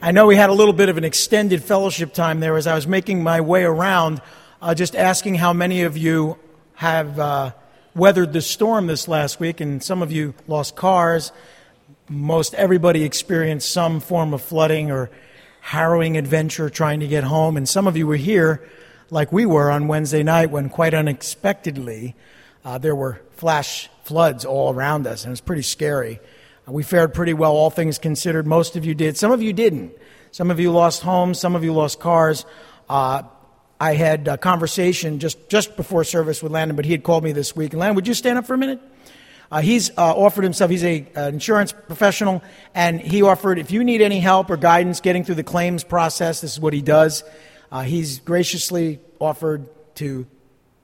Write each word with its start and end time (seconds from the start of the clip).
I 0.00 0.12
know 0.12 0.28
we 0.28 0.36
had 0.36 0.48
a 0.48 0.52
little 0.52 0.74
bit 0.74 0.88
of 0.88 0.96
an 0.96 1.02
extended 1.02 1.64
fellowship 1.64 2.14
time 2.14 2.38
there 2.38 2.56
as 2.56 2.68
I 2.68 2.76
was 2.76 2.86
making 2.86 3.20
my 3.24 3.40
way 3.40 3.64
around, 3.64 4.22
uh, 4.62 4.72
just 4.72 4.94
asking 4.94 5.34
how 5.34 5.52
many 5.52 5.82
of 5.82 5.96
you 5.96 6.38
have 6.74 7.18
uh, 7.18 7.50
weathered 7.96 8.32
the 8.32 8.40
storm 8.40 8.86
this 8.86 9.08
last 9.08 9.40
week, 9.40 9.60
and 9.60 9.82
some 9.82 10.00
of 10.00 10.12
you 10.12 10.34
lost 10.46 10.76
cars. 10.76 11.32
Most 12.08 12.54
everybody 12.54 13.02
experienced 13.02 13.72
some 13.72 13.98
form 13.98 14.32
of 14.32 14.40
flooding 14.40 14.92
or 14.92 15.10
harrowing 15.62 16.16
adventure 16.16 16.70
trying 16.70 17.00
to 17.00 17.08
get 17.08 17.24
home, 17.24 17.56
and 17.56 17.68
some 17.68 17.88
of 17.88 17.96
you 17.96 18.06
were 18.06 18.14
here 18.14 18.62
like 19.10 19.32
we 19.32 19.46
were 19.46 19.68
on 19.68 19.88
Wednesday 19.88 20.22
night 20.22 20.52
when, 20.52 20.68
quite 20.68 20.94
unexpectedly, 20.94 22.14
uh, 22.64 22.78
there 22.78 22.94
were 22.94 23.20
flash 23.32 23.90
floods 24.04 24.44
all 24.44 24.72
around 24.72 25.08
us, 25.08 25.24
and 25.24 25.30
it 25.30 25.32
was 25.32 25.40
pretty 25.40 25.62
scary. 25.62 26.20
Uh, 26.68 26.72
we 26.72 26.82
fared 26.82 27.14
pretty 27.14 27.34
well, 27.34 27.52
all 27.52 27.70
things 27.70 27.98
considered. 27.98 28.46
Most 28.46 28.76
of 28.76 28.84
you 28.84 28.94
did. 28.94 29.16
Some 29.16 29.30
of 29.30 29.42
you 29.42 29.52
didn't. 29.52 29.92
Some 30.30 30.50
of 30.50 30.60
you 30.60 30.70
lost 30.70 31.02
homes, 31.02 31.38
some 31.38 31.56
of 31.56 31.64
you 31.64 31.72
lost 31.72 32.00
cars. 32.00 32.44
Uh, 32.88 33.22
I 33.80 33.94
had 33.94 34.28
a 34.28 34.36
conversation 34.36 35.18
just, 35.20 35.48
just 35.48 35.76
before 35.76 36.04
service 36.04 36.42
with 36.42 36.52
Landon, 36.52 36.76
but 36.76 36.84
he 36.84 36.92
had 36.92 37.02
called 37.02 37.24
me 37.24 37.32
this 37.32 37.54
week. 37.56 37.72
And 37.72 37.80
Landon, 37.80 37.96
would 37.96 38.08
you 38.08 38.14
stand 38.14 38.38
up 38.38 38.46
for 38.46 38.54
a 38.54 38.58
minute? 38.58 38.80
Uh, 39.50 39.60
he's 39.60 39.90
uh, 39.90 40.14
offered 40.14 40.44
himself, 40.44 40.70
he's 40.70 40.82
an 40.82 41.06
insurance 41.16 41.72
professional, 41.72 42.42
and 42.74 43.00
he 43.00 43.22
offered 43.22 43.58
if 43.58 43.70
you 43.70 43.82
need 43.82 44.02
any 44.02 44.20
help 44.20 44.50
or 44.50 44.58
guidance 44.58 45.00
getting 45.00 45.24
through 45.24 45.36
the 45.36 45.44
claims 45.44 45.84
process, 45.84 46.42
this 46.42 46.52
is 46.52 46.60
what 46.60 46.74
he 46.74 46.82
does. 46.82 47.24
Uh, 47.72 47.82
he's 47.82 48.20
graciously 48.20 49.00
offered 49.18 49.66
to 49.94 50.26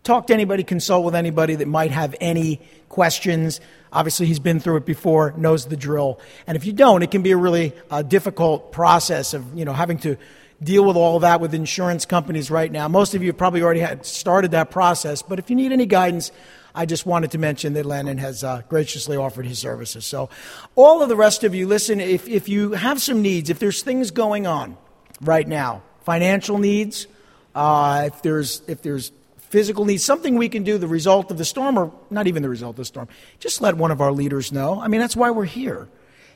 talk 0.03 0.29
to 0.29 0.35
anybody, 0.35 0.65
consult 0.65 1.05
with 1.05 1.15
anybody 1.15 1.57
that 1.57 1.69
might 1.69 1.91
have 1.91 2.15
any 2.23 2.63
questions. 2.89 3.61
Obviously, 3.95 4.27
he's 4.27 4.41
been 4.41 4.61
through 4.61 4.77
it 4.77 4.85
before, 4.85 5.33
knows 5.37 5.67
the 5.67 5.77
drill. 5.77 6.21
And 6.47 6.57
if 6.57 6.67
you 6.67 6.73
don't, 6.73 7.03
it 7.03 7.11
can 7.11 7.23
be 7.23 7.31
a 7.31 7.37
really 7.37 7.73
uh, 7.91 8.03
difficult 8.03 8.73
process 8.73 9.33
of 9.33 9.57
you 9.57 9.65
know 9.65 9.73
having 9.73 9.99
to 9.99 10.17
deal 10.63 10.85
with 10.85 10.97
all 10.97 11.21
that 11.21 11.41
with 11.41 11.55
insurance 11.55 12.05
companies 12.05 12.51
right 12.51 12.71
now. 12.71 12.89
Most 12.89 13.15
of 13.15 13.23
you 13.23 13.33
probably 13.33 13.63
already 13.63 13.81
had 13.81 14.05
started 14.05 14.51
that 14.51 14.71
process, 14.71 15.23
but 15.23 15.39
if 15.39 15.51
you 15.51 15.57
need 15.57 15.73
any 15.73 15.87
guidance, 15.87 16.33
I 16.75 16.87
just 16.87 17.07
wanted 17.07 17.31
to 17.33 17.39
mention 17.39 17.75
that 17.75 17.87
Landon 17.87 18.19
has 18.19 18.43
uh, 18.43 18.63
graciously 18.69 19.17
offered 19.17 19.47
his 19.47 19.59
services. 19.59 20.05
So, 20.05 20.29
all 20.75 21.03
of 21.03 21.09
the 21.09 21.17
rest 21.17 21.45
of 21.45 21.55
you, 21.55 21.69
listen, 21.69 22.01
if, 22.01 22.27
if 22.27 22.49
you 22.49 22.73
have 22.73 23.01
some 23.01 23.23
needs, 23.23 23.49
if 23.49 23.61
there's 23.61 23.83
things 23.83 24.11
going 24.11 24.47
on 24.49 24.77
right 25.21 25.47
now, 25.47 25.83
financial 26.05 26.59
needs, 26.59 27.07
uh, 27.55 28.05
if, 28.07 28.23
there's, 28.23 28.63
if 28.67 28.83
there's 28.83 29.13
physical 29.55 29.85
needs, 29.85 30.05
something 30.05 30.35
we 30.35 30.49
can 30.49 30.65
do, 30.65 30.79
the 30.79 30.89
result 30.89 31.31
of 31.31 31.39
the 31.39 31.45
storm, 31.45 31.79
or 31.79 31.93
not 32.11 32.27
even 32.27 32.43
the 32.43 32.49
result 32.49 32.71
of 32.71 32.79
the 32.79 32.85
storm, 32.85 33.07
just 33.39 33.61
let 33.61 33.77
one 33.77 33.93
of 33.93 34.01
our 34.01 34.11
leaders 34.11 34.51
know. 34.51 34.81
I 34.81 34.89
mean, 34.89 35.01
that's 35.01 35.15
why 35.15 35.31
we're 35.31 35.45
here. 35.45 35.89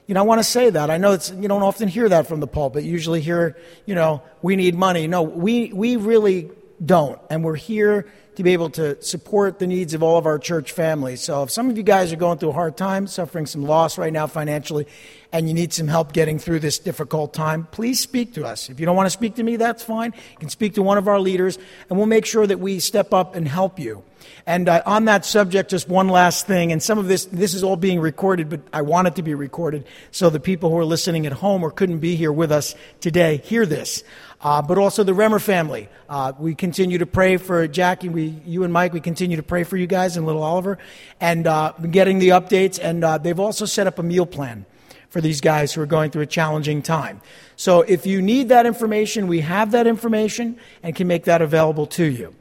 You 0.06 0.14
know, 0.14 0.20
I 0.20 0.22
want 0.22 0.38
to 0.38 0.44
say 0.44 0.70
that. 0.70 0.88
I 0.88 0.98
know 0.98 1.14
it's, 1.14 1.33
you 1.33 1.48
don't 1.48 1.64
often 1.64 1.88
hear 1.88 2.08
that 2.08 2.28
from 2.28 2.38
the 2.38 2.47
pulpit. 2.47 2.84
You 2.84 2.92
usually 2.92 3.20
hear, 3.20 3.56
you 3.86 3.97
know, 3.97 4.22
we 4.41 4.55
need 4.55 4.77
money. 4.77 5.08
No, 5.08 5.22
we, 5.22 5.72
we 5.72 5.97
really 5.97 6.48
don't. 6.84 7.20
And 7.30 7.44
we're 7.44 7.56
here 7.56 8.06
to 8.38 8.44
be 8.44 8.52
able 8.52 8.70
to 8.70 9.02
support 9.02 9.58
the 9.58 9.66
needs 9.66 9.94
of 9.94 10.02
all 10.04 10.16
of 10.16 10.24
our 10.24 10.38
church 10.38 10.70
families. 10.70 11.20
So 11.20 11.42
if 11.42 11.50
some 11.50 11.70
of 11.70 11.76
you 11.76 11.82
guys 11.82 12.12
are 12.12 12.16
going 12.16 12.38
through 12.38 12.50
a 12.50 12.52
hard 12.52 12.76
time, 12.76 13.08
suffering 13.08 13.46
some 13.46 13.64
loss 13.64 13.98
right 13.98 14.12
now 14.12 14.28
financially, 14.28 14.86
and 15.32 15.48
you 15.48 15.54
need 15.54 15.72
some 15.72 15.88
help 15.88 16.12
getting 16.12 16.38
through 16.38 16.60
this 16.60 16.78
difficult 16.78 17.34
time, 17.34 17.66
please 17.72 17.98
speak 17.98 18.34
to 18.34 18.46
us. 18.46 18.70
If 18.70 18.78
you 18.78 18.86
don't 18.86 18.94
want 18.94 19.06
to 19.06 19.10
speak 19.10 19.34
to 19.34 19.42
me, 19.42 19.56
that's 19.56 19.82
fine. 19.82 20.14
You 20.14 20.38
can 20.38 20.50
speak 20.50 20.74
to 20.74 20.82
one 20.82 20.98
of 20.98 21.08
our 21.08 21.18
leaders, 21.18 21.58
and 21.90 21.98
we'll 21.98 22.06
make 22.06 22.24
sure 22.24 22.46
that 22.46 22.60
we 22.60 22.78
step 22.78 23.12
up 23.12 23.34
and 23.34 23.48
help 23.48 23.80
you. 23.80 24.04
And 24.46 24.68
uh, 24.68 24.82
on 24.86 25.06
that 25.06 25.24
subject, 25.24 25.70
just 25.70 25.88
one 25.88 26.08
last 26.08 26.46
thing, 26.46 26.70
and 26.70 26.82
some 26.82 26.98
of 26.98 27.08
this, 27.08 27.24
this 27.26 27.54
is 27.54 27.64
all 27.64 27.76
being 27.76 27.98
recorded, 27.98 28.48
but 28.48 28.60
I 28.72 28.82
want 28.82 29.08
it 29.08 29.16
to 29.16 29.22
be 29.22 29.34
recorded 29.34 29.84
so 30.12 30.30
the 30.30 30.40
people 30.40 30.70
who 30.70 30.78
are 30.78 30.84
listening 30.84 31.26
at 31.26 31.32
home 31.32 31.64
or 31.64 31.70
couldn't 31.70 31.98
be 31.98 32.14
here 32.14 32.32
with 32.32 32.52
us 32.52 32.74
today 33.00 33.38
hear 33.38 33.66
this 33.66 34.04
uh, 34.41 34.62
but 34.62 34.78
also 34.78 35.03
the 35.03 35.12
Remmer 35.12 35.41
family. 35.41 35.89
Uh, 36.08 36.33
we 36.39 36.55
continue 36.55 36.98
to 36.98 37.06
pray 37.06 37.36
for 37.36 37.67
Jackie, 37.67 38.08
we, 38.08 38.41
you 38.47 38.64
and 38.64 38.72
Mike, 38.72 38.92
we 38.92 39.00
continue 39.00 39.36
to 39.36 39.42
pray 39.42 39.64
for 39.64 39.77
you 39.77 39.86
guys 39.86 40.17
and 40.17 40.27
little 40.27 40.42
Oliver, 40.42 40.78
and 41.21 41.47
uh, 41.47 41.72
getting 41.91 42.19
the 42.19 42.31
updates. 42.31 42.78
And 42.82 43.04
uh, 43.04 43.19
they've 43.19 43.38
also 43.38 43.65
set 43.65 43.87
up 43.87 43.98
a 43.98 44.03
meal 44.03 44.27
plan 44.27 44.65
for 45.10 45.21
these 45.21 45.41
guys 45.41 45.72
who 45.72 45.81
are 45.81 45.87
going 45.87 46.10
through 46.10 46.22
a 46.22 46.27
challenging 46.27 46.82
time. 46.82 47.21
So 47.56 47.81
if 47.81 48.06
you 48.06 48.22
need 48.22 48.50
that 48.50 48.66
information, 48.66 49.27
we 49.27 49.41
have 49.41 49.71
that 49.72 49.87
information 49.87 50.59
and 50.82 50.94
can 50.94 51.09
make 51.09 51.25
that 51.25 51.43
available 51.43 51.87
to 51.87 52.04
you. 52.04 52.34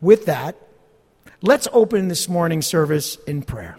With 0.00 0.26
that, 0.26 0.56
let's 1.42 1.68
open 1.72 2.08
this 2.08 2.28
morning's 2.28 2.66
service 2.66 3.16
in 3.26 3.42
prayer. 3.42 3.76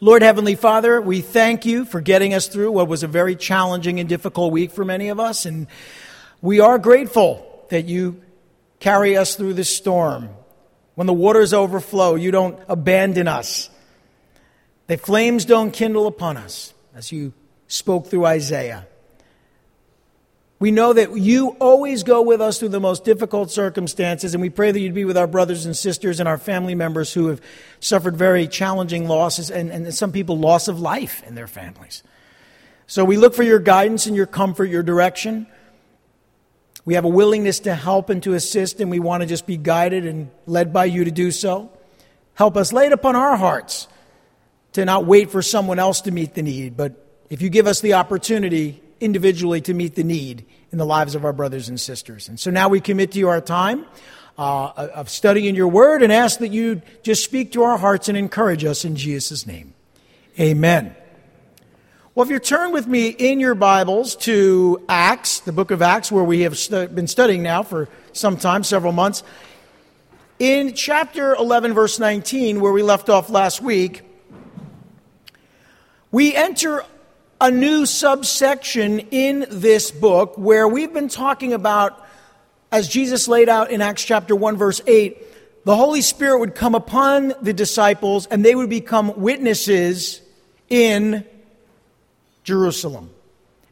Lord 0.00 0.22
Heavenly 0.22 0.56
Father, 0.56 1.00
we 1.00 1.20
thank 1.20 1.64
you 1.64 1.84
for 1.84 2.00
getting 2.00 2.34
us 2.34 2.48
through 2.48 2.72
what 2.72 2.88
was 2.88 3.04
a 3.04 3.06
very 3.06 3.36
challenging 3.36 4.00
and 4.00 4.08
difficult 4.08 4.50
week 4.50 4.72
for 4.72 4.84
many 4.84 5.08
of 5.08 5.20
us. 5.20 5.46
And 5.46 5.68
we 6.42 6.60
are 6.60 6.78
grateful 6.78 7.64
that 7.70 7.86
you 7.86 8.20
carry 8.80 9.16
us 9.16 9.36
through 9.36 9.54
the 9.54 9.64
storm. 9.64 10.28
When 10.96 11.06
the 11.06 11.12
waters 11.14 11.54
overflow, 11.54 12.16
you 12.16 12.30
don't 12.30 12.58
abandon 12.68 13.28
us. 13.28 13.70
The 14.88 14.98
flames 14.98 15.44
don't 15.46 15.70
kindle 15.70 16.06
upon 16.06 16.36
us, 16.36 16.74
as 16.94 17.12
you 17.12 17.32
spoke 17.68 18.08
through 18.08 18.26
Isaiah. 18.26 18.86
We 20.58 20.70
know 20.70 20.92
that 20.92 21.16
you 21.16 21.56
always 21.60 22.02
go 22.02 22.22
with 22.22 22.40
us 22.40 22.58
through 22.58 22.68
the 22.68 22.80
most 22.80 23.04
difficult 23.04 23.50
circumstances, 23.50 24.34
and 24.34 24.42
we 24.42 24.50
pray 24.50 24.70
that 24.70 24.78
you'd 24.78 24.94
be 24.94 25.04
with 25.04 25.16
our 25.16 25.26
brothers 25.26 25.64
and 25.66 25.76
sisters 25.76 26.20
and 26.20 26.28
our 26.28 26.38
family 26.38 26.74
members 26.74 27.12
who 27.12 27.28
have 27.28 27.40
suffered 27.80 28.16
very 28.16 28.46
challenging 28.46 29.08
losses, 29.08 29.50
and, 29.50 29.70
and 29.70 29.92
some 29.94 30.12
people, 30.12 30.38
loss 30.38 30.68
of 30.68 30.80
life 30.80 31.22
in 31.26 31.34
their 31.34 31.48
families. 31.48 32.02
So 32.86 33.04
we 33.04 33.16
look 33.16 33.34
for 33.34 33.42
your 33.42 33.58
guidance 33.58 34.06
and 34.06 34.14
your 34.14 34.26
comfort, 34.26 34.66
your 34.66 34.82
direction. 34.82 35.46
We 36.84 36.94
have 36.94 37.04
a 37.04 37.08
willingness 37.08 37.60
to 37.60 37.74
help 37.74 38.10
and 38.10 38.22
to 38.24 38.34
assist, 38.34 38.80
and 38.80 38.90
we 38.90 38.98
want 38.98 39.22
to 39.22 39.26
just 39.26 39.46
be 39.46 39.56
guided 39.56 40.06
and 40.06 40.30
led 40.46 40.72
by 40.72 40.86
you 40.86 41.04
to 41.04 41.10
do 41.10 41.30
so. 41.30 41.70
Help 42.34 42.56
us 42.56 42.72
lay 42.72 42.86
it 42.86 42.92
upon 42.92 43.14
our 43.14 43.36
hearts 43.36 43.86
to 44.72 44.84
not 44.84 45.06
wait 45.06 45.30
for 45.30 45.42
someone 45.42 45.78
else 45.78 46.00
to 46.02 46.10
meet 46.10 46.34
the 46.34 46.42
need, 46.42 46.76
but 46.76 46.94
if 47.30 47.42
you 47.42 47.50
give 47.50 47.66
us 47.66 47.80
the 47.80 47.94
opportunity 47.94 48.82
individually 49.00 49.60
to 49.60 49.74
meet 49.74 49.94
the 49.94 50.04
need 50.04 50.46
in 50.70 50.78
the 50.78 50.86
lives 50.86 51.14
of 51.14 51.24
our 51.24 51.32
brothers 51.32 51.68
and 51.68 51.78
sisters. 51.78 52.28
And 52.28 52.38
so 52.38 52.50
now 52.50 52.68
we 52.68 52.80
commit 52.80 53.12
to 53.12 53.18
you 53.18 53.28
our 53.28 53.40
time 53.40 53.84
uh, 54.38 54.88
of 54.94 55.10
studying 55.10 55.54
your 55.54 55.68
word 55.68 56.02
and 56.02 56.12
ask 56.12 56.38
that 56.38 56.48
you 56.48 56.80
just 57.02 57.24
speak 57.24 57.52
to 57.52 57.64
our 57.64 57.76
hearts 57.76 58.08
and 58.08 58.16
encourage 58.16 58.64
us 58.64 58.84
in 58.84 58.96
Jesus' 58.96 59.46
name. 59.46 59.74
Amen. 60.40 60.96
Well, 62.14 62.26
if 62.26 62.30
you 62.30 62.40
turn 62.40 62.72
with 62.72 62.86
me 62.86 63.08
in 63.08 63.40
your 63.40 63.54
Bibles 63.54 64.16
to 64.16 64.84
Acts, 64.86 65.40
the 65.40 65.52
book 65.52 65.70
of 65.70 65.80
Acts, 65.80 66.12
where 66.12 66.22
we 66.22 66.42
have 66.42 66.58
been 66.94 67.06
studying 67.06 67.42
now 67.42 67.62
for 67.62 67.88
some 68.12 68.36
time, 68.36 68.64
several 68.64 68.92
months, 68.92 69.22
in 70.38 70.74
chapter 70.74 71.34
11, 71.34 71.72
verse 71.72 71.98
19, 71.98 72.60
where 72.60 72.70
we 72.70 72.82
left 72.82 73.08
off 73.08 73.30
last 73.30 73.62
week, 73.62 74.02
we 76.10 76.36
enter 76.36 76.84
a 77.40 77.50
new 77.50 77.86
subsection 77.86 78.98
in 79.10 79.46
this 79.50 79.90
book 79.90 80.36
where 80.36 80.68
we've 80.68 80.92
been 80.92 81.08
talking 81.08 81.54
about, 81.54 82.06
as 82.70 82.88
Jesus 82.88 83.26
laid 83.26 83.48
out 83.48 83.70
in 83.70 83.80
Acts 83.80 84.04
chapter 84.04 84.36
1, 84.36 84.58
verse 84.58 84.82
8, 84.86 85.64
the 85.64 85.76
Holy 85.76 86.02
Spirit 86.02 86.40
would 86.40 86.54
come 86.54 86.74
upon 86.74 87.32
the 87.40 87.54
disciples 87.54 88.26
and 88.26 88.44
they 88.44 88.54
would 88.54 88.68
become 88.68 89.18
witnesses 89.18 90.20
in 90.68 91.24
Jerusalem. 92.44 93.10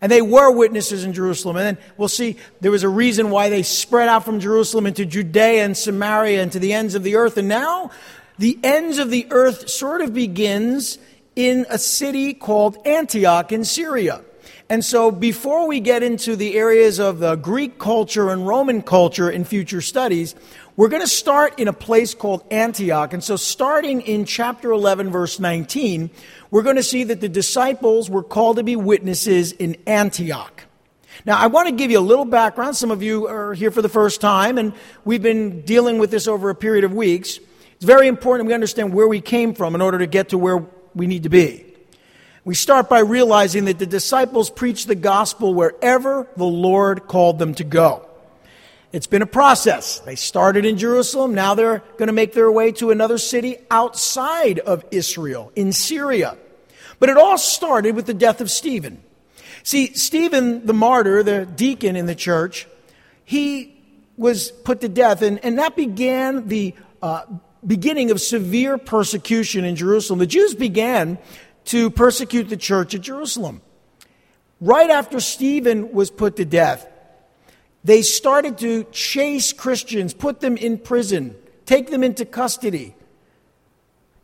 And 0.00 0.10
they 0.10 0.22
were 0.22 0.50
witnesses 0.50 1.04
in 1.04 1.12
Jerusalem. 1.12 1.56
And 1.56 1.76
then 1.76 1.84
we'll 1.96 2.08
see 2.08 2.36
there 2.60 2.70
was 2.70 2.84
a 2.84 2.88
reason 2.88 3.30
why 3.30 3.50
they 3.50 3.62
spread 3.62 4.08
out 4.08 4.24
from 4.24 4.40
Jerusalem 4.40 4.86
into 4.86 5.04
Judea 5.04 5.64
and 5.64 5.76
Samaria 5.76 6.42
and 6.42 6.50
to 6.52 6.58
the 6.58 6.72
ends 6.72 6.94
of 6.94 7.02
the 7.02 7.16
earth. 7.16 7.36
And 7.36 7.48
now 7.48 7.90
the 8.38 8.58
ends 8.62 8.98
of 8.98 9.10
the 9.10 9.26
earth 9.30 9.68
sort 9.68 10.00
of 10.00 10.14
begins 10.14 10.98
in 11.36 11.66
a 11.68 11.78
city 11.78 12.32
called 12.32 12.78
Antioch 12.86 13.52
in 13.52 13.64
Syria. 13.64 14.22
And 14.70 14.84
so 14.84 15.10
before 15.10 15.66
we 15.66 15.80
get 15.80 16.02
into 16.02 16.36
the 16.36 16.56
areas 16.56 17.00
of 17.00 17.18
the 17.18 17.34
Greek 17.34 17.78
culture 17.78 18.30
and 18.30 18.46
Roman 18.46 18.82
culture 18.82 19.28
in 19.28 19.44
future 19.44 19.80
studies, 19.80 20.34
we're 20.80 20.88
going 20.88 21.02
to 21.02 21.06
start 21.06 21.60
in 21.60 21.68
a 21.68 21.74
place 21.74 22.14
called 22.14 22.42
Antioch. 22.50 23.12
And 23.12 23.22
so 23.22 23.36
starting 23.36 24.00
in 24.00 24.24
chapter 24.24 24.72
11, 24.72 25.10
verse 25.10 25.38
19, 25.38 26.08
we're 26.50 26.62
going 26.62 26.76
to 26.76 26.82
see 26.82 27.04
that 27.04 27.20
the 27.20 27.28
disciples 27.28 28.08
were 28.08 28.22
called 28.22 28.56
to 28.56 28.62
be 28.62 28.76
witnesses 28.76 29.52
in 29.52 29.76
Antioch. 29.86 30.64
Now, 31.26 31.36
I 31.36 31.48
want 31.48 31.68
to 31.68 31.74
give 31.74 31.90
you 31.90 31.98
a 31.98 32.00
little 32.00 32.24
background. 32.24 32.76
Some 32.76 32.90
of 32.90 33.02
you 33.02 33.28
are 33.28 33.52
here 33.52 33.70
for 33.70 33.82
the 33.82 33.90
first 33.90 34.22
time, 34.22 34.56
and 34.56 34.72
we've 35.04 35.20
been 35.20 35.66
dealing 35.66 35.98
with 35.98 36.10
this 36.10 36.26
over 36.26 36.48
a 36.48 36.54
period 36.54 36.84
of 36.84 36.94
weeks. 36.94 37.38
It's 37.74 37.84
very 37.84 38.08
important 38.08 38.48
we 38.48 38.54
understand 38.54 38.94
where 38.94 39.06
we 39.06 39.20
came 39.20 39.52
from 39.52 39.74
in 39.74 39.82
order 39.82 39.98
to 39.98 40.06
get 40.06 40.30
to 40.30 40.38
where 40.38 40.66
we 40.94 41.06
need 41.06 41.24
to 41.24 41.28
be. 41.28 41.74
We 42.46 42.54
start 42.54 42.88
by 42.88 43.00
realizing 43.00 43.66
that 43.66 43.78
the 43.78 43.84
disciples 43.84 44.48
preached 44.48 44.88
the 44.88 44.94
gospel 44.94 45.52
wherever 45.52 46.26
the 46.38 46.46
Lord 46.46 47.06
called 47.06 47.38
them 47.38 47.52
to 47.56 47.64
go. 47.64 48.09
It's 48.92 49.06
been 49.06 49.22
a 49.22 49.26
process. 49.26 50.00
They 50.00 50.16
started 50.16 50.64
in 50.64 50.76
Jerusalem. 50.76 51.32
Now 51.34 51.54
they're 51.54 51.78
going 51.96 52.08
to 52.08 52.12
make 52.12 52.32
their 52.32 52.50
way 52.50 52.72
to 52.72 52.90
another 52.90 53.18
city 53.18 53.58
outside 53.70 54.58
of 54.58 54.84
Israel, 54.90 55.52
in 55.54 55.72
Syria. 55.72 56.36
But 56.98 57.08
it 57.08 57.16
all 57.16 57.38
started 57.38 57.94
with 57.94 58.06
the 58.06 58.14
death 58.14 58.40
of 58.40 58.50
Stephen. 58.50 59.02
See, 59.62 59.94
Stephen 59.94 60.66
the 60.66 60.72
martyr, 60.72 61.22
the 61.22 61.46
deacon 61.46 61.94
in 61.94 62.06
the 62.06 62.14
church, 62.14 62.66
he 63.24 63.76
was 64.16 64.50
put 64.50 64.80
to 64.80 64.88
death, 64.88 65.22
and, 65.22 65.42
and 65.44 65.58
that 65.58 65.76
began 65.76 66.48
the 66.48 66.74
uh, 67.00 67.22
beginning 67.66 68.10
of 68.10 68.20
severe 68.20 68.76
persecution 68.76 69.64
in 69.64 69.76
Jerusalem. 69.76 70.18
The 70.18 70.26
Jews 70.26 70.54
began 70.54 71.18
to 71.66 71.90
persecute 71.90 72.44
the 72.44 72.56
church 72.56 72.94
at 72.94 73.02
Jerusalem. 73.02 73.62
Right 74.60 74.90
after 74.90 75.20
Stephen 75.20 75.92
was 75.92 76.10
put 76.10 76.36
to 76.36 76.44
death, 76.44 76.86
they 77.84 78.02
started 78.02 78.58
to 78.58 78.84
chase 78.92 79.52
Christians, 79.52 80.12
put 80.12 80.40
them 80.40 80.56
in 80.56 80.78
prison, 80.78 81.34
take 81.66 81.90
them 81.90 82.04
into 82.04 82.24
custody. 82.24 82.94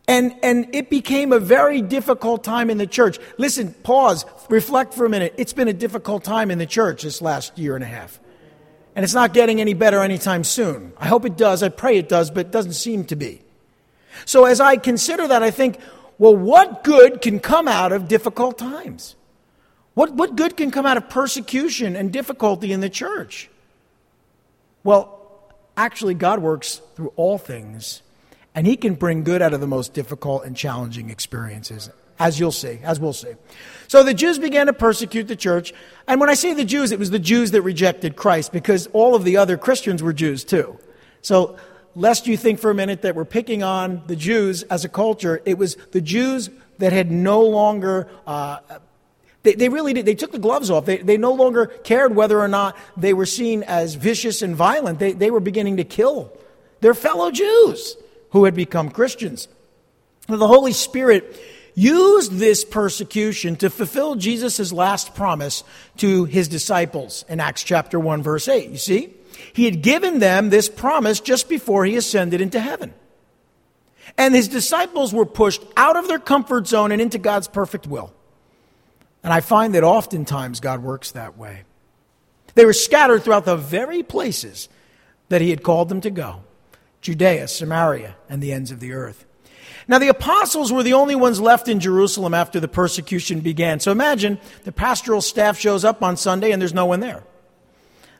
And, 0.09 0.37
and 0.43 0.73
it 0.75 0.89
became 0.89 1.33
a 1.33 1.41
very 1.41 1.83
difficult 1.83 2.45
time 2.45 2.71
in 2.71 2.79
the 2.79 2.87
church. 2.87 3.19
Listen, 3.39 3.73
pause, 3.83 4.25
reflect 4.49 4.95
for 4.95 5.05
a 5.05 5.09
minute. 5.09 5.35
It's 5.37 5.53
been 5.53 5.69
a 5.69 5.73
difficult 5.73 6.23
time 6.23 6.51
in 6.51 6.59
the 6.59 6.67
church 6.67 7.03
this 7.03 7.21
last 7.21 7.59
year 7.59 7.75
and 7.75 7.83
a 7.83 7.89
half. 7.89 8.21
And 8.95 9.05
it's 9.05 9.15
not 9.15 9.35
getting 9.35 9.61
any 9.61 9.75
better 9.75 10.01
anytime 10.01 10.45
soon. 10.45 10.93
I 10.97 11.09
hope 11.09 11.25
it 11.25 11.37
does. 11.37 11.63
I 11.63 11.71
pray 11.71 11.99
it 11.99 12.09
does, 12.09 12.31
but 12.31 12.47
it 12.47 12.53
doesn't 12.53 12.75
seem 12.75 13.05
to 13.07 13.17
be. 13.17 13.43
So 14.25 14.45
as 14.45 14.61
I 14.61 14.77
consider 14.77 15.27
that, 15.29 15.43
I 15.43 15.51
think, 15.51 15.79
well, 16.19 16.37
what 16.37 16.85
good 16.85 17.21
can 17.21 17.41
come 17.41 17.69
out 17.69 17.93
of 17.93 18.09
difficult 18.09 18.59
times? 18.59 19.17
What, 19.97 20.13
what 20.13 20.37
good 20.37 20.59
can 20.59 20.71
come 20.71 20.85
out 20.85 20.99
of 20.99 21.09
persecution 21.09 21.97
and 21.97 22.13
difficulty 22.13 22.71
in 22.71 22.81
the 22.81 22.91
church? 22.91 23.49
Well, 24.85 25.19
actually, 25.75 26.13
God 26.13 26.41
works 26.41 26.83
through 26.95 27.15
all 27.17 27.39
things 27.39 28.03
and 28.55 28.67
he 28.67 28.77
can 28.77 28.93
bring 28.93 29.25
good 29.25 29.41
out 29.41 29.55
of 29.55 29.63
the 29.63 29.67
most 29.67 29.95
difficult 29.95 30.45
and 30.45 30.55
challenging 30.55 31.09
experiences, 31.09 31.89
as 32.19 32.39
you'll 32.39 32.53
see, 32.53 32.79
as 32.83 33.01
we'll 33.01 33.15
see. 33.15 33.33
So 33.89 34.03
the 34.03 34.13
Jews 34.13 34.39
began 34.39 34.67
to 34.67 34.75
persecute 34.75 35.29
the 35.29 35.37
church. 35.37 35.73
And 36.07 36.21
when 36.21 36.29
I 36.29 36.35
say 36.35 36.53
the 36.53 36.67
Jews, 36.67 36.93
it 36.93 36.99
was 36.99 37.11
the 37.11 37.19
Jews 37.19 37.53
that 37.53 37.63
rejected 37.63 38.17
Christ 38.17 38.53
because 38.53 38.89
all 38.89 39.15
of 39.15 39.25
the 39.25 39.39
other 39.39 39.57
Christians 39.57 40.03
were 40.03 40.13
Jews 40.13 40.45
too. 40.45 40.79
So, 41.23 41.57
lest 41.95 42.27
you 42.27 42.37
think 42.37 42.61
for 42.61 42.71
a 42.71 42.75
minute 42.75 43.01
that 43.01 43.15
we're 43.15 43.25
picking 43.25 43.63
on 43.63 44.03
the 44.09 44.17
Jews 44.17 44.63
as 44.65 44.85
a 44.85 44.91
culture, 44.91 45.41
it 45.47 45.57
was 45.57 45.77
the 45.93 46.03
Jews 46.03 46.51
that 46.77 46.93
had 46.93 47.11
no 47.11 47.41
longer. 47.41 48.11
Uh, 48.27 48.59
they, 49.47 49.55
they, 49.55 49.69
really 49.69 49.93
did. 49.93 50.05
They 50.05 50.15
took 50.15 50.33
the 50.33 50.39
gloves 50.39 50.71
off. 50.71 50.85
They, 50.85 50.99
they 50.99 51.17
no 51.17 51.33
longer 51.33 51.67
cared 51.67 52.15
whether 52.15 52.39
or 52.39 52.49
not 52.49 52.77
they 52.97 53.15
were 53.15 53.27
seen 53.27 53.63
as 53.63 53.95
vicious 53.95 54.43
and 54.43 54.55
violent. 54.55 54.99
They, 54.99 55.13
they 55.13 55.31
were 55.31 55.41
beginning 55.41 55.79
to 55.79 55.85
kill 55.85 56.33
their 56.81 56.95
fellow 56.95 57.31
Jews 57.31 57.97
who 58.31 58.45
had 58.45 58.55
become 58.55 58.91
Christians. 58.91 59.49
The 60.27 60.49
Holy 60.49 60.73
Spirit 60.73 61.41
used 61.75 62.33
this 62.33 62.65
persecution 62.65 63.55
to 63.57 63.71
fulfill 63.71 64.17
Jesus' 64.17 64.73
last 64.73 65.15
promise 65.15 65.63
to 65.99 66.25
his 66.25 66.49
disciples 66.49 67.25
in 67.29 67.39
Acts 67.39 67.63
chapter 67.63 68.01
1, 68.01 68.23
verse 68.23 68.49
8. 68.49 68.71
You 68.71 68.79
see? 68.79 69.15
He 69.53 69.67
had 69.67 69.83
given 69.83 70.19
them 70.19 70.51
this 70.51 70.69
promise 70.69 71.21
just 71.21 71.49
before 71.49 71.85
he 71.85 71.97
ascended 71.97 72.41
into 72.41 72.59
heaven. 72.59 72.93
And 74.19 74.35
his 74.35 74.49
disciples 74.49 75.13
were 75.13 75.27
pushed 75.27 75.63
out 75.77 75.97
of 75.97 76.09
their 76.09 76.19
comfort 76.19 76.67
zone 76.67 76.91
and 76.91 77.01
into 77.01 77.19
God's 77.19 77.49
perfect 77.49 77.87
will. 77.87 78.13
And 79.27 79.33
I 79.35 79.41
find 79.41 79.75
that 79.75 79.83
oftentimes 79.83 80.61
God 80.61 80.85
works 80.85 81.11
that 81.11 81.37
way. 81.37 81.65
They 82.55 82.65
were 82.65 82.73
scattered 82.73 83.25
throughout 83.25 83.45
the 83.45 83.57
very 83.57 84.05
places 84.05 84.69
that 85.31 85.41
he 85.41 85.51
had 85.51 85.65
called 85.65 85.89
them 85.89 86.01
to 86.03 86.11
go. 86.11 86.45
Judea, 87.01 87.49
Samaria, 87.49 88.15
and 88.29 88.41
the 88.41 88.53
ends 88.53 88.71
of 88.71 88.79
the 88.79 88.93
earth. 88.93 89.25
Now, 89.89 89.99
the 89.99 90.07
apostles 90.07 90.73
were 90.73 90.85
the 90.85 90.93
only 90.93 91.17
ones 91.17 91.41
left 91.41 91.67
in 91.67 91.81
Jerusalem 91.81 92.35
after 92.35 92.61
the 92.61 92.69
persecution 92.69 93.41
began. 93.41 93.81
So 93.81 93.91
imagine 93.91 94.39
the 94.63 94.71
pastoral 94.71 95.21
staff 95.21 95.59
shows 95.59 95.85
up 95.85 96.05
on 96.05 96.17
Sunday 96.17 96.53
and 96.53 96.63
there's 96.63 96.73
no 96.73 96.87
one 96.87 97.01
there. 97.01 97.25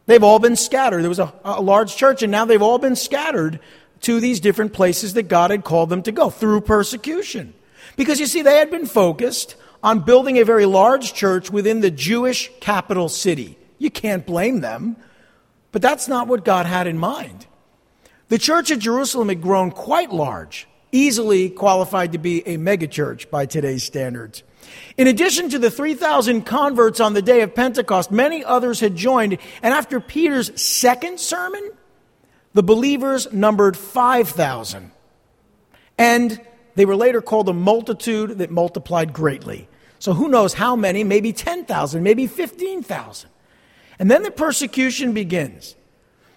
They've 0.07 0.25
all 0.25 0.41
been 0.41 0.57
scattered. 0.57 1.03
There 1.03 1.09
was 1.09 1.21
a, 1.21 1.33
a, 1.45 1.63
large 1.63 1.95
church, 1.95 2.25
and 2.25 2.33
now 2.33 2.47
they've 2.47 2.61
all 2.61 2.79
been 2.79 2.97
scattered 2.97 3.61
to 4.01 4.19
these 4.19 4.41
different 4.41 4.73
places 4.73 5.15
that 5.15 5.29
God 5.29 5.53
had 5.53 5.63
called 5.63 5.89
them 5.89 6.03
to 6.03 6.11
go 6.11 6.31
through 6.31 6.63
persecution. 6.63 7.55
Because 7.95 8.19
you 8.19 8.27
see, 8.27 8.43
they 8.43 8.57
had 8.57 8.73
been 8.73 8.87
focused 8.87 9.55
on 9.87 10.01
building 10.01 10.37
a 10.37 10.45
very 10.45 10.67
large 10.67 11.15
church 11.15 11.49
within 11.49 11.79
the 11.79 11.93
Jewish 11.93 12.51
capital 12.59 13.09
city. 13.09 13.57
You 13.79 13.89
can't 13.89 14.27
blame 14.27 14.59
them, 14.59 14.97
but 15.71 15.81
that's 15.81 16.09
not 16.09 16.27
what 16.27 16.45
God 16.45 16.67
had 16.67 16.89
in 16.89 16.99
mind. 16.99 17.47
The 18.27 18.37
church 18.37 18.73
at 18.73 18.81
Jerusalem 18.81 19.29
had 19.29 19.41
grown 19.41 19.71
quite 19.71 20.11
large, 20.11 20.67
easily 20.91 21.51
qualified 21.51 22.11
to 22.13 22.19
be 22.19 22.45
a 22.49 22.57
megachurch 22.57 23.31
by 23.31 23.47
today's 23.47 23.85
standards. 23.85 24.43
In 24.97 25.07
addition 25.07 25.51
to 25.51 25.59
the 25.61 25.71
3,000 25.71 26.43
converts 26.43 26.99
on 26.99 27.15
the 27.15 27.23
day 27.23 27.43
of 27.43 27.55
Pentecost, 27.55 28.11
many 28.11 28.45
others 28.45 28.81
had 28.81 28.97
joined, 28.97 29.39
and 29.63 29.73
after 29.73 30.01
Peter's 30.01 30.61
second 30.61 31.21
sermon, 31.21 31.63
the 32.55 32.65
believers 32.65 33.33
numbered 33.33 33.77
5,000. 33.77 34.91
And 35.97 36.41
they 36.75 36.87
were 36.87 36.97
later 36.97 37.23
called 37.23 37.49
a 37.49 37.53
multitude 37.53 38.39
that 38.39 38.51
multiplied 38.51 39.13
greatly. 39.13 39.69
So 39.99 40.13
who 40.13 40.29
knows 40.29 40.55
how 40.55 40.77
many, 40.77 41.05
maybe 41.05 41.33
10,000, 41.33 42.03
maybe 42.03 42.27
15,000. 42.27 43.31
And 43.99 44.11
then 44.11 44.23
the 44.23 44.31
persecution 44.31 45.13
begins. 45.13 45.75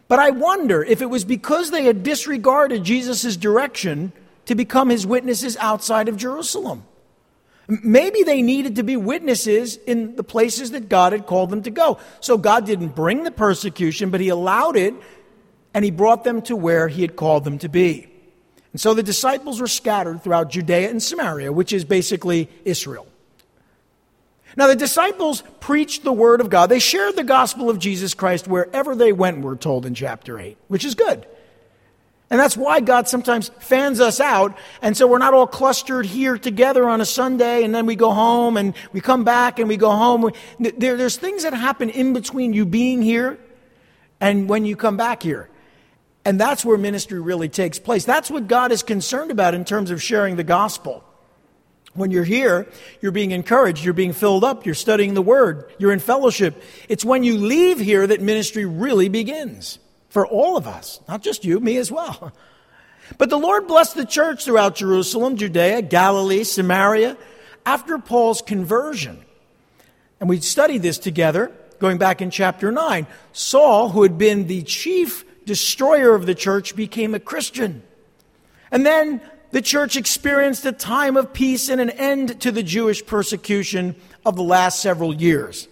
But 0.08 0.20
I 0.20 0.32
wonder 0.32 0.84
if 0.84 1.02
it 1.02 1.10
was 1.10 1.24
because 1.24 1.72
they 1.72 1.84
had 1.84 2.04
disregarded 2.04 2.84
Jesus' 2.84 3.38
direction 3.38 4.12
to 4.46 4.56
become 4.56 4.90
his 4.90 5.06
witnesses 5.06 5.56
outside 5.58 6.10
of 6.10 6.18
Jerusalem. 6.18 6.84
Maybe 7.68 8.24
they 8.24 8.42
needed 8.42 8.78
to 8.78 8.84
be 8.84 8.98
witnesses 8.98 9.78
in 9.78 10.16
the 10.16 10.24
places 10.24 10.72
that 10.72 10.90
God 10.90 11.14
had 11.14 11.28
called 11.28 11.52
them 11.52 11.62
to 11.64 11.70
go. 11.70 12.00
So 12.20 12.36
God 12.36 12.66
didn't 12.66 12.96
bring 12.96 13.24
the 13.24 13.32
persecution, 13.32 14.10
but 14.10 14.22
he 14.22 14.30
allowed 14.30 14.76
it 14.76 14.96
and 15.76 15.86
he 15.86 15.92
brought 15.92 16.24
them 16.24 16.42
to 16.44 16.56
where 16.56 16.88
he 16.88 17.04
had 17.04 17.16
called 17.16 17.44
them 17.44 17.60
to 17.60 17.70
be. 17.70 18.08
And 18.72 18.82
so 18.82 18.96
the 18.96 19.04
disciples 19.04 19.62
were 19.62 19.68
scattered 19.68 20.24
throughout 20.24 20.50
Judea 20.50 20.90
and 20.90 21.02
Samaria, 21.02 21.52
which 21.52 21.72
is 21.72 21.86
basically 21.86 22.50
Israel. 22.66 23.06
Now, 24.56 24.68
the 24.68 24.76
disciples 24.76 25.44
preached 25.60 26.04
the 26.04 26.14
word 26.14 26.42
of 26.42 26.50
God. 26.50 26.68
They 26.68 26.80
shared 26.80 27.16
the 27.16 27.24
gospel 27.24 27.70
of 27.70 27.80
Jesus 27.80 28.14
Christ 28.14 28.48
wherever 28.48 28.96
they 28.96 29.14
went, 29.14 29.42
we're 29.42 29.56
told 29.56 29.86
in 29.86 29.94
chapter 29.94 30.40
8, 30.40 30.58
which 30.68 30.86
is 30.86 30.96
good. 30.96 31.26
And 32.32 32.40
that's 32.40 32.56
why 32.56 32.80
God 32.80 33.08
sometimes 33.08 33.50
fans 33.60 34.00
us 34.00 34.20
out. 34.20 34.56
And 34.82 34.96
so 34.96 35.08
we're 35.08 35.18
not 35.18 35.34
all 35.34 35.48
clustered 35.48 36.06
here 36.06 36.38
together 36.38 36.88
on 36.88 37.02
a 37.02 37.06
Sunday 37.06 37.64
and 37.64 37.74
then 37.74 37.88
we 37.88 37.96
go 37.96 38.12
home 38.12 38.56
and 38.56 38.76
we 38.94 39.02
come 39.02 39.24
back 39.24 39.58
and 39.58 39.68
we 39.68 39.78
go 39.78 39.90
home. 39.90 40.32
There, 40.60 40.96
there's 40.96 41.18
things 41.18 41.44
that 41.44 41.54
happen 41.54 41.90
in 41.90 42.14
between 42.14 42.54
you 42.54 42.66
being 42.68 43.02
here 43.02 43.40
and 44.22 44.48
when 44.48 44.66
you 44.66 44.76
come 44.76 44.96
back 44.96 45.24
here. 45.24 45.50
And 46.24 46.40
that's 46.40 46.64
where 46.64 46.78
ministry 46.78 47.20
really 47.20 47.50
takes 47.50 47.80
place. 47.80 48.06
That's 48.06 48.30
what 48.30 48.48
God 48.48 48.72
is 48.72 48.84
concerned 48.84 49.32
about 49.32 49.56
in 49.56 49.66
terms 49.66 49.90
of 49.90 50.04
sharing 50.04 50.36
the 50.36 50.44
gospel. 50.44 51.04
When 51.94 52.12
you're 52.12 52.24
here, 52.24 52.68
you're 53.02 53.12
being 53.12 53.32
encouraged, 53.32 53.84
you're 53.84 53.94
being 53.94 54.14
filled 54.14 54.44
up, 54.44 54.66
you're 54.66 54.76
studying 54.76 55.16
the 55.16 55.22
Word, 55.22 55.72
you're 55.80 55.92
in 55.92 56.00
fellowship. 56.00 56.62
It's 56.88 57.04
when 57.04 57.24
you 57.24 57.38
leave 57.38 57.80
here 57.80 58.06
that 58.06 58.22
ministry 58.22 58.66
really 58.66 59.10
begins 59.10 59.80
for 60.10 60.26
all 60.26 60.56
of 60.56 60.68
us, 60.68 61.00
not 61.08 61.22
just 61.22 61.46
you, 61.46 61.60
me 61.60 61.78
as 61.78 61.92
well. 61.92 62.34
But 63.18 63.32
the 63.32 63.40
Lord 63.40 63.68
blessed 63.68 63.96
the 63.96 64.06
church 64.06 64.46
throughout 64.46 64.76
Jerusalem, 64.76 65.36
Judea, 65.36 65.82
Galilee, 65.82 66.44
Samaria, 66.44 67.18
after 67.66 67.98
Paul's 67.98 68.44
conversion. 68.44 69.26
And 70.20 70.30
we 70.30 70.40
studied 70.42 70.84
this 70.84 71.00
together 71.00 71.52
going 71.80 71.98
back 71.98 72.22
in 72.22 72.30
chapter 72.30 72.72
9. 72.72 73.08
Saul, 73.34 73.90
who 73.90 74.04
had 74.04 74.18
been 74.18 74.48
the 74.48 74.62
chief 74.64 75.26
destroyer 75.46 76.14
of 76.14 76.26
the 76.26 76.36
church, 76.36 76.76
became 76.76 77.16
a 77.16 77.20
Christian. 77.20 77.82
And 78.72 78.86
then 78.86 79.22
the 79.52 79.62
church 79.62 79.98
experienced 79.98 80.66
a 80.66 80.72
time 80.72 81.18
of 81.18 81.34
peace 81.34 81.70
and 81.70 81.82
an 81.82 81.90
end 81.90 82.42
to 82.42 82.52
the 82.52 82.64
Jewish 82.64 83.06
persecution 83.06 83.96
of 84.26 84.36
the 84.36 84.44
last 84.44 84.82
several 84.82 85.14
years. 85.14 85.68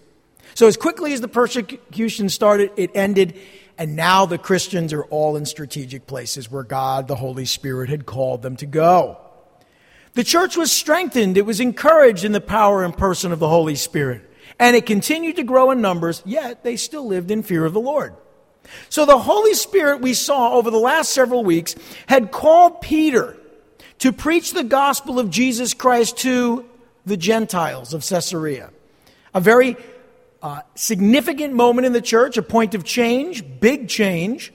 So, 0.56 0.66
as 0.66 0.78
quickly 0.78 1.14
as 1.14 1.22
the 1.22 1.28
persecution 1.28 2.30
started, 2.30 2.72
it 2.78 2.90
ended, 2.96 3.40
and 3.78 3.96
now 3.96 4.26
the 4.26 4.40
Christians 4.40 4.92
are 4.94 5.04
all 5.04 5.36
in 5.36 5.46
strategic 5.46 6.08
places 6.08 6.50
where 6.50 6.64
God, 6.64 7.08
the 7.08 7.16
Holy 7.16 7.46
Spirit, 7.46 7.90
had 7.90 8.08
called 8.08 8.42
them 8.42 8.56
to 8.58 8.66
go. 8.66 9.20
The 10.14 10.24
church 10.24 10.58
was 10.58 10.72
strengthened, 10.72 11.38
it 11.38 11.46
was 11.46 11.60
encouraged 11.60 12.24
in 12.24 12.32
the 12.32 12.42
power 12.42 12.84
and 12.84 12.98
person 12.98 13.32
of 13.32 13.38
the 13.38 13.48
Holy 13.48 13.76
Spirit, 13.76 14.24
and 14.58 14.76
it 14.76 14.88
continued 14.88 15.36
to 15.36 15.44
grow 15.44 15.70
in 15.70 15.80
numbers, 15.80 16.24
yet 16.26 16.64
they 16.64 16.76
still 16.76 17.06
lived 17.06 17.30
in 17.30 17.44
fear 17.44 17.64
of 17.64 17.74
the 17.74 17.80
Lord. 17.80 18.16
So, 18.90 19.06
the 19.06 19.20
Holy 19.20 19.54
Spirit 19.54 20.02
we 20.02 20.16
saw 20.16 20.54
over 20.54 20.72
the 20.72 20.80
last 20.80 21.12
several 21.12 21.44
weeks 21.44 21.76
had 22.08 22.32
called 22.32 22.82
Peter 22.82 23.37
to 24.00 24.12
preach 24.12 24.54
the 24.54 24.64
gospel 24.64 25.20
of 25.20 25.30
Jesus 25.30 25.74
Christ 25.74 26.18
to 26.20 26.66
the 27.06 27.18
Gentiles 27.18 27.94
of 27.94 28.06
Caesarea. 28.08 28.70
A 29.34 29.42
very 29.42 29.78
uh, 30.42 30.62
significant 30.76 31.54
moment 31.54 31.86
in 31.86 31.94
the 31.94 32.02
church, 32.02 32.38
a 32.38 32.42
point 32.42 32.76
of 32.76 32.84
change, 32.84 33.44
big 33.60 33.88
change. 33.88 34.54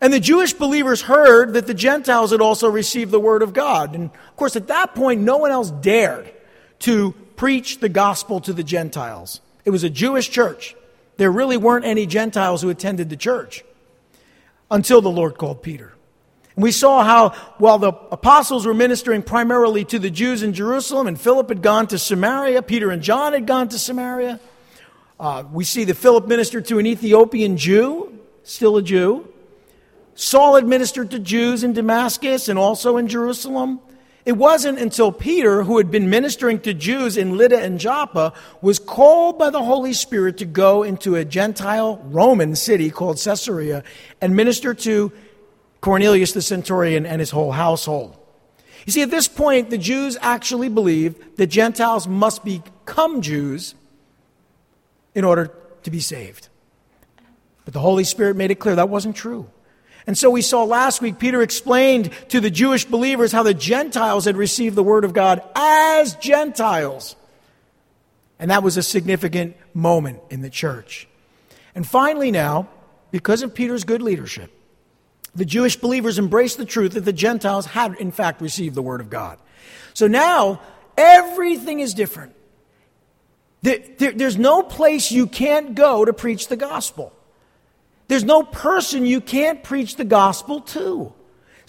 And 0.00 0.12
the 0.12 0.20
Jewish 0.20 0.52
believers 0.52 1.02
heard 1.02 1.54
that 1.54 1.66
the 1.66 1.74
Gentiles 1.74 2.30
had 2.30 2.40
also 2.40 2.68
received 2.68 3.10
the 3.10 3.18
word 3.18 3.42
of 3.42 3.52
God. 3.52 3.94
And 3.94 4.04
of 4.10 4.36
course, 4.36 4.54
at 4.54 4.68
that 4.68 4.94
point, 4.94 5.22
no 5.22 5.38
one 5.38 5.50
else 5.50 5.70
dared 5.70 6.32
to 6.80 7.12
preach 7.34 7.80
the 7.80 7.88
gospel 7.88 8.40
to 8.40 8.52
the 8.52 8.62
Gentiles. 8.62 9.40
It 9.64 9.70
was 9.70 9.82
a 9.82 9.90
Jewish 9.90 10.30
church. 10.30 10.76
There 11.16 11.32
really 11.32 11.56
weren't 11.56 11.84
any 11.84 12.06
Gentiles 12.06 12.62
who 12.62 12.70
attended 12.70 13.10
the 13.10 13.16
church 13.16 13.64
until 14.70 15.00
the 15.00 15.10
Lord 15.10 15.36
called 15.36 15.62
Peter. 15.62 15.94
We 16.58 16.72
saw 16.72 17.04
how 17.04 17.30
while 17.58 17.78
the 17.78 17.92
apostles 18.10 18.66
were 18.66 18.74
ministering 18.74 19.22
primarily 19.22 19.84
to 19.84 19.98
the 20.00 20.10
Jews 20.10 20.42
in 20.42 20.52
Jerusalem 20.52 21.06
and 21.06 21.18
Philip 21.18 21.50
had 21.50 21.62
gone 21.62 21.86
to 21.86 21.98
Samaria, 21.98 22.62
Peter 22.62 22.90
and 22.90 23.00
John 23.00 23.32
had 23.32 23.46
gone 23.46 23.68
to 23.68 23.78
Samaria. 23.78 24.40
Uh, 25.20 25.44
we 25.52 25.64
see 25.64 25.84
that 25.84 25.94
Philip 25.94 26.26
ministered 26.26 26.66
to 26.66 26.80
an 26.80 26.86
Ethiopian 26.86 27.56
Jew, 27.58 28.18
still 28.42 28.76
a 28.76 28.82
Jew. 28.82 29.32
Saul 30.16 30.56
administered 30.56 31.12
to 31.12 31.20
Jews 31.20 31.62
in 31.62 31.74
Damascus 31.74 32.48
and 32.48 32.58
also 32.58 32.96
in 32.96 33.06
Jerusalem. 33.06 33.78
It 34.24 34.36
wasn't 34.36 34.80
until 34.80 35.12
Peter, 35.12 35.62
who 35.62 35.78
had 35.78 35.92
been 35.92 36.10
ministering 36.10 36.58
to 36.62 36.74
Jews 36.74 37.16
in 37.16 37.38
Lydda 37.38 37.60
and 37.60 37.78
Joppa, 37.78 38.32
was 38.60 38.80
called 38.80 39.38
by 39.38 39.50
the 39.50 39.62
Holy 39.62 39.92
Spirit 39.92 40.38
to 40.38 40.44
go 40.44 40.82
into 40.82 41.14
a 41.14 41.24
Gentile 41.24 42.02
Roman 42.04 42.56
city 42.56 42.90
called 42.90 43.20
Caesarea 43.22 43.84
and 44.20 44.34
minister 44.34 44.74
to 44.74 45.12
Cornelius 45.80 46.32
the 46.32 46.42
centurion 46.42 47.06
and 47.06 47.20
his 47.20 47.30
whole 47.30 47.52
household. 47.52 48.16
You 48.86 48.92
see, 48.92 49.02
at 49.02 49.10
this 49.10 49.28
point, 49.28 49.70
the 49.70 49.78
Jews 49.78 50.16
actually 50.20 50.68
believed 50.68 51.36
that 51.36 51.48
Gentiles 51.48 52.08
must 52.08 52.44
become 52.44 53.20
Jews 53.20 53.74
in 55.14 55.24
order 55.24 55.52
to 55.82 55.90
be 55.90 56.00
saved. 56.00 56.48
But 57.64 57.74
the 57.74 57.80
Holy 57.80 58.04
Spirit 58.04 58.36
made 58.36 58.50
it 58.50 58.56
clear 58.56 58.76
that 58.76 58.88
wasn't 58.88 59.14
true. 59.14 59.50
And 60.06 60.16
so 60.16 60.30
we 60.30 60.40
saw 60.40 60.64
last 60.64 61.02
week, 61.02 61.18
Peter 61.18 61.42
explained 61.42 62.10
to 62.30 62.40
the 62.40 62.48
Jewish 62.48 62.86
believers 62.86 63.30
how 63.30 63.42
the 63.42 63.52
Gentiles 63.52 64.24
had 64.24 64.38
received 64.38 64.74
the 64.74 64.82
Word 64.82 65.04
of 65.04 65.12
God 65.12 65.42
as 65.54 66.14
Gentiles. 66.16 67.14
And 68.38 68.50
that 68.50 68.62
was 68.62 68.78
a 68.78 68.82
significant 68.82 69.54
moment 69.74 70.20
in 70.30 70.40
the 70.40 70.48
church. 70.48 71.06
And 71.74 71.86
finally, 71.86 72.30
now, 72.30 72.68
because 73.10 73.42
of 73.42 73.54
Peter's 73.54 73.84
good 73.84 74.00
leadership, 74.00 74.50
the 75.38 75.44
Jewish 75.44 75.76
believers 75.76 76.18
embraced 76.18 76.58
the 76.58 76.64
truth 76.64 76.92
that 76.92 77.04
the 77.04 77.12
Gentiles 77.12 77.66
had, 77.66 77.94
in 77.94 78.10
fact, 78.10 78.40
received 78.42 78.74
the 78.74 78.82
Word 78.82 79.00
of 79.00 79.08
God. 79.08 79.38
So 79.94 80.08
now, 80.08 80.60
everything 80.96 81.80
is 81.80 81.94
different. 81.94 82.34
there's 83.62 84.36
no 84.36 84.62
place 84.62 85.10
you 85.12 85.26
can't 85.26 85.74
go 85.74 86.04
to 86.04 86.12
preach 86.12 86.48
the 86.48 86.56
gospel. 86.56 87.12
There's 88.08 88.24
no 88.24 88.42
person 88.42 89.06
you 89.06 89.20
can't 89.20 89.62
preach 89.62 89.96
the 89.96 90.04
gospel 90.04 90.60
to. 90.60 91.12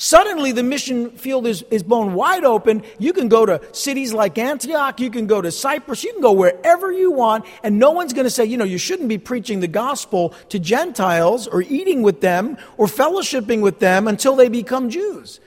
Suddenly, 0.02 0.54
the 0.54 0.64
mission 0.64 1.12
field 1.18 1.46
is, 1.46 1.62
is 1.64 1.84
blown 1.84 2.14
wide 2.14 2.46
open. 2.46 2.84
You 3.00 3.12
can 3.12 3.28
go 3.28 3.46
to 3.46 3.62
cities 3.74 4.14
like 4.14 4.38
Antioch, 4.38 4.98
you 5.02 5.12
can 5.12 5.28
go 5.28 5.42
to 5.42 5.52
Cyprus, 5.52 6.06
you 6.06 6.14
can 6.14 6.22
go 6.22 6.32
wherever 6.32 6.90
you 6.90 7.12
want, 7.12 7.44
and 7.64 7.78
no 7.78 7.92
one's 7.92 8.14
going 8.14 8.24
to 8.24 8.30
say, 8.30 8.46
you 8.46 8.56
know, 8.56 8.64
you 8.64 8.78
shouldn't 8.78 9.10
be 9.10 9.18
preaching 9.18 9.60
the 9.60 9.68
gospel 9.68 10.34
to 10.48 10.58
Gentiles 10.58 11.48
or 11.48 11.64
eating 11.64 12.02
with 12.02 12.22
them 12.22 12.58
or 12.78 12.88
fellowshipping 12.88 13.60
with 13.60 13.80
them 13.80 14.08
until 14.08 14.38
they 14.38 14.48
become 14.48 14.90
Jews. 14.90 15.42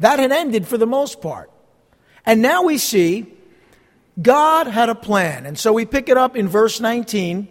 That 0.00 0.18
had 0.18 0.32
ended 0.32 0.66
for 0.66 0.76
the 0.76 0.84
most 0.84 1.20
part. 1.20 1.48
And 2.26 2.42
now 2.42 2.64
we 2.64 2.76
see 2.76 3.32
God 4.20 4.66
had 4.66 4.88
a 4.88 4.96
plan. 4.96 5.46
And 5.46 5.56
so 5.56 5.72
we 5.72 5.86
pick 5.86 6.08
it 6.08 6.16
up 6.16 6.34
in 6.34 6.48
verse 6.48 6.80
19 6.80 7.46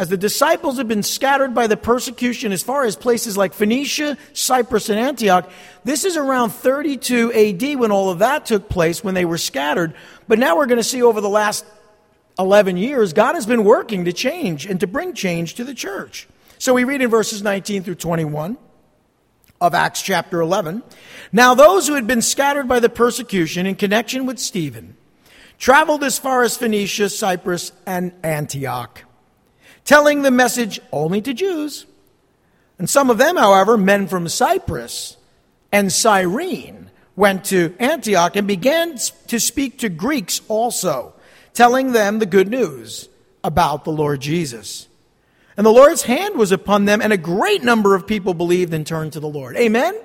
as 0.00 0.08
the 0.08 0.16
disciples 0.16 0.78
had 0.78 0.88
been 0.88 1.02
scattered 1.02 1.54
by 1.54 1.66
the 1.66 1.76
persecution 1.76 2.52
as 2.52 2.62
far 2.62 2.84
as 2.84 2.96
places 2.96 3.36
like 3.36 3.52
Phoenicia, 3.52 4.16
Cyprus, 4.32 4.88
and 4.88 4.98
Antioch, 4.98 5.50
this 5.84 6.06
is 6.06 6.16
around 6.16 6.52
32 6.52 7.30
AD 7.34 7.78
when 7.78 7.92
all 7.92 8.08
of 8.08 8.20
that 8.20 8.46
took 8.46 8.70
place, 8.70 9.04
when 9.04 9.12
they 9.12 9.26
were 9.26 9.36
scattered. 9.36 9.92
But 10.26 10.38
now 10.38 10.56
we're 10.56 10.64
going 10.64 10.78
to 10.78 10.82
see 10.82 11.02
over 11.02 11.20
the 11.20 11.28
last 11.28 11.66
11 12.38 12.78
years, 12.78 13.12
God 13.12 13.34
has 13.34 13.44
been 13.44 13.62
working 13.62 14.06
to 14.06 14.12
change 14.14 14.64
and 14.64 14.80
to 14.80 14.86
bring 14.86 15.12
change 15.12 15.56
to 15.56 15.64
the 15.64 15.74
church. 15.74 16.26
So 16.56 16.72
we 16.72 16.84
read 16.84 17.02
in 17.02 17.10
verses 17.10 17.42
19 17.42 17.82
through 17.82 17.96
21 17.96 18.56
of 19.60 19.74
Acts 19.74 20.00
chapter 20.00 20.40
11. 20.40 20.82
Now, 21.30 21.54
those 21.54 21.86
who 21.86 21.94
had 21.94 22.06
been 22.06 22.22
scattered 22.22 22.66
by 22.66 22.80
the 22.80 22.88
persecution 22.88 23.66
in 23.66 23.74
connection 23.74 24.24
with 24.24 24.38
Stephen 24.38 24.96
traveled 25.58 26.02
as 26.02 26.18
far 26.18 26.42
as 26.42 26.56
Phoenicia, 26.56 27.10
Cyprus, 27.10 27.72
and 27.84 28.14
Antioch 28.22 29.04
telling 29.90 30.22
the 30.22 30.30
message 30.30 30.78
only 30.92 31.20
to 31.20 31.34
Jews. 31.34 31.84
And 32.78 32.88
some 32.88 33.10
of 33.10 33.18
them, 33.18 33.36
however, 33.36 33.76
men 33.76 34.06
from 34.06 34.28
Cyprus 34.28 35.16
and 35.72 35.92
Cyrene, 35.92 36.92
went 37.16 37.46
to 37.46 37.74
Antioch 37.80 38.36
and 38.36 38.46
began 38.46 38.98
to 39.26 39.40
speak 39.40 39.80
to 39.80 39.88
Greeks 39.88 40.42
also, 40.46 41.12
telling 41.54 41.90
them 41.90 42.20
the 42.20 42.26
good 42.26 42.46
news 42.46 43.08
about 43.42 43.82
the 43.84 43.90
Lord 43.90 44.20
Jesus. 44.20 44.86
And 45.56 45.66
the 45.66 45.72
Lord's 45.72 46.02
hand 46.02 46.36
was 46.36 46.52
upon 46.52 46.84
them, 46.84 47.02
and 47.02 47.12
a 47.12 47.18
great 47.18 47.64
number 47.64 47.96
of 47.96 48.06
people 48.06 48.32
believed 48.32 48.72
and 48.72 48.86
turned 48.86 49.14
to 49.14 49.20
the 49.20 49.26
Lord. 49.26 49.56
Amen? 49.56 49.98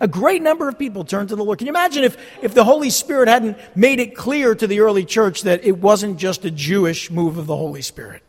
A 0.00 0.08
great 0.08 0.40
number 0.40 0.66
of 0.66 0.78
people 0.78 1.04
turned 1.04 1.28
to 1.28 1.36
the 1.36 1.44
Lord. 1.44 1.58
Can 1.58 1.66
you 1.66 1.72
imagine 1.72 2.04
if, 2.04 2.16
if 2.42 2.54
the 2.54 2.64
Holy 2.64 2.88
Spirit 2.88 3.28
hadn't 3.28 3.58
made 3.76 4.00
it 4.00 4.16
clear 4.16 4.54
to 4.54 4.66
the 4.66 4.80
early 4.80 5.04
church 5.04 5.42
that 5.42 5.62
it 5.62 5.76
wasn't 5.76 6.16
just 6.16 6.46
a 6.46 6.50
Jewish 6.50 7.10
move 7.10 7.36
of 7.36 7.46
the 7.46 7.54
Holy 7.54 7.82
Spirit? 7.82 8.22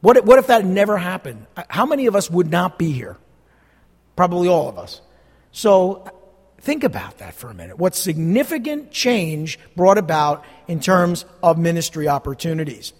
What 0.00 0.16
if, 0.16 0.24
what 0.24 0.38
if 0.38 0.46
that 0.46 0.64
never 0.64 0.96
happened? 0.96 1.46
Uh, 1.56 1.64
how 1.68 1.86
many 1.86 2.06
of 2.06 2.16
us 2.16 2.30
would 2.30 2.50
not 2.50 2.78
be 2.78 2.92
here? 2.92 3.16
Probably 4.16 4.48
all 4.48 4.68
of 4.68 4.78
us. 4.78 5.00
So 5.52 6.02
uh, 6.06 6.10
think 6.60 6.84
about 6.84 7.18
that 7.18 7.34
for 7.34 7.50
a 7.50 7.54
minute. 7.54 7.78
What 7.78 7.94
significant 7.94 8.90
change 8.90 9.58
brought 9.76 9.98
about 9.98 10.44
in 10.68 10.80
terms 10.80 11.24
of 11.42 11.58
ministry 11.58 12.08
opportunities? 12.08 12.92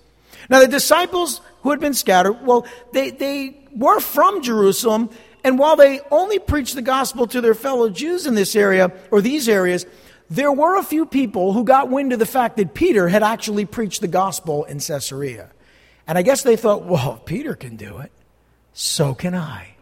Now, 0.48 0.60
the 0.60 0.68
disciples 0.68 1.40
who 1.62 1.70
had 1.70 1.80
been 1.80 1.94
scattered, 1.94 2.44
well, 2.44 2.66
they, 2.92 3.10
they 3.10 3.56
were 3.74 4.00
from 4.00 4.42
Jerusalem, 4.42 5.10
and 5.44 5.58
while 5.58 5.76
they 5.76 6.00
only 6.10 6.38
preached 6.38 6.74
the 6.74 6.82
gospel 6.82 7.26
to 7.28 7.40
their 7.40 7.54
fellow 7.54 7.90
Jews 7.90 8.26
in 8.26 8.34
this 8.34 8.56
area, 8.56 8.92
or 9.10 9.20
these 9.20 9.48
areas, 9.48 9.86
there 10.28 10.52
were 10.52 10.78
a 10.78 10.82
few 10.82 11.06
people 11.06 11.52
who 11.52 11.64
got 11.64 11.90
wind 11.90 12.12
of 12.12 12.18
the 12.18 12.26
fact 12.26 12.56
that 12.56 12.74
Peter 12.74 13.08
had 13.08 13.22
actually 13.22 13.64
preached 13.64 14.00
the 14.00 14.08
gospel 14.08 14.64
in 14.64 14.78
Caesarea. 14.78 15.50
And 16.06 16.18
I 16.18 16.22
guess 16.22 16.42
they 16.42 16.56
thought, 16.56 16.84
well, 16.84 17.20
Peter 17.24 17.54
can 17.54 17.76
do 17.76 17.98
it, 17.98 18.10
so 18.72 19.14
can 19.14 19.34
I. 19.34 19.74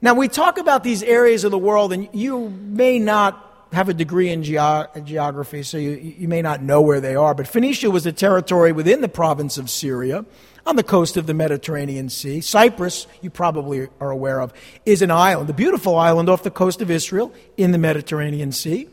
Now, 0.00 0.14
we 0.14 0.28
talk 0.28 0.58
about 0.58 0.84
these 0.84 1.02
areas 1.02 1.44
of 1.44 1.50
the 1.50 1.58
world, 1.58 1.92
and 1.92 2.08
you 2.12 2.50
may 2.50 2.98
not 2.98 3.40
have 3.72 3.88
a 3.88 3.94
degree 3.94 4.30
in 4.30 4.42
ge- 4.42 5.04
geography, 5.04 5.62
so 5.62 5.78
you, 5.78 5.92
you 6.18 6.28
may 6.28 6.42
not 6.42 6.62
know 6.62 6.80
where 6.80 7.00
they 7.00 7.16
are. 7.16 7.34
But 7.34 7.48
Phoenicia 7.48 7.90
was 7.90 8.06
a 8.06 8.12
territory 8.12 8.72
within 8.72 9.00
the 9.00 9.08
province 9.08 9.58
of 9.58 9.68
Syria 9.68 10.24
on 10.66 10.76
the 10.76 10.82
coast 10.82 11.16
of 11.16 11.26
the 11.26 11.34
Mediterranean 11.34 12.08
Sea. 12.08 12.40
Cyprus, 12.40 13.06
you 13.20 13.30
probably 13.30 13.88
are 14.00 14.10
aware 14.10 14.40
of, 14.40 14.52
is 14.86 15.02
an 15.02 15.10
island, 15.10 15.50
a 15.50 15.54
beautiful 15.54 15.96
island 15.96 16.28
off 16.28 16.42
the 16.42 16.50
coast 16.50 16.80
of 16.80 16.90
Israel 16.90 17.32
in 17.56 17.72
the 17.72 17.78
Mediterranean 17.78 18.52
Sea. 18.52 18.88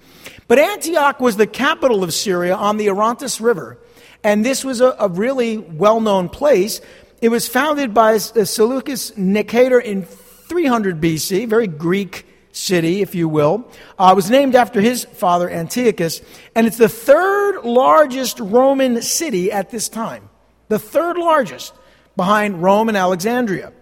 But 0.47 0.59
Antioch 0.59 1.19
was 1.19 1.37
the 1.37 1.47
capital 1.47 2.03
of 2.03 2.13
Syria 2.13 2.55
on 2.55 2.77
the 2.77 2.89
Orontes 2.89 3.39
River. 3.39 3.77
And 4.23 4.45
this 4.45 4.63
was 4.63 4.81
a, 4.81 4.95
a 4.99 5.07
really 5.07 5.57
well 5.57 5.99
known 5.99 6.29
place. 6.29 6.81
It 7.21 7.29
was 7.29 7.47
founded 7.47 7.93
by 7.93 8.17
Seleucus 8.17 9.11
Nicator 9.11 9.81
in 9.81 10.03
300 10.03 10.99
BC, 10.99 11.47
very 11.47 11.67
Greek 11.67 12.25
city, 12.51 13.01
if 13.01 13.15
you 13.15 13.29
will. 13.29 13.69
Uh, 13.97 14.09
it 14.11 14.15
was 14.15 14.29
named 14.29 14.55
after 14.55 14.81
his 14.81 15.05
father, 15.05 15.49
Antiochus, 15.49 16.21
and 16.55 16.67
it's 16.67 16.77
the 16.77 16.89
third 16.89 17.63
largest 17.63 18.39
Roman 18.39 19.01
city 19.01 19.51
at 19.51 19.69
this 19.69 19.89
time. 19.89 20.29
The 20.67 20.79
third 20.79 21.17
largest, 21.17 21.73
behind 22.15 22.61
Rome 22.61 22.87
and 22.87 22.97
Alexandria. 22.97 23.73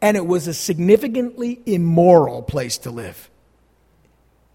And 0.00 0.16
it 0.16 0.26
was 0.26 0.48
a 0.48 0.54
significantly 0.54 1.60
immoral 1.64 2.42
place 2.42 2.78
to 2.78 2.90
live. 2.90 3.30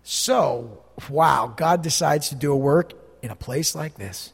So, 0.03 0.84
wow, 1.10 1.53
God 1.55 1.81
decides 1.81 2.29
to 2.29 2.36
do 2.36 2.51
a 2.51 2.57
work 2.57 2.93
in 3.22 3.31
a 3.31 3.36
place 3.36 3.74
like 3.74 3.96
this. 3.96 4.34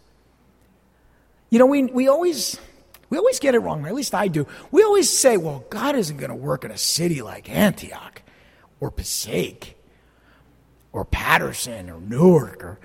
You 1.53 1.59
know, 1.59 1.67
we, 1.67 1.83
we 1.83 2.07
always 2.07 2.59
we 3.11 3.17
always 3.19 3.37
get 3.37 3.53
it 3.53 3.59
wrong, 3.59 3.85
or 3.85 3.87
at 3.87 3.93
least 3.93 4.15
I 4.15 4.27
do. 4.27 4.47
We 4.71 4.81
always 4.81 5.07
say, 5.07 5.37
well, 5.37 5.63
God 5.69 5.95
isn't 5.95 6.17
going 6.17 6.31
to 6.31 6.35
work 6.35 6.65
in 6.65 6.71
a 6.71 6.79
city 6.79 7.21
like 7.21 7.47
Antioch 7.47 8.23
or 8.79 8.89
Passaic 8.89 9.77
or 10.91 11.05
Paterson 11.05 11.91
or 11.91 11.99
Newark 11.99 12.63
or 12.63 12.79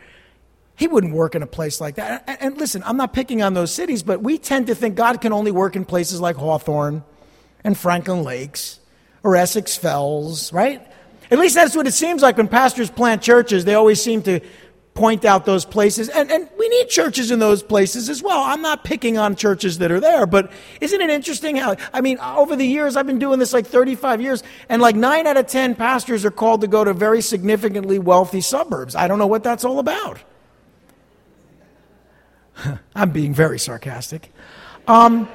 he 0.77 0.87
wouldn't 0.87 1.15
work 1.15 1.35
in 1.35 1.43
a 1.43 1.47
place 1.47 1.81
like 1.81 1.95
that. 1.95 2.25
And, 2.27 2.43
and 2.43 2.59
listen, 2.59 2.83
I'm 2.85 2.99
not 2.99 3.15
picking 3.15 3.41
on 3.41 3.55
those 3.55 3.73
cities, 3.73 4.03
but 4.03 4.23
we 4.23 4.37
tend 4.37 4.67
to 4.67 4.75
think 4.75 4.97
God 4.97 5.23
can 5.23 5.33
only 5.33 5.51
work 5.51 5.75
in 5.75 5.87
places 5.87 6.21
like 6.21 6.37
Hawthorne 6.37 7.05
and 7.65 7.75
Franklin 7.75 8.23
Lakes 8.23 8.81
or 9.23 9.35
Essex 9.35 9.79
Fells, 9.79 10.53
right? 10.53 10.87
At 11.31 11.39
least 11.39 11.55
that's 11.55 11.75
what 11.75 11.87
it 11.87 11.95
seems 11.95 12.21
like 12.21 12.37
when 12.37 12.49
pastors 12.49 12.91
plant 12.91 13.23
churches. 13.23 13.65
They 13.65 13.75
always 13.77 14.03
seem 14.03 14.21
to 14.25 14.41
point 14.99 15.25
out 15.25 15.45
those 15.45 15.65
places. 15.65 16.09
And, 16.09 16.29
and 16.29 16.49
we 16.59 16.69
need 16.69 16.89
churches 16.89 17.31
in 17.31 17.39
those 17.39 17.63
places 17.63 18.09
as 18.09 18.21
well. 18.21 18.43
I'm 18.43 18.61
not 18.61 18.83
picking 18.83 19.17
on 19.17 19.37
churches 19.37 19.79
that 19.79 19.93
are 19.93 20.01
there, 20.01 20.27
but 20.27 20.51
isn't 20.81 21.01
it 21.01 21.09
interesting 21.09 21.55
how, 21.55 21.77
I 21.93 22.01
mean, 22.01 22.19
over 22.19 22.57
the 22.57 22.67
years, 22.67 22.97
I've 22.97 23.07
been 23.07 23.21
doing 23.21 23.39
this 23.39 23.53
like 23.53 23.65
35 23.65 24.21
years, 24.21 24.43
and 24.69 24.83
like 24.83 24.97
nine 24.97 25.29
out 25.29 25.37
of 25.37 25.47
10 25.47 25.77
pastors 25.77 26.25
are 26.25 26.33
called 26.33 26.63
to 26.63 26.67
go 26.67 26.83
to 26.83 26.93
very 26.93 27.23
significantly 27.23 28.01
wealthy 28.01 28.41
suburbs. 28.41 28.97
I 28.97 29.07
don't 29.07 29.21
know 29.21 29.29
what 29.29 29.45
that's 29.45 29.65
all 29.65 29.79
about. 29.79 30.19
I'm 32.97 33.11
being 33.11 33.33
very 33.33 33.61
sarcastic. 33.61 34.33
Um, 34.89 35.29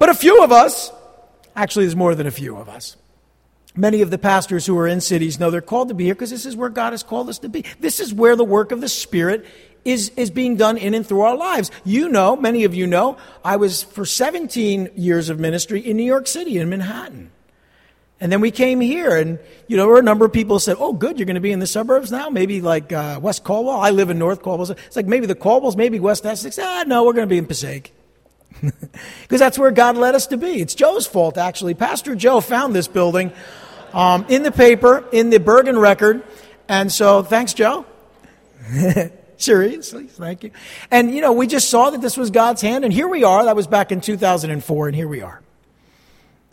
but 0.00 0.08
a 0.08 0.14
few 0.14 0.42
of 0.42 0.50
us, 0.50 0.90
actually, 1.54 1.84
there's 1.84 1.94
more 1.94 2.16
than 2.16 2.26
a 2.26 2.32
few 2.32 2.56
of 2.56 2.68
us. 2.68 2.96
Many 3.76 4.00
of 4.00 4.10
the 4.10 4.18
pastors 4.18 4.64
who 4.64 4.76
are 4.78 4.86
in 4.86 5.02
cities 5.02 5.38
know 5.38 5.50
they're 5.50 5.60
called 5.60 5.88
to 5.88 5.94
be 5.94 6.04
here 6.04 6.14
because 6.14 6.30
this 6.30 6.46
is 6.46 6.56
where 6.56 6.70
God 6.70 6.92
has 6.92 7.02
called 7.02 7.28
us 7.28 7.38
to 7.40 7.48
be. 7.48 7.64
This 7.78 8.00
is 8.00 8.12
where 8.12 8.34
the 8.34 8.44
work 8.44 8.72
of 8.72 8.80
the 8.80 8.88
Spirit 8.88 9.44
is, 9.84 10.10
is 10.16 10.30
being 10.30 10.56
done 10.56 10.78
in 10.78 10.94
and 10.94 11.06
through 11.06 11.20
our 11.20 11.36
lives. 11.36 11.70
You 11.84 12.08
know, 12.08 12.36
many 12.36 12.64
of 12.64 12.74
you 12.74 12.86
know, 12.86 13.18
I 13.44 13.56
was 13.56 13.82
for 13.82 14.06
17 14.06 14.90
years 14.96 15.28
of 15.28 15.38
ministry 15.38 15.80
in 15.80 15.96
New 15.96 16.04
York 16.04 16.26
City, 16.26 16.58
in 16.58 16.68
Manhattan. 16.68 17.30
And 18.18 18.32
then 18.32 18.40
we 18.40 18.50
came 18.50 18.80
here, 18.80 19.14
and 19.14 19.38
you 19.68 19.76
know, 19.76 19.82
there 19.82 19.92
were 19.92 19.98
a 19.98 20.02
number 20.02 20.24
of 20.24 20.32
people 20.32 20.58
said, 20.58 20.78
"Oh, 20.80 20.94
good, 20.94 21.18
you're 21.18 21.26
going 21.26 21.34
to 21.34 21.40
be 21.40 21.52
in 21.52 21.58
the 21.58 21.66
suburbs 21.66 22.10
now. 22.10 22.30
Maybe 22.30 22.62
like 22.62 22.90
uh, 22.90 23.20
West 23.22 23.44
Caldwell. 23.44 23.78
I 23.78 23.90
live 23.90 24.08
in 24.08 24.18
North 24.18 24.40
Caldwell. 24.40 24.70
It's 24.70 24.96
like 24.96 25.04
maybe 25.04 25.26
the 25.26 25.34
Caldwells, 25.34 25.76
maybe 25.76 26.00
West 26.00 26.24
Essex. 26.24 26.58
Ah, 26.58 26.84
no, 26.86 27.04
we're 27.04 27.12
going 27.12 27.28
to 27.28 27.30
be 27.30 27.36
in 27.36 27.44
Passaic 27.44 27.92
because 28.62 29.38
that's 29.38 29.58
where 29.58 29.70
God 29.70 29.98
led 29.98 30.14
us 30.14 30.26
to 30.28 30.38
be. 30.38 30.62
It's 30.62 30.74
Joe's 30.74 31.06
fault, 31.06 31.36
actually. 31.36 31.74
Pastor 31.74 32.14
Joe 32.14 32.40
found 32.40 32.74
this 32.74 32.88
building 32.88 33.32
um, 33.96 34.26
in 34.28 34.42
the 34.42 34.52
paper, 34.52 35.04
in 35.10 35.30
the 35.30 35.40
Bergen 35.40 35.78
Record, 35.78 36.22
and 36.68 36.92
so 36.92 37.22
thanks, 37.22 37.54
Joe. 37.54 37.86
Seriously, 39.38 40.06
thank 40.06 40.44
you. 40.44 40.50
And 40.90 41.14
you 41.14 41.22
know, 41.22 41.32
we 41.32 41.46
just 41.46 41.70
saw 41.70 41.90
that 41.90 42.02
this 42.02 42.16
was 42.16 42.30
God's 42.30 42.60
hand, 42.60 42.84
and 42.84 42.92
here 42.92 43.08
we 43.08 43.24
are. 43.24 43.46
That 43.46 43.56
was 43.56 43.66
back 43.66 43.90
in 43.90 44.02
2004, 44.02 44.88
and 44.88 44.94
here 44.94 45.08
we 45.08 45.22
are, 45.22 45.40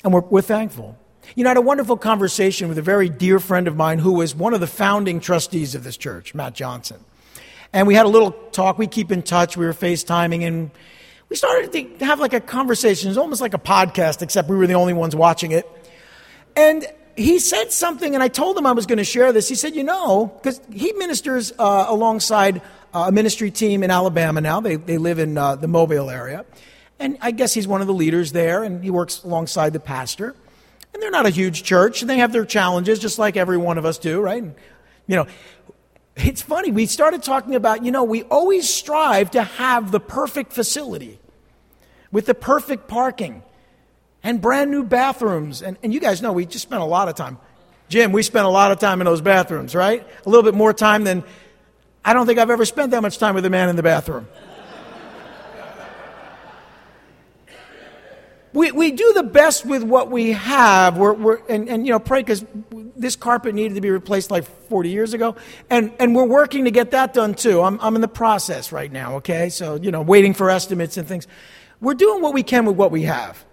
and 0.06 0.14
we're, 0.14 0.22
we're 0.22 0.42
thankful. 0.42 0.98
You 1.36 1.44
know, 1.44 1.50
I 1.50 1.52
had 1.52 1.58
a 1.58 1.62
wonderful 1.62 1.98
conversation 1.98 2.70
with 2.70 2.78
a 2.78 2.82
very 2.82 3.10
dear 3.10 3.40
friend 3.40 3.68
of 3.68 3.76
mine 3.76 4.00
who 4.00 4.14
was 4.14 4.34
one 4.34 4.54
of 4.54 4.62
the 4.62 4.68
founding 4.68 5.20
trustees 5.20 5.76
of 5.76 5.84
this 5.84 5.98
church, 5.98 6.34
Matt 6.34 6.54
Johnson. 6.54 7.04
And 7.74 7.88
we 7.88 7.96
had 7.96 8.06
a 8.06 8.10
little 8.10 8.32
talk. 8.52 8.78
We 8.78 8.88
keep 8.88 9.12
in 9.12 9.24
touch. 9.24 9.58
We 9.58 9.66
were 9.66 9.74
FaceTiming 9.74 10.46
and 10.46 10.70
we 11.30 11.36
started 11.36 11.72
to 12.00 12.06
have 12.06 12.20
like 12.20 12.34
a 12.34 12.40
conversation. 12.40 13.08
It 13.08 13.12
was 13.12 13.18
almost 13.18 13.42
like 13.42 13.56
a 13.56 13.60
podcast, 13.60 14.22
except 14.22 14.48
we 14.48 14.56
were 14.56 14.68
the 14.68 14.76
only 14.76 14.94
ones 14.94 15.16
watching 15.16 15.52
it. 15.52 15.68
And 16.56 16.86
he 17.16 17.40
said 17.40 17.72
something, 17.72 18.14
and 18.14 18.24
I 18.24 18.28
told 18.28 18.58
him 18.58 18.66
I 18.66 18.72
was 18.72 18.86
going 18.86 18.98
to 18.98 19.04
share 19.04 19.32
this. 19.32 19.48
He 19.48 19.56
said, 19.56 19.76
You 19.76 19.84
know, 19.84 20.28
because 20.38 20.60
he 20.72 20.94
ministers 20.94 21.52
uh, 21.58 21.86
alongside 21.88 22.62
uh, 22.94 23.06
a 23.08 23.12
ministry 23.12 23.52
team 23.52 23.84
in 23.84 23.92
Alabama 23.92 24.42
now. 24.42 24.60
They, 24.60 24.76
they 24.76 24.98
live 24.98 25.20
in 25.20 25.38
uh, 25.38 25.56
the 25.56 25.68
Mobile 25.68 26.10
area. 26.10 26.46
And 27.00 27.18
I 27.22 27.32
guess 27.32 27.54
he's 27.54 27.68
one 27.68 27.82
of 27.82 27.88
the 27.88 27.94
leaders 27.94 28.32
there, 28.32 28.64
and 28.64 28.84
he 28.84 28.90
works 28.90 29.24
alongside 29.24 29.74
the 29.74 29.80
pastor. 29.80 30.36
And 30.94 31.02
they're 31.02 31.12
not 31.12 31.26
a 31.26 31.32
huge 31.32 31.64
church, 31.64 32.02
and 32.02 32.10
they 32.10 32.20
have 32.20 32.32
their 32.32 32.46
challenges, 32.46 33.00
just 33.00 33.18
like 33.18 33.36
every 33.36 33.58
one 33.58 33.78
of 33.78 33.86
us 33.86 33.98
do, 33.98 34.22
right? 34.22 34.42
And, 34.42 34.56
You 35.08 35.18
know, 35.18 35.28
it's 36.16 36.42
funny, 36.42 36.72
we 36.72 36.86
started 36.86 37.24
talking 37.24 37.56
about, 37.56 37.84
you 37.84 37.92
know, 37.92 38.04
we 38.04 38.24
always 38.24 38.70
strive 38.70 39.32
to 39.32 39.44
have 39.44 39.92
the 39.92 40.00
perfect 40.00 40.54
facility 40.54 41.20
with 42.12 42.28
the 42.28 42.36
perfect 42.36 42.88
parking 42.88 43.42
and 44.24 44.42
brand 44.42 44.72
new 44.72 44.84
bathrooms. 44.84 45.62
And, 45.62 45.78
and 45.84 45.94
you 45.94 46.00
guys 46.00 46.22
know 46.22 46.34
we 46.34 46.46
just 46.46 46.64
spent 46.64 46.82
a 46.82 46.86
lot 46.86 47.10
of 47.10 47.16
time. 47.16 47.38
Jim, 47.90 48.12
we 48.12 48.24
spent 48.24 48.46
a 48.46 48.50
lot 48.50 48.72
of 48.72 48.80
time 48.80 49.02
in 49.02 49.06
those 49.06 49.22
bathrooms, 49.22 49.76
right? 49.76 50.08
A 50.26 50.30
little 50.30 50.44
bit 50.44 50.56
more 50.56 50.74
time 50.74 51.04
than 51.04 51.24
I 52.04 52.14
don't 52.14 52.26
think 52.26 52.40
I've 52.40 52.50
ever 52.50 52.66
spent 52.66 52.92
that 52.92 53.02
much 53.02 53.18
time 53.18 53.36
with 53.36 53.46
a 53.46 53.50
man 53.50 53.70
in 53.70 53.76
the 53.76 53.84
bathroom. 53.84 54.28
we, 58.54 58.72
we 58.72 58.92
do 58.92 59.14
the 59.14 59.24
best 59.24 59.66
with 59.66 59.84
what 59.84 60.10
we 60.10 60.32
have. 60.32 60.98
We're, 60.98 61.14
we're, 61.14 61.40
and, 61.48 61.70
and, 61.70 61.86
you 61.86 61.92
know, 61.92 62.00
pray 62.00 62.22
because 62.22 62.46
this 62.96 63.16
carpet 63.16 63.54
needed 63.54 63.76
to 63.76 63.82
be 63.82 63.90
replaced 63.90 64.32
like 64.32 64.46
40 64.70 64.90
years 64.90 65.14
ago. 65.14 65.36
And, 65.70 65.94
and 66.00 66.16
we're 66.16 66.26
working 66.26 66.66
to 66.66 66.72
get 66.72 66.92
that 66.92 67.14
done 67.14 67.36
too. 67.36 67.62
I'm, 67.62 67.80
I'm 67.82 67.96
in 67.96 68.02
the 68.02 68.08
process 68.08 68.72
right 68.72 68.92
now, 68.92 69.18
okay? 69.18 69.50
So, 69.50 69.76
you 69.76 69.92
know, 69.92 70.02
waiting 70.02 70.34
for 70.34 70.50
estimates 70.50 70.98
and 70.98 71.08
things. 71.08 71.28
We're 71.82 71.96
doing 71.96 72.22
what 72.22 72.34
we 72.34 72.44
can 72.44 72.66
with 72.66 72.76
what 72.76 72.92
we 72.92 73.04
have. 73.04 73.44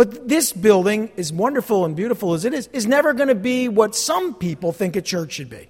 But 0.00 0.26
this 0.26 0.50
building, 0.50 1.12
as 1.18 1.30
wonderful 1.30 1.84
and 1.84 1.94
beautiful 1.94 2.32
as 2.32 2.46
it 2.46 2.54
is, 2.54 2.68
is 2.68 2.86
never 2.86 3.12
going 3.12 3.28
to 3.28 3.34
be 3.34 3.68
what 3.68 3.94
some 3.94 4.32
people 4.32 4.72
think 4.72 4.96
a 4.96 5.02
church 5.02 5.32
should 5.32 5.50
be. 5.50 5.68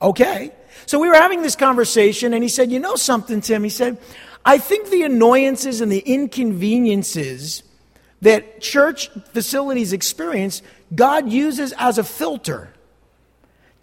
Okay? 0.00 0.52
So 0.86 0.98
we 0.98 1.06
were 1.06 1.16
having 1.16 1.42
this 1.42 1.54
conversation, 1.54 2.32
and 2.32 2.42
he 2.42 2.48
said, 2.48 2.72
You 2.72 2.80
know 2.80 2.96
something, 2.96 3.42
Tim? 3.42 3.62
He 3.62 3.68
said, 3.68 3.98
I 4.42 4.56
think 4.56 4.88
the 4.88 5.02
annoyances 5.02 5.82
and 5.82 5.92
the 5.92 5.98
inconveniences 5.98 7.62
that 8.22 8.62
church 8.62 9.10
facilities 9.34 9.92
experience, 9.92 10.62
God 10.94 11.30
uses 11.30 11.74
as 11.76 11.98
a 11.98 12.04
filter 12.04 12.72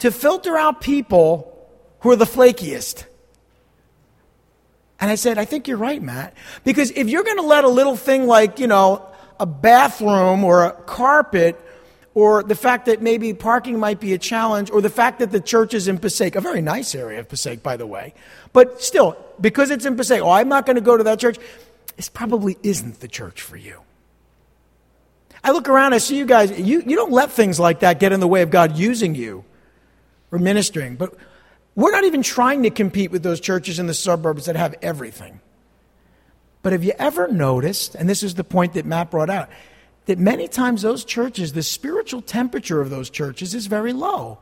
to 0.00 0.10
filter 0.10 0.56
out 0.56 0.80
people 0.80 1.70
who 2.00 2.10
are 2.10 2.16
the 2.16 2.24
flakiest. 2.24 3.04
And 4.98 5.08
I 5.08 5.14
said, 5.14 5.38
I 5.38 5.44
think 5.44 5.68
you're 5.68 5.76
right, 5.76 6.02
Matt. 6.02 6.34
Because 6.64 6.90
if 6.90 7.08
you're 7.08 7.22
going 7.22 7.36
to 7.36 7.46
let 7.46 7.62
a 7.62 7.68
little 7.68 7.94
thing 7.94 8.26
like, 8.26 8.58
you 8.58 8.66
know, 8.66 9.04
a 9.40 9.46
bathroom 9.46 10.44
or 10.44 10.64
a 10.64 10.72
carpet 10.72 11.58
or 12.18 12.42
the 12.42 12.56
fact 12.56 12.86
that 12.86 13.00
maybe 13.00 13.32
parking 13.32 13.78
might 13.78 14.00
be 14.00 14.12
a 14.12 14.18
challenge, 14.18 14.72
or 14.72 14.80
the 14.80 14.90
fact 14.90 15.20
that 15.20 15.30
the 15.30 15.40
church 15.40 15.72
is 15.72 15.86
in 15.86 15.98
Passaic, 15.98 16.34
a 16.34 16.40
very 16.40 16.60
nice 16.60 16.92
area 16.96 17.20
of 17.20 17.28
Passaic, 17.28 17.62
by 17.62 17.76
the 17.76 17.86
way. 17.86 18.12
But 18.52 18.82
still, 18.82 19.16
because 19.40 19.70
it's 19.70 19.84
in 19.84 19.96
Passaic, 19.96 20.20
oh, 20.20 20.30
I'm 20.30 20.48
not 20.48 20.66
going 20.66 20.74
to 20.74 20.82
go 20.82 20.96
to 20.96 21.04
that 21.04 21.20
church. 21.20 21.38
This 21.94 22.08
probably 22.08 22.56
isn't 22.64 22.98
the 22.98 23.06
church 23.06 23.40
for 23.40 23.56
you. 23.56 23.82
I 25.44 25.52
look 25.52 25.68
around, 25.68 25.94
I 25.94 25.98
see 25.98 26.18
you 26.18 26.26
guys, 26.26 26.58
you, 26.58 26.82
you 26.84 26.96
don't 26.96 27.12
let 27.12 27.30
things 27.30 27.60
like 27.60 27.80
that 27.80 28.00
get 28.00 28.10
in 28.10 28.18
the 28.18 28.26
way 28.26 28.42
of 28.42 28.50
God 28.50 28.76
using 28.76 29.14
you 29.14 29.44
or 30.32 30.40
ministering. 30.40 30.96
But 30.96 31.14
we're 31.76 31.92
not 31.92 32.02
even 32.02 32.24
trying 32.24 32.64
to 32.64 32.70
compete 32.70 33.12
with 33.12 33.22
those 33.22 33.38
churches 33.38 33.78
in 33.78 33.86
the 33.86 33.94
suburbs 33.94 34.46
that 34.46 34.56
have 34.56 34.74
everything. 34.82 35.40
But 36.62 36.72
have 36.72 36.84
you 36.84 36.92
ever 36.98 37.28
noticed, 37.28 37.94
and 37.94 38.08
this 38.08 38.22
is 38.22 38.34
the 38.34 38.44
point 38.44 38.74
that 38.74 38.84
Matt 38.84 39.10
brought 39.10 39.30
out, 39.30 39.48
that 40.06 40.18
many 40.18 40.48
times 40.48 40.82
those 40.82 41.04
churches, 41.04 41.52
the 41.52 41.62
spiritual 41.62 42.22
temperature 42.22 42.80
of 42.80 42.90
those 42.90 43.10
churches 43.10 43.54
is 43.54 43.66
very 43.66 43.92
low. 43.92 44.38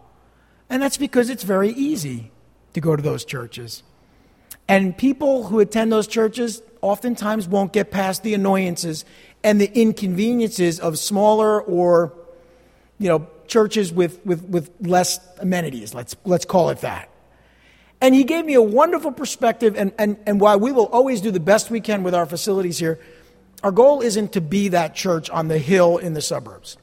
And 0.71 0.83
that's 0.83 0.97
because 0.97 1.29
it's 1.29 1.43
very 1.43 1.71
easy 1.71 2.31
to 2.73 2.81
go 2.81 2.97
to 2.97 3.03
those 3.03 3.25
churches. 3.25 3.83
And 4.69 4.97
people 4.97 5.45
who 5.45 5.61
attend 5.61 5.93
those 5.93 6.07
churches 6.07 6.63
oftentimes 6.83 7.49
won't 7.49 7.73
get 7.73 7.91
past 7.91 8.23
the 8.23 8.35
annoyances 8.35 9.05
and 9.45 9.61
the 9.61 9.73
inconveniences 9.79 10.81
of 10.81 10.99
smaller 10.99 11.61
or, 11.63 12.13
you 12.99 13.09
know, 13.09 13.27
churches 13.47 13.93
with, 13.93 14.25
with, 14.27 14.43
with 14.45 14.71
less 14.81 15.21
amenities. 15.39 15.95
Let's, 15.95 16.17
let's 16.25 16.45
call 16.45 16.71
it 16.71 16.81
that. 16.81 17.09
And 18.01 18.15
he 18.15 18.25
gave 18.25 18.45
me 18.45 18.55
a 18.55 18.63
wonderful 18.63 19.11
perspective, 19.11 19.75
and, 19.77 19.93
and, 19.99 20.19
and 20.27 20.41
while 20.41 20.61
we 20.61 20.71
will 20.71 20.87
always 20.87 21.21
do 21.21 21.31
the 21.31 21.41
best 21.41 21.71
we 21.71 21.81
can 21.81 22.03
with 22.03 22.15
our 22.15 22.27
facilities 22.27 22.79
here, 22.79 22.99
our 23.63 23.73
goal 23.73 24.03
isn't 24.03 24.33
to 24.33 24.41
be 24.41 24.69
that 24.69 24.95
church 24.95 25.31
on 25.31 25.49
the 25.49 25.59
hill 25.59 25.97
in 25.97 26.13
the 26.13 26.21
suburbs. 26.21 26.77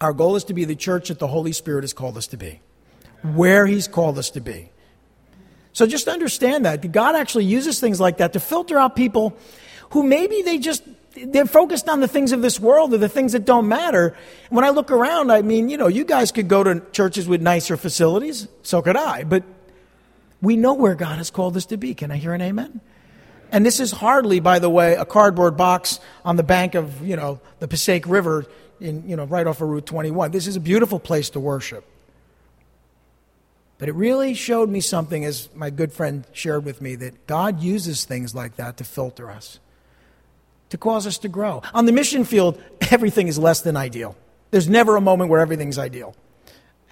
Our 0.00 0.12
goal 0.12 0.36
is 0.36 0.44
to 0.44 0.54
be 0.54 0.64
the 0.64 0.74
church 0.74 1.08
that 1.08 1.18
the 1.18 1.28
Holy 1.28 1.52
Spirit 1.52 1.84
has 1.84 1.92
called 1.92 2.16
us 2.16 2.26
to 2.28 2.36
be, 2.36 2.60
where 3.22 3.66
He's 3.66 3.86
called 3.86 4.18
us 4.18 4.30
to 4.30 4.40
be. 4.40 4.70
So 5.74 5.86
just 5.86 6.08
understand 6.08 6.64
that. 6.64 6.90
God 6.92 7.14
actually 7.14 7.44
uses 7.44 7.78
things 7.78 8.00
like 8.00 8.18
that 8.18 8.32
to 8.32 8.40
filter 8.40 8.78
out 8.78 8.96
people 8.96 9.36
who 9.90 10.02
maybe 10.02 10.42
they 10.42 10.58
just 10.58 10.82
they're 11.14 11.44
focused 11.44 11.88
on 11.90 12.00
the 12.00 12.08
things 12.08 12.32
of 12.32 12.40
this 12.40 12.58
world 12.58 12.94
or 12.94 12.98
the 12.98 13.08
things 13.08 13.32
that 13.32 13.44
don't 13.44 13.68
matter. 13.68 14.16
When 14.48 14.64
I 14.64 14.70
look 14.70 14.90
around, 14.90 15.30
I 15.30 15.42
mean, 15.42 15.68
you 15.68 15.76
know, 15.76 15.88
you 15.88 16.04
guys 16.04 16.32
could 16.32 16.48
go 16.48 16.64
to 16.64 16.80
churches 16.92 17.28
with 17.28 17.42
nicer 17.42 17.76
facilities, 17.76 18.48
so 18.62 18.80
could 18.80 18.96
I, 18.96 19.24
but 19.24 19.44
we 20.42 20.56
know 20.56 20.74
where 20.74 20.94
God 20.94 21.18
has 21.18 21.30
called 21.30 21.56
us 21.56 21.66
to 21.66 21.76
be. 21.76 21.94
Can 21.94 22.10
I 22.10 22.16
hear 22.16 22.34
an 22.34 22.42
amen? 22.42 22.80
And 23.52 23.64
this 23.64 23.80
is 23.80 23.92
hardly, 23.92 24.40
by 24.40 24.58
the 24.58 24.68
way, 24.68 24.94
a 24.94 25.04
cardboard 25.04 25.56
box 25.56 26.00
on 26.24 26.36
the 26.36 26.42
bank 26.42 26.74
of, 26.74 27.06
you 27.06 27.16
know, 27.16 27.40
the 27.60 27.68
Passaic 27.68 28.06
River 28.06 28.46
in, 28.80 29.08
you 29.08 29.14
know, 29.14 29.24
right 29.24 29.46
off 29.46 29.60
of 29.60 29.68
Route 29.68 29.86
21. 29.86 30.30
This 30.30 30.46
is 30.46 30.56
a 30.56 30.60
beautiful 30.60 30.98
place 30.98 31.30
to 31.30 31.40
worship. 31.40 31.86
But 33.78 33.88
it 33.88 33.94
really 33.94 34.34
showed 34.34 34.68
me 34.68 34.80
something, 34.80 35.24
as 35.24 35.48
my 35.54 35.68
good 35.70 35.92
friend 35.92 36.24
shared 36.32 36.64
with 36.64 36.80
me, 36.80 36.94
that 36.96 37.26
God 37.26 37.60
uses 37.60 38.04
things 38.04 38.34
like 38.34 38.56
that 38.56 38.76
to 38.78 38.84
filter 38.84 39.30
us, 39.30 39.58
to 40.70 40.78
cause 40.78 41.06
us 41.06 41.18
to 41.18 41.28
grow. 41.28 41.62
On 41.74 41.84
the 41.84 41.92
mission 41.92 42.24
field, 42.24 42.62
everything 42.90 43.28
is 43.28 43.38
less 43.38 43.60
than 43.60 43.76
ideal. 43.76 44.16
There's 44.50 44.68
never 44.68 44.96
a 44.96 45.00
moment 45.00 45.30
where 45.30 45.40
everything's 45.40 45.78
ideal. 45.78 46.14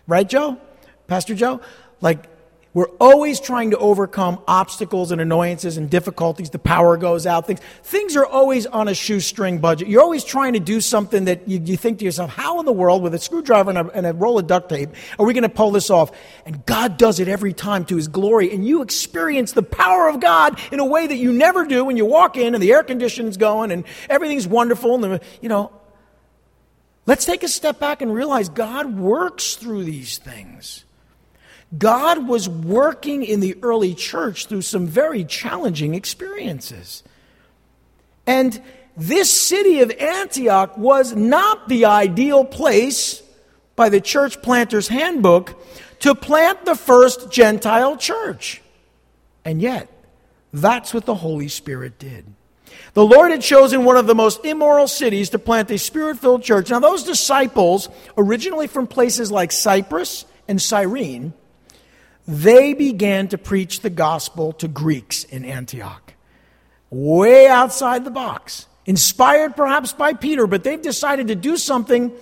Right, 0.06 0.28
Joe? 0.28 0.58
Pastor 1.06 1.34
Joe? 1.34 1.60
Like, 2.00 2.26
we're 2.72 2.90
always 3.00 3.40
trying 3.40 3.72
to 3.72 3.78
overcome 3.78 4.40
obstacles 4.46 5.11
and 5.11 5.20
annoyances 5.20 5.76
and 5.76 5.90
difficulties. 5.90 6.50
The 6.50 6.61
power 6.61 6.96
goes 6.96 7.26
out. 7.26 7.48
Things, 7.48 7.59
things 7.83 8.14
are 8.14 8.24
always 8.24 8.64
on 8.64 8.87
a 8.87 8.94
shoestring 8.94 9.59
budget. 9.59 9.88
You're 9.88 10.02
always 10.02 10.22
trying 10.22 10.52
to 10.52 10.61
do 10.61 10.80
something 10.80 11.24
that 11.24 11.48
you, 11.48 11.59
you 11.59 11.76
think 11.76 11.98
to 11.98 12.04
yourself, 12.04 12.30
how 12.30 12.61
in 12.61 12.66
the 12.66 12.72
world, 12.72 13.02
with 13.02 13.12
a 13.12 13.18
screwdriver 13.18 13.70
and 13.70 13.78
a, 13.78 13.88
and 13.90 14.06
a 14.06 14.12
roll 14.12 14.38
of 14.38 14.46
duct 14.46 14.68
tape, 14.68 14.90
are 15.18 15.26
we 15.26 15.35
going 15.35 15.42
to 15.42 15.48
pull 15.48 15.72
this 15.72 15.90
off? 15.90 16.12
And 16.46 16.64
God 16.64 16.96
does 16.96 17.18
it 17.18 17.26
every 17.26 17.52
time 17.52 17.85
to 17.87 17.96
His 17.96 18.06
glory. 18.06 18.52
And 18.52 18.64
you 18.64 18.83
experience 18.83 19.50
the 19.50 19.64
power 19.64 20.09
of 20.09 20.20
God 20.20 20.61
in 20.70 20.78
a 20.78 20.87
way 20.87 21.09
that 21.09 21.16
you 21.16 21.33
never 21.33 21.66
do 21.66 21.85
when 21.85 21.96
you 21.96 22.06
walk 22.06 22.37
in 22.37 22.54
and 22.54 22.62
the 22.62 22.72
air 22.72 22.85
conditioning's 22.85 23.37
going 23.37 23.72
and 23.72 23.83
everything's 24.09 24.46
wonderful. 24.46 24.94
And, 24.94 25.14
the, 25.14 25.20
you 25.40 25.48
know, 25.48 25.72
let's 27.04 27.24
take 27.24 27.42
a 27.42 27.48
step 27.48 27.80
back 27.80 28.00
and 28.00 28.14
realize 28.14 28.48
God 28.48 28.96
works 28.96 29.56
through 29.56 29.83
these 29.83 30.18
things. 30.18 30.85
God 31.76 32.26
was 32.26 32.48
working 32.48 33.22
in 33.24 33.40
the 33.40 33.56
early 33.62 33.94
church 33.94 34.46
through 34.46 34.62
some 34.62 34.87
very 34.87 35.24
challenging 35.24 35.94
experiences. 35.94 37.02
And 38.26 38.61
this 38.96 39.30
city 39.30 39.80
of 39.80 39.90
Antioch 39.92 40.76
was 40.76 41.14
not 41.14 41.68
the 41.68 41.85
ideal 41.85 42.44
place 42.44 43.22
by 43.76 43.88
the 43.88 44.00
church 44.00 44.42
planter's 44.42 44.88
handbook 44.88 45.61
to 46.00 46.14
plant 46.14 46.64
the 46.64 46.74
first 46.74 47.30
Gentile 47.30 47.96
church. 47.96 48.61
And 49.44 49.62
yet, 49.62 49.88
that's 50.52 50.92
what 50.92 51.06
the 51.06 51.14
Holy 51.14 51.48
Spirit 51.48 51.98
did. 51.98 52.24
The 52.94 53.06
Lord 53.06 53.30
had 53.30 53.42
chosen 53.42 53.85
one 53.85 53.96
of 53.96 54.06
the 54.06 54.14
most 54.14 54.44
immoral 54.44 54.88
cities 54.88 55.30
to 55.30 55.38
plant 55.38 55.70
a 55.70 55.78
spirit 55.78 56.18
filled 56.18 56.42
church. 56.42 56.70
Now, 56.70 56.80
those 56.80 57.04
disciples, 57.04 57.88
originally 58.18 58.66
from 58.66 58.87
places 58.87 59.30
like 59.30 59.52
Cyprus 59.52 60.24
and 60.48 60.61
Cyrene, 60.61 61.33
they 62.30 62.74
began 62.74 63.26
to 63.28 63.38
preach 63.38 63.80
the 63.80 63.90
gospel 63.90 64.52
to 64.52 64.68
Greeks 64.68 65.24
in 65.24 65.44
Antioch. 65.44 66.14
Way 66.88 67.48
outside 67.48 68.04
the 68.04 68.10
box. 68.10 68.66
Inspired 68.86 69.56
perhaps 69.56 69.92
by 69.92 70.12
Peter, 70.12 70.46
but 70.46 70.62
they've 70.62 70.80
decided 70.80 71.28
to 71.28 71.34
do 71.34 71.56
something 71.56 72.12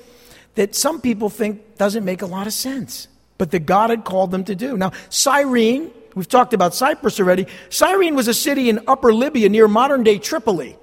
that 0.54 0.74
some 0.74 1.02
people 1.02 1.28
think 1.28 1.76
doesn't 1.76 2.06
make 2.06 2.22
a 2.22 2.26
lot 2.26 2.46
of 2.46 2.54
sense, 2.54 3.06
but 3.36 3.50
that 3.50 3.66
God 3.66 3.90
had 3.90 4.04
called 4.04 4.30
them 4.30 4.44
to 4.44 4.54
do. 4.54 4.78
Now, 4.78 4.92
Cyrene, 5.10 5.90
we've 6.14 6.28
talked 6.28 6.54
about 6.54 6.74
Cyprus 6.74 7.20
already. 7.20 7.46
Cyrene 7.68 8.16
was 8.16 8.28
a 8.28 8.34
city 8.34 8.70
in 8.70 8.80
upper 8.86 9.12
Libya 9.12 9.50
near 9.50 9.68
modern 9.68 10.04
day 10.04 10.18
Tripoli. 10.18 10.76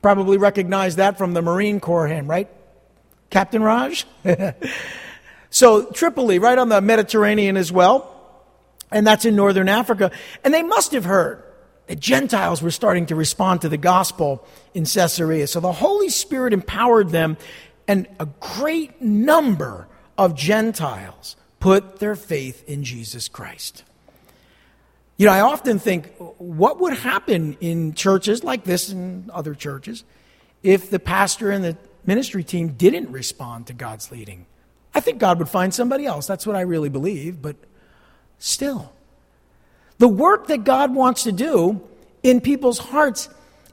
Probably 0.00 0.38
recognize 0.38 0.96
that 0.96 1.18
from 1.18 1.34
the 1.34 1.42
Marine 1.42 1.80
Corps 1.80 2.08
hymn, 2.08 2.28
right? 2.28 2.48
Captain 3.28 3.62
Raj? 3.62 4.06
so, 5.50 5.84
Tripoli, 5.92 6.38
right 6.38 6.56
on 6.56 6.70
the 6.70 6.80
Mediterranean 6.80 7.58
as 7.58 7.70
well 7.70 8.13
and 8.94 9.04
that's 9.04 9.24
in 9.24 9.34
northern 9.34 9.68
Africa. 9.68 10.12
And 10.44 10.54
they 10.54 10.62
must 10.62 10.92
have 10.92 11.04
heard 11.04 11.42
that 11.88 11.98
Gentiles 11.98 12.62
were 12.62 12.70
starting 12.70 13.06
to 13.06 13.16
respond 13.16 13.60
to 13.62 13.68
the 13.68 13.76
gospel 13.76 14.46
in 14.72 14.86
Caesarea. 14.86 15.48
So 15.48 15.60
the 15.60 15.72
Holy 15.72 16.08
Spirit 16.08 16.54
empowered 16.54 17.10
them, 17.10 17.36
and 17.88 18.06
a 18.20 18.26
great 18.40 19.02
number 19.02 19.88
of 20.16 20.36
Gentiles 20.36 21.36
put 21.58 21.98
their 21.98 22.14
faith 22.14 22.66
in 22.68 22.84
Jesus 22.84 23.28
Christ. 23.28 23.82
You 25.16 25.26
know, 25.26 25.32
I 25.32 25.40
often 25.40 25.78
think, 25.78 26.12
what 26.38 26.80
would 26.80 26.96
happen 26.96 27.56
in 27.60 27.94
churches 27.94 28.44
like 28.44 28.64
this 28.64 28.88
and 28.88 29.28
other 29.30 29.54
churches 29.54 30.04
if 30.62 30.88
the 30.88 31.00
pastor 31.00 31.50
and 31.50 31.64
the 31.64 31.76
ministry 32.06 32.44
team 32.44 32.68
didn't 32.68 33.10
respond 33.10 33.66
to 33.66 33.72
God's 33.72 34.12
leading? 34.12 34.46
I 34.94 35.00
think 35.00 35.18
God 35.18 35.40
would 35.40 35.48
find 35.48 35.74
somebody 35.74 36.06
else. 36.06 36.28
That's 36.28 36.46
what 36.46 36.54
I 36.54 36.60
really 36.60 36.88
believe, 36.88 37.42
but 37.42 37.56
still. 38.38 38.92
The 39.98 40.08
work 40.08 40.48
that 40.48 40.64
God 40.64 40.94
wants 40.94 41.22
to 41.24 41.32
do 41.32 41.80
in 42.22 42.40
people's 42.40 42.78
hearts, 42.78 43.28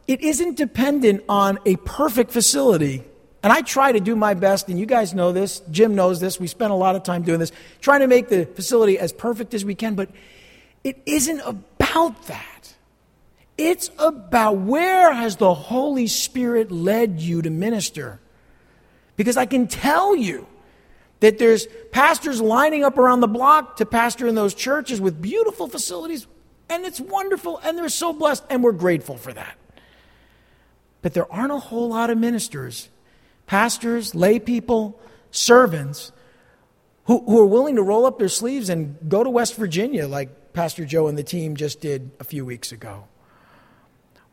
it 0.07 0.21
isn't 0.21 0.57
dependent 0.57 1.23
on 1.27 1.59
a 1.65 1.75
perfect 1.77 2.31
facility. 2.31 3.03
And 3.43 3.51
I 3.51 3.61
try 3.61 3.91
to 3.91 3.99
do 3.99 4.15
my 4.15 4.35
best, 4.35 4.69
and 4.69 4.79
you 4.79 4.85
guys 4.85 5.13
know 5.13 5.31
this, 5.31 5.61
Jim 5.71 5.95
knows 5.95 6.19
this, 6.19 6.39
we 6.39 6.47
spend 6.47 6.71
a 6.71 6.75
lot 6.75 6.95
of 6.95 7.03
time 7.03 7.23
doing 7.23 7.39
this, 7.39 7.51
trying 7.79 8.01
to 8.01 8.07
make 8.07 8.29
the 8.29 8.45
facility 8.45 8.99
as 8.99 9.11
perfect 9.11 9.53
as 9.53 9.65
we 9.65 9.73
can, 9.73 9.95
but 9.95 10.09
it 10.83 11.01
isn't 11.05 11.41
about 11.41 12.27
that. 12.27 12.73
It's 13.57 13.89
about 13.97 14.57
where 14.57 15.13
has 15.13 15.37
the 15.37 15.53
Holy 15.53 16.07
Spirit 16.07 16.71
led 16.71 17.19
you 17.19 17.41
to 17.41 17.49
minister? 17.49 18.19
Because 19.17 19.37
I 19.37 19.45
can 19.45 19.67
tell 19.67 20.15
you 20.15 20.47
that 21.21 21.37
there's 21.37 21.67
pastors 21.91 22.41
lining 22.41 22.83
up 22.83 22.97
around 22.97 23.21
the 23.21 23.27
block 23.27 23.77
to 23.77 23.85
pastor 23.85 24.27
in 24.27 24.35
those 24.35 24.53
churches 24.53 24.99
with 24.99 25.21
beautiful 25.21 25.67
facilities, 25.67 26.27
and 26.67 26.83
it's 26.83 26.99
wonderful, 26.99 27.59
and 27.63 27.77
they're 27.77 27.89
so 27.89 28.11
blessed, 28.11 28.43
and 28.49 28.63
we're 28.63 28.71
grateful 28.71 29.17
for 29.17 29.31
that. 29.31 29.55
But 31.01 31.13
there 31.13 31.31
aren't 31.31 31.51
a 31.51 31.59
whole 31.59 31.89
lot 31.89 32.09
of 32.09 32.17
ministers, 32.17 32.89
pastors, 33.45 34.13
lay 34.13 34.39
people, 34.39 34.99
servants, 35.29 36.11
who, 37.05 37.23
who 37.23 37.39
are 37.39 37.47
willing 37.47 37.75
to 37.75 37.83
roll 37.83 38.05
up 38.05 38.17
their 38.17 38.29
sleeves 38.29 38.69
and 38.69 38.97
go 39.07 39.23
to 39.23 39.29
West 39.29 39.55
Virginia 39.55 40.07
like 40.07 40.53
Pastor 40.53 40.85
Joe 40.85 41.07
and 41.07 41.17
the 41.17 41.23
team 41.23 41.55
just 41.55 41.81
did 41.81 42.11
a 42.19 42.23
few 42.23 42.45
weeks 42.45 42.71
ago. 42.71 43.05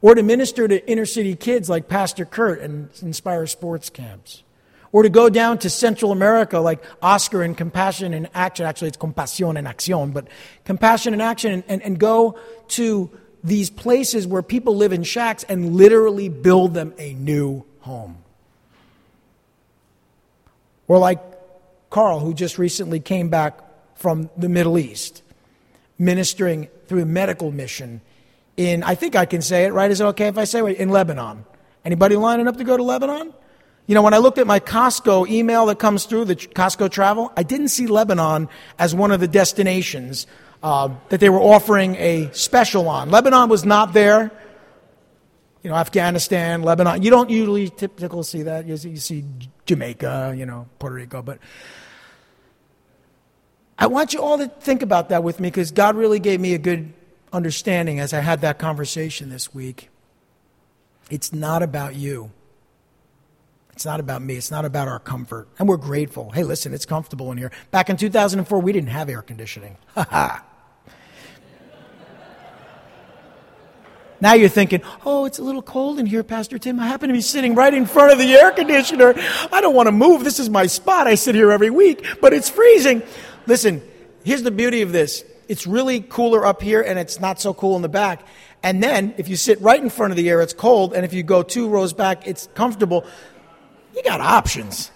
Or 0.00 0.14
to 0.14 0.22
minister 0.22 0.68
to 0.68 0.88
inner 0.88 1.06
city 1.06 1.34
kids 1.34 1.68
like 1.68 1.88
Pastor 1.88 2.24
Kurt 2.24 2.60
and 2.60 2.88
Inspire 3.02 3.46
Sports 3.46 3.90
Camps 3.90 4.42
or 4.92 5.02
to 5.02 5.08
go 5.08 5.28
down 5.28 5.58
to 5.58 5.70
Central 5.70 6.12
America 6.12 6.58
like 6.58 6.82
Oscar 7.02 7.42
and 7.42 7.56
Compassion 7.56 8.14
and 8.14 8.28
Action. 8.34 8.66
Actually, 8.66 8.88
it's 8.88 8.96
Compasión 8.96 9.58
and 9.58 9.66
Acción, 9.66 10.12
but 10.12 10.28
Compassion 10.64 11.12
and 11.12 11.22
Action 11.22 11.52
and, 11.52 11.64
and, 11.68 11.82
and 11.82 11.98
go 11.98 12.38
to 12.68 13.10
these 13.44 13.70
places 13.70 14.26
where 14.26 14.42
people 14.42 14.76
live 14.76 14.92
in 14.92 15.02
shacks 15.02 15.44
and 15.44 15.74
literally 15.74 16.28
build 16.28 16.74
them 16.74 16.94
a 16.98 17.14
new 17.14 17.64
home. 17.80 18.18
Or 20.86 20.98
like 20.98 21.20
Carl, 21.90 22.20
who 22.20 22.34
just 22.34 22.58
recently 22.58 23.00
came 23.00 23.28
back 23.28 23.60
from 23.94 24.30
the 24.36 24.48
Middle 24.48 24.78
East, 24.78 25.22
ministering 25.98 26.68
through 26.86 27.02
a 27.02 27.06
medical 27.06 27.50
mission 27.50 28.00
in, 28.56 28.82
I 28.82 28.94
think 28.94 29.14
I 29.14 29.26
can 29.26 29.42
say 29.42 29.64
it, 29.64 29.72
right? 29.72 29.90
Is 29.90 30.00
it 30.00 30.04
okay 30.04 30.26
if 30.28 30.38
I 30.38 30.44
say 30.44 30.60
it? 30.60 30.78
In 30.78 30.88
Lebanon. 30.88 31.44
Anybody 31.84 32.16
lining 32.16 32.48
up 32.48 32.56
to 32.56 32.64
go 32.64 32.76
to 32.76 32.82
Lebanon? 32.82 33.32
You 33.88 33.94
know, 33.94 34.02
when 34.02 34.12
I 34.12 34.18
looked 34.18 34.36
at 34.36 34.46
my 34.46 34.60
Costco 34.60 35.30
email 35.30 35.64
that 35.66 35.78
comes 35.78 36.04
through, 36.04 36.26
the 36.26 36.36
Costco 36.36 36.90
travel, 36.90 37.32
I 37.38 37.42
didn't 37.42 37.68
see 37.68 37.86
Lebanon 37.86 38.50
as 38.78 38.94
one 38.94 39.12
of 39.12 39.20
the 39.20 39.26
destinations 39.26 40.26
uh, 40.62 40.90
that 41.08 41.20
they 41.20 41.30
were 41.30 41.40
offering 41.40 41.96
a 41.96 42.30
special 42.34 42.86
on. 42.86 43.10
Lebanon 43.10 43.48
was 43.48 43.64
not 43.64 43.94
there. 43.94 44.30
You 45.62 45.70
know, 45.70 45.76
Afghanistan, 45.76 46.62
Lebanon. 46.62 47.02
You 47.02 47.08
don't 47.08 47.30
usually 47.30 47.70
typically 47.70 48.24
see 48.24 48.42
that. 48.42 48.66
You 48.66 48.76
see, 48.76 48.90
you 48.90 48.96
see 48.98 49.24
Jamaica, 49.64 50.34
you 50.36 50.44
know, 50.44 50.68
Puerto 50.78 50.94
Rico. 50.94 51.22
But 51.22 51.38
I 53.78 53.86
want 53.86 54.12
you 54.12 54.20
all 54.20 54.36
to 54.36 54.48
think 54.48 54.82
about 54.82 55.08
that 55.08 55.24
with 55.24 55.40
me 55.40 55.48
because 55.48 55.70
God 55.70 55.96
really 55.96 56.20
gave 56.20 56.40
me 56.40 56.52
a 56.52 56.58
good 56.58 56.92
understanding 57.32 58.00
as 58.00 58.12
I 58.12 58.20
had 58.20 58.42
that 58.42 58.58
conversation 58.58 59.30
this 59.30 59.54
week. 59.54 59.88
It's 61.08 61.32
not 61.32 61.62
about 61.62 61.94
you. 61.94 62.32
It's 63.78 63.86
not 63.86 64.00
about 64.00 64.22
me. 64.22 64.34
It's 64.34 64.50
not 64.50 64.64
about 64.64 64.88
our 64.88 64.98
comfort. 64.98 65.46
And 65.56 65.68
we're 65.68 65.76
grateful. 65.76 66.32
Hey, 66.32 66.42
listen, 66.42 66.74
it's 66.74 66.84
comfortable 66.84 67.30
in 67.30 67.38
here. 67.38 67.52
Back 67.70 67.88
in 67.88 67.96
2004, 67.96 68.58
we 68.58 68.72
didn't 68.72 68.88
have 68.88 69.08
air 69.08 69.22
conditioning. 69.22 69.76
Ha 69.94 70.04
ha. 70.10 70.44
Now 74.20 74.34
you're 74.34 74.48
thinking, 74.48 74.82
oh, 75.06 75.26
it's 75.26 75.38
a 75.38 75.44
little 75.44 75.62
cold 75.62 76.00
in 76.00 76.06
here, 76.06 76.24
Pastor 76.24 76.58
Tim. 76.58 76.80
I 76.80 76.88
happen 76.88 77.06
to 77.06 77.12
be 77.12 77.20
sitting 77.20 77.54
right 77.54 77.72
in 77.72 77.86
front 77.86 78.10
of 78.10 78.18
the 78.18 78.34
air 78.34 78.50
conditioner. 78.50 79.14
I 79.52 79.60
don't 79.60 79.76
want 79.76 79.86
to 79.86 79.92
move. 79.92 80.24
This 80.24 80.40
is 80.40 80.50
my 80.50 80.66
spot. 80.66 81.06
I 81.06 81.14
sit 81.14 81.36
here 81.36 81.52
every 81.52 81.70
week, 81.70 82.04
but 82.20 82.32
it's 82.32 82.50
freezing. 82.50 83.04
Listen, 83.46 83.80
here's 84.24 84.42
the 84.42 84.50
beauty 84.50 84.82
of 84.82 84.90
this 84.90 85.22
it's 85.46 85.68
really 85.68 86.00
cooler 86.00 86.44
up 86.44 86.62
here, 86.62 86.82
and 86.82 86.98
it's 86.98 87.20
not 87.20 87.40
so 87.40 87.54
cool 87.54 87.76
in 87.76 87.82
the 87.82 87.88
back. 87.88 88.26
And 88.60 88.82
then, 88.82 89.14
if 89.18 89.28
you 89.28 89.36
sit 89.36 89.60
right 89.60 89.80
in 89.80 89.88
front 89.88 90.10
of 90.10 90.16
the 90.16 90.28
air, 90.28 90.40
it's 90.42 90.52
cold. 90.52 90.94
And 90.94 91.04
if 91.04 91.12
you 91.12 91.22
go 91.22 91.44
two 91.44 91.68
rows 91.68 91.92
back, 91.92 92.26
it's 92.26 92.48
comfortable 92.56 93.06
you 93.94 94.02
got 94.02 94.20
options. 94.20 94.90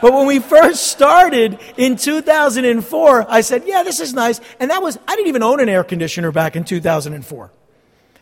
But 0.00 0.12
when 0.14 0.26
we 0.26 0.38
first 0.38 0.88
started 0.88 1.58
in 1.76 1.96
2004, 1.96 3.26
I 3.30 3.42
said, 3.42 3.64
yeah, 3.66 3.82
this 3.82 4.00
is 4.00 4.14
nice. 4.14 4.40
And 4.58 4.70
that 4.70 4.82
was, 4.82 4.98
I 5.06 5.14
didn't 5.14 5.28
even 5.28 5.42
own 5.42 5.60
an 5.60 5.68
air 5.68 5.84
conditioner 5.84 6.32
back 6.32 6.56
in 6.56 6.64
2004 6.64 7.50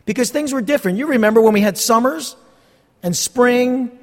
because 0.04 0.30
things 0.30 0.52
were 0.52 0.60
different. 0.60 0.98
You 0.98 1.06
remember 1.06 1.40
when 1.40 1.52
we 1.52 1.60
had 1.60 1.78
summers 1.78 2.34
and 3.02 3.16
spring 3.16 3.96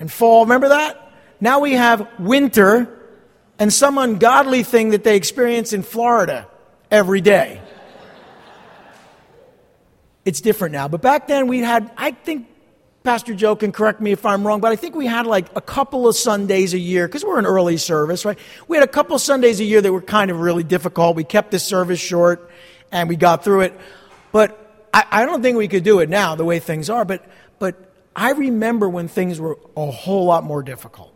and 0.00 0.10
fall? 0.10 0.44
Remember 0.44 0.70
that? 0.70 1.12
Now 1.38 1.60
we 1.60 1.72
have 1.72 2.08
winter 2.18 2.88
and 3.58 3.72
some 3.72 3.98
ungodly 3.98 4.62
thing 4.62 4.90
that 4.90 5.04
they 5.04 5.16
experience 5.16 5.74
in 5.74 5.82
Florida 5.82 6.46
every 6.90 7.20
day. 7.20 7.60
It's 10.24 10.40
different 10.40 10.72
now. 10.72 10.88
But 10.88 11.02
back 11.02 11.28
then 11.28 11.46
we 11.46 11.60
had, 11.60 11.90
I 11.96 12.10
think, 12.10 12.48
Pastor 13.06 13.34
Joe 13.34 13.54
can 13.54 13.70
correct 13.70 14.00
me 14.00 14.10
if 14.10 14.26
I'm 14.26 14.44
wrong, 14.44 14.60
but 14.60 14.72
I 14.72 14.76
think 14.76 14.96
we 14.96 15.06
had 15.06 15.28
like 15.28 15.46
a 15.54 15.60
couple 15.60 16.08
of 16.08 16.16
Sundays 16.16 16.74
a 16.74 16.78
year, 16.78 17.06
because 17.06 17.24
we're 17.24 17.38
an 17.38 17.46
early 17.46 17.76
service, 17.76 18.24
right? 18.24 18.36
We 18.66 18.76
had 18.76 18.82
a 18.82 18.90
couple 18.90 19.16
Sundays 19.20 19.60
a 19.60 19.64
year 19.64 19.80
that 19.80 19.92
were 19.92 20.02
kind 20.02 20.28
of 20.28 20.40
really 20.40 20.64
difficult. 20.64 21.14
We 21.14 21.22
kept 21.22 21.52
the 21.52 21.60
service 21.60 22.00
short 22.00 22.50
and 22.90 23.08
we 23.08 23.14
got 23.14 23.44
through 23.44 23.60
it. 23.60 23.80
But 24.32 24.88
I, 24.92 25.04
I 25.08 25.24
don't 25.24 25.40
think 25.40 25.56
we 25.56 25.68
could 25.68 25.84
do 25.84 26.00
it 26.00 26.08
now 26.08 26.34
the 26.34 26.44
way 26.44 26.58
things 26.58 26.90
are, 26.90 27.04
but, 27.04 27.24
but 27.60 27.76
I 28.16 28.32
remember 28.32 28.88
when 28.88 29.06
things 29.06 29.38
were 29.38 29.56
a 29.76 29.88
whole 29.88 30.24
lot 30.24 30.42
more 30.42 30.64
difficult. 30.64 31.14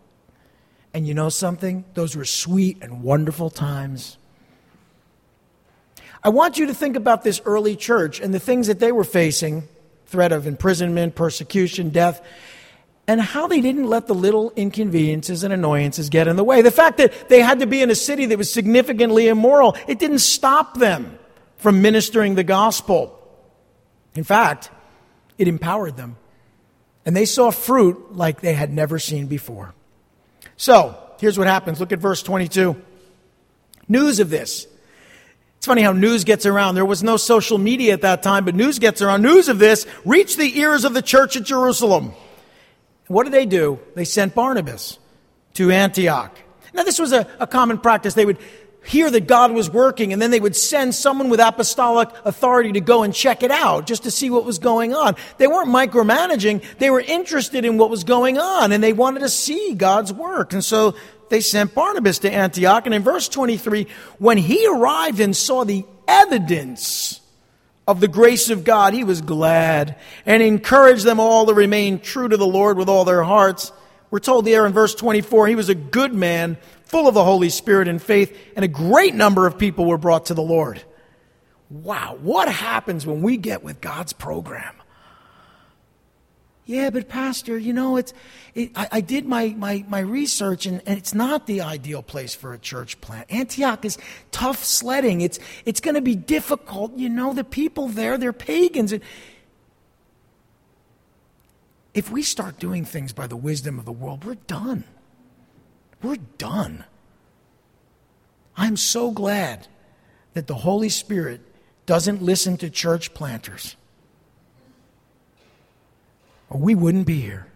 And 0.95 1.09
you 1.09 1.15
know 1.15 1.29
something? 1.29 1.85
Those 1.95 2.15
were 2.15 2.25
sweet 2.25 2.79
and 2.83 3.03
wonderful 3.03 3.51
times. 3.51 4.17
I 6.23 6.29
want 6.29 6.57
you 6.57 6.67
to 6.67 6.75
think 6.75 6.95
about 6.95 7.25
this 7.25 7.41
early 7.45 7.75
church 7.75 8.21
and 8.21 8.33
the 8.33 8.39
things 8.39 8.69
that 8.69 8.79
they 8.79 8.93
were 8.93 9.03
facing 9.03 9.67
threat 10.11 10.33
of 10.33 10.47
imprisonment, 10.47 11.15
persecution, 11.15 11.91
death. 11.91 12.21
and 13.07 13.21
how 13.21 13.49
they 13.49 13.61
didn't 13.61 13.87
let 13.87 14.07
the 14.07 14.15
little 14.15 14.53
inconveniences 14.55 15.43
and 15.43 15.53
annoyances 15.53 16.11
get 16.11 16.29
in 16.29 16.37
the 16.37 16.45
way. 16.45 16.63
The 16.63 16.71
fact 16.71 16.99
that 16.99 17.29
they 17.29 17.41
had 17.41 17.59
to 17.59 17.67
be 17.67 17.83
in 17.83 17.91
a 17.91 17.95
city 17.95 18.27
that 18.27 18.39
was 18.39 18.53
significantly 18.53 19.27
immoral, 19.27 19.77
it 19.89 19.99
didn't 19.99 20.21
stop 20.21 20.79
them 20.79 21.19
from 21.57 21.83
ministering 21.83 22.37
the 22.37 22.45
gospel. 22.45 23.17
In 24.15 24.23
fact, 24.23 24.71
it 25.39 25.49
empowered 25.49 25.97
them. 25.97 26.17
And 27.05 27.17
they 27.17 27.25
saw 27.25 27.51
fruit 27.51 28.15
like 28.15 28.43
they 28.43 28.53
had 28.53 28.73
never 28.73 28.99
seen 28.99 29.27
before. 29.27 29.75
So, 30.57 30.97
here's 31.19 31.39
what 31.39 31.49
happens. 31.49 31.81
Look 31.81 31.93
at 31.93 31.99
verse 31.99 32.23
22. 32.23 32.81
News 33.89 34.21
of 34.21 34.31
this. 34.31 34.67
It's 35.61 35.67
funny 35.67 35.83
how 35.83 35.93
news 35.93 36.25
gets 36.25 36.47
around. 36.47 36.75
There 36.75 36.87
was 36.87 37.03
no 37.03 37.19
social 37.19 37.59
media 37.59 37.93
at 37.93 38.01
that 38.01 38.23
time, 38.23 38.47
but 38.47 38.55
news 38.55 38.79
gets 38.79 39.03
around. 39.03 39.21
News 39.21 39.51
of 39.51 39.59
this 39.59 39.87
reached 40.07 40.39
the 40.39 40.59
ears 40.59 40.87
of 40.87 40.95
the 40.95 41.03
church 41.03 41.37
at 41.37 41.43
Jerusalem. 41.43 42.15
What 43.09 43.25
did 43.25 43.35
they 43.35 43.45
do? 43.45 43.79
They 43.95 44.07
sent 44.07 44.35
Barnabas 44.35 44.99
to 45.55 45.71
Antioch. 45.71 46.35
Now, 46.73 46.85
this 46.85 46.99
was 46.99 47.13
a, 47.13 47.29
a 47.39 47.47
common 47.47 47.77
practice. 47.77 48.15
They 48.15 48.25
would 48.25 48.39
hear 48.87 49.11
that 49.11 49.27
God 49.27 49.53
was 49.53 49.69
working, 49.69 50.15
and 50.15 50.23
then 50.23 50.31
they 50.31 50.41
would 50.41 50.57
send 50.57 50.95
someone 50.95 51.29
with 51.29 51.41
apostolic 51.41 52.09
authority 52.25 52.73
to 52.73 52.81
go 52.81 53.03
and 53.03 53.13
check 53.13 53.43
it 53.43 53.51
out 53.51 53.87
just 53.87 54.05
to 54.05 54.11
see 54.11 54.31
what 54.31 54.47
was 54.47 54.59
going 54.59 54.95
on. 54.95 55.15
They 55.37 55.47
weren't 55.47 55.69
micromanaging, 55.69 56.65
they 56.79 56.89
were 56.89 57.01
interested 57.01 57.67
in 57.67 57.77
what 57.77 57.91
was 57.91 58.05
going 58.05 58.39
on, 58.39 58.73
and 58.73 58.83
they 58.83 58.95
wanted 58.95 59.21
to 59.21 59.29
see 59.29 59.75
God's 59.75 60.11
work. 60.11 60.55
And 60.55 60.65
so 60.65 60.95
they 61.31 61.41
sent 61.41 61.75
Barnabas 61.75 62.19
to 62.21 62.31
Antioch. 62.31 62.85
And 62.85 62.95
in 62.95 63.03
verse 63.03 63.29
23, 63.29 63.87
when 64.19 64.37
he 64.37 64.67
arrived 64.67 65.21
and 65.21 65.35
saw 65.35 65.65
the 65.65 65.87
evidence 66.07 67.21
of 67.89 68.01
the 68.01 68.09
grace 68.09 68.51
of 68.51 68.65
God, 68.65 68.93
he 68.93 69.05
was 69.05 69.23
glad 69.23 69.97
and 70.27 70.43
encouraged 70.43 71.05
them 71.05 71.19
all 71.19 71.47
to 71.47 71.55
remain 71.55 72.01
true 72.01 72.29
to 72.29 72.37
the 72.37 72.47
Lord 72.47 72.77
with 72.77 72.89
all 72.89 73.05
their 73.05 73.23
hearts. 73.23 73.73
We're 74.11 74.19
told 74.19 74.45
there 74.45 74.67
in 74.67 74.73
verse 74.73 74.95
24, 74.95 75.47
he 75.47 75.55
was 75.55 75.69
a 75.69 75.75
good 75.75 76.13
man, 76.13 76.59
full 76.85 77.07
of 77.07 77.15
the 77.15 77.25
Holy 77.25 77.49
Spirit 77.49 77.87
and 77.87 78.03
faith, 78.03 78.37
and 78.57 78.65
a 78.65 78.69
great 78.69 79.15
number 79.15 79.47
of 79.47 79.57
people 79.57 79.87
were 79.87 79.99
brought 79.99 80.27
to 80.27 80.35
the 80.35 80.43
Lord. 80.43 80.83
Wow, 81.71 82.19
what 82.21 82.49
happens 82.49 83.07
when 83.07 83.23
we 83.23 83.37
get 83.37 83.63
with 83.63 83.81
God's 83.81 84.13
program? 84.13 84.75
Yeah, 86.71 86.91
but 86.91 87.09
Pastor, 87.09 87.59
you 87.59 87.73
know, 87.73 87.97
it's, 87.97 88.15
it, 88.55 88.71
I, 88.77 88.89
I, 88.93 89.01
did 89.01 89.27
my, 89.27 89.49
my, 89.59 89.85
my 89.89 89.99
research 89.99 90.67
and, 90.67 90.81
and 90.87 90.97
it's 90.97 91.13
not 91.13 91.49
the 91.49 91.63
ideal 91.63 92.01
place 92.01 92.33
for 92.33 92.55
a 92.55 92.59
church 92.59 93.01
plant. 93.01 93.27
Antioch 93.29 93.85
is 93.85 93.99
tough 94.31 94.63
sledding. 94.63 95.21
It's, 95.21 95.41
it's 95.65 95.81
going 95.81 95.97
to 95.97 96.01
be 96.01 96.15
difficult. 96.15 96.97
You 96.97 97.09
know, 97.09 97.33
the 97.33 97.43
people 97.43 97.89
there, 97.89 98.17
they're 98.17 98.33
pagans. 98.33 98.93
And 98.93 99.03
if 101.93 102.09
we 102.09 102.23
start 102.23 102.61
doing 102.61 102.85
things 102.85 103.13
by 103.13 103.27
the 103.27 103.37
wisdom 103.37 103.81
of 103.81 103.85
the 103.85 103.91
world, 103.91 104.25
we're 104.25 104.37
done. 104.37 104.85
We're 106.05 106.19
done. 106.39 106.85
I'm 108.57 108.77
so 108.77 109.11
glad 109.11 109.67
that 110.35 110.47
the 110.47 110.55
Holy 110.55 110.89
Spirit 110.89 111.41
doesn't 111.87 112.23
listen 112.23 112.57
to 112.59 112.71
church 112.71 113.13
planters 113.13 113.75
or 116.51 116.59
we 116.61 116.75
wouldn't 116.75 117.07
be 117.07 117.21
here. 117.21 117.47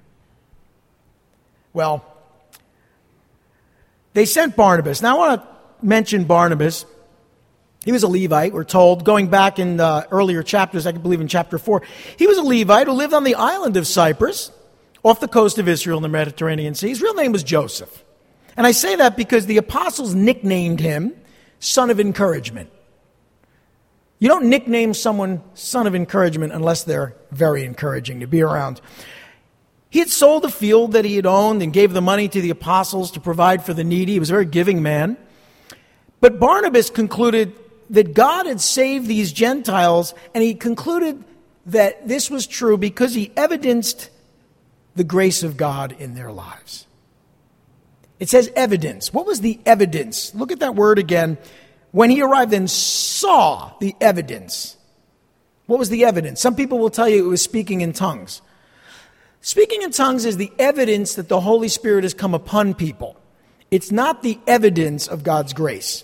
Well, 1.72 2.04
they 4.14 4.24
sent 4.24 4.56
Barnabas. 4.56 5.02
Now, 5.02 5.16
I 5.16 5.28
want 5.28 5.42
to 5.42 5.48
mention 5.84 6.24
Barnabas. 6.24 6.86
He 7.84 7.92
was 7.92 8.04
a 8.04 8.08
Levite, 8.08 8.54
we're 8.54 8.64
told, 8.64 9.04
going 9.04 9.28
back 9.28 9.58
in 9.58 9.76
the 9.76 10.08
earlier 10.10 10.42
chapters, 10.42 10.86
I 10.86 10.92
can 10.92 11.02
believe 11.02 11.20
in 11.20 11.28
chapter 11.28 11.58
4. 11.58 11.82
He 12.16 12.26
was 12.26 12.38
a 12.38 12.42
Levite 12.42 12.86
who 12.86 12.94
lived 12.94 13.12
on 13.12 13.24
the 13.24 13.34
island 13.34 13.76
of 13.76 13.86
Cyprus, 13.86 14.50
off 15.02 15.20
the 15.20 15.28
coast 15.28 15.58
of 15.58 15.68
Israel 15.68 15.98
in 15.98 16.02
the 16.02 16.08
Mediterranean 16.08 16.74
Sea. 16.74 16.88
His 16.88 17.02
real 17.02 17.12
name 17.12 17.32
was 17.32 17.42
Joseph. 17.42 18.02
And 18.56 18.66
I 18.66 18.70
say 18.70 18.96
that 18.96 19.16
because 19.16 19.44
the 19.46 19.58
apostles 19.58 20.14
nicknamed 20.14 20.80
him 20.80 21.12
Son 21.58 21.90
of 21.90 22.00
Encouragement. 22.00 22.70
You 24.18 24.28
don't 24.28 24.46
nickname 24.46 24.94
someone 24.94 25.42
son 25.54 25.86
of 25.86 25.94
encouragement 25.94 26.52
unless 26.52 26.84
they're 26.84 27.14
very 27.30 27.64
encouraging 27.64 28.20
to 28.20 28.26
be 28.26 28.42
around. 28.42 28.80
He 29.90 29.98
had 29.98 30.08
sold 30.08 30.44
a 30.44 30.50
field 30.50 30.92
that 30.92 31.04
he 31.04 31.16
had 31.16 31.26
owned 31.26 31.62
and 31.62 31.72
gave 31.72 31.92
the 31.92 32.00
money 32.00 32.28
to 32.28 32.40
the 32.40 32.50
apostles 32.50 33.12
to 33.12 33.20
provide 33.20 33.64
for 33.64 33.74
the 33.74 33.84
needy. 33.84 34.14
He 34.14 34.18
was 34.18 34.30
a 34.30 34.32
very 34.32 34.46
giving 34.46 34.82
man. 34.82 35.16
But 36.20 36.40
Barnabas 36.40 36.90
concluded 36.90 37.54
that 37.90 38.14
God 38.14 38.46
had 38.46 38.60
saved 38.60 39.06
these 39.06 39.32
Gentiles, 39.32 40.14
and 40.34 40.42
he 40.42 40.54
concluded 40.54 41.22
that 41.66 42.08
this 42.08 42.30
was 42.30 42.46
true 42.46 42.76
because 42.76 43.14
he 43.14 43.32
evidenced 43.36 44.10
the 44.96 45.04
grace 45.04 45.42
of 45.42 45.56
God 45.56 45.94
in 45.98 46.14
their 46.14 46.32
lives. 46.32 46.86
It 48.18 48.28
says 48.28 48.50
evidence. 48.56 49.12
What 49.12 49.26
was 49.26 49.42
the 49.42 49.60
evidence? 49.66 50.34
Look 50.34 50.50
at 50.50 50.60
that 50.60 50.74
word 50.74 50.98
again 50.98 51.36
when 51.94 52.10
he 52.10 52.20
arrived 52.20 52.52
and 52.52 52.68
saw 52.68 53.70
the 53.78 53.94
evidence. 54.00 54.76
What 55.66 55.78
was 55.78 55.90
the 55.90 56.04
evidence? 56.04 56.40
Some 56.40 56.56
people 56.56 56.80
will 56.80 56.90
tell 56.90 57.08
you 57.08 57.24
it 57.24 57.28
was 57.28 57.40
speaking 57.40 57.82
in 57.82 57.92
tongues. 57.92 58.42
Speaking 59.42 59.80
in 59.80 59.92
tongues 59.92 60.24
is 60.24 60.36
the 60.36 60.50
evidence 60.58 61.14
that 61.14 61.28
the 61.28 61.40
Holy 61.40 61.68
Spirit 61.68 62.02
has 62.02 62.12
come 62.12 62.34
upon 62.34 62.74
people. 62.74 63.16
It's 63.70 63.92
not 63.92 64.24
the 64.24 64.40
evidence 64.44 65.06
of 65.06 65.22
God's 65.22 65.52
grace. 65.52 66.02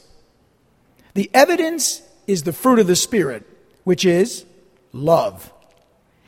The 1.15 1.29
evidence 1.35 2.03
is 2.29 2.45
the 2.45 2.53
fruit 2.53 2.79
of 2.79 2.87
the 2.87 2.95
Spirit, 2.95 3.45
which 3.83 4.05
is 4.05 4.45
love. 4.93 5.53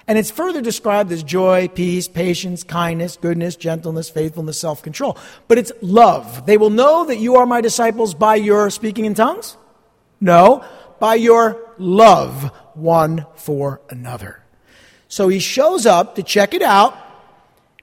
And 0.06 0.18
it's 0.18 0.30
further 0.30 0.60
described 0.60 1.12
as 1.12 1.22
joy, 1.22 1.68
peace, 1.68 2.08
patience, 2.08 2.64
kindness, 2.64 3.16
goodness, 3.20 3.54
gentleness, 3.56 4.10
faithfulness, 4.10 4.58
self 4.58 4.82
control. 4.82 5.16
But 5.48 5.58
it's 5.58 5.72
love. 5.80 6.46
They 6.46 6.56
will 6.56 6.70
know 6.70 7.04
that 7.04 7.18
you 7.18 7.36
are 7.36 7.46
my 7.46 7.60
disciples 7.60 8.14
by 8.14 8.36
your 8.36 8.70
speaking 8.70 9.04
in 9.04 9.14
tongues? 9.14 9.56
No, 10.20 10.64
by 10.98 11.14
your 11.14 11.60
love 11.78 12.50
one 12.74 13.26
for 13.36 13.80
another. 13.90 14.42
So 15.08 15.28
he 15.28 15.38
shows 15.38 15.84
up 15.86 16.14
to 16.16 16.22
check 16.22 16.54
it 16.54 16.62
out, 16.62 16.96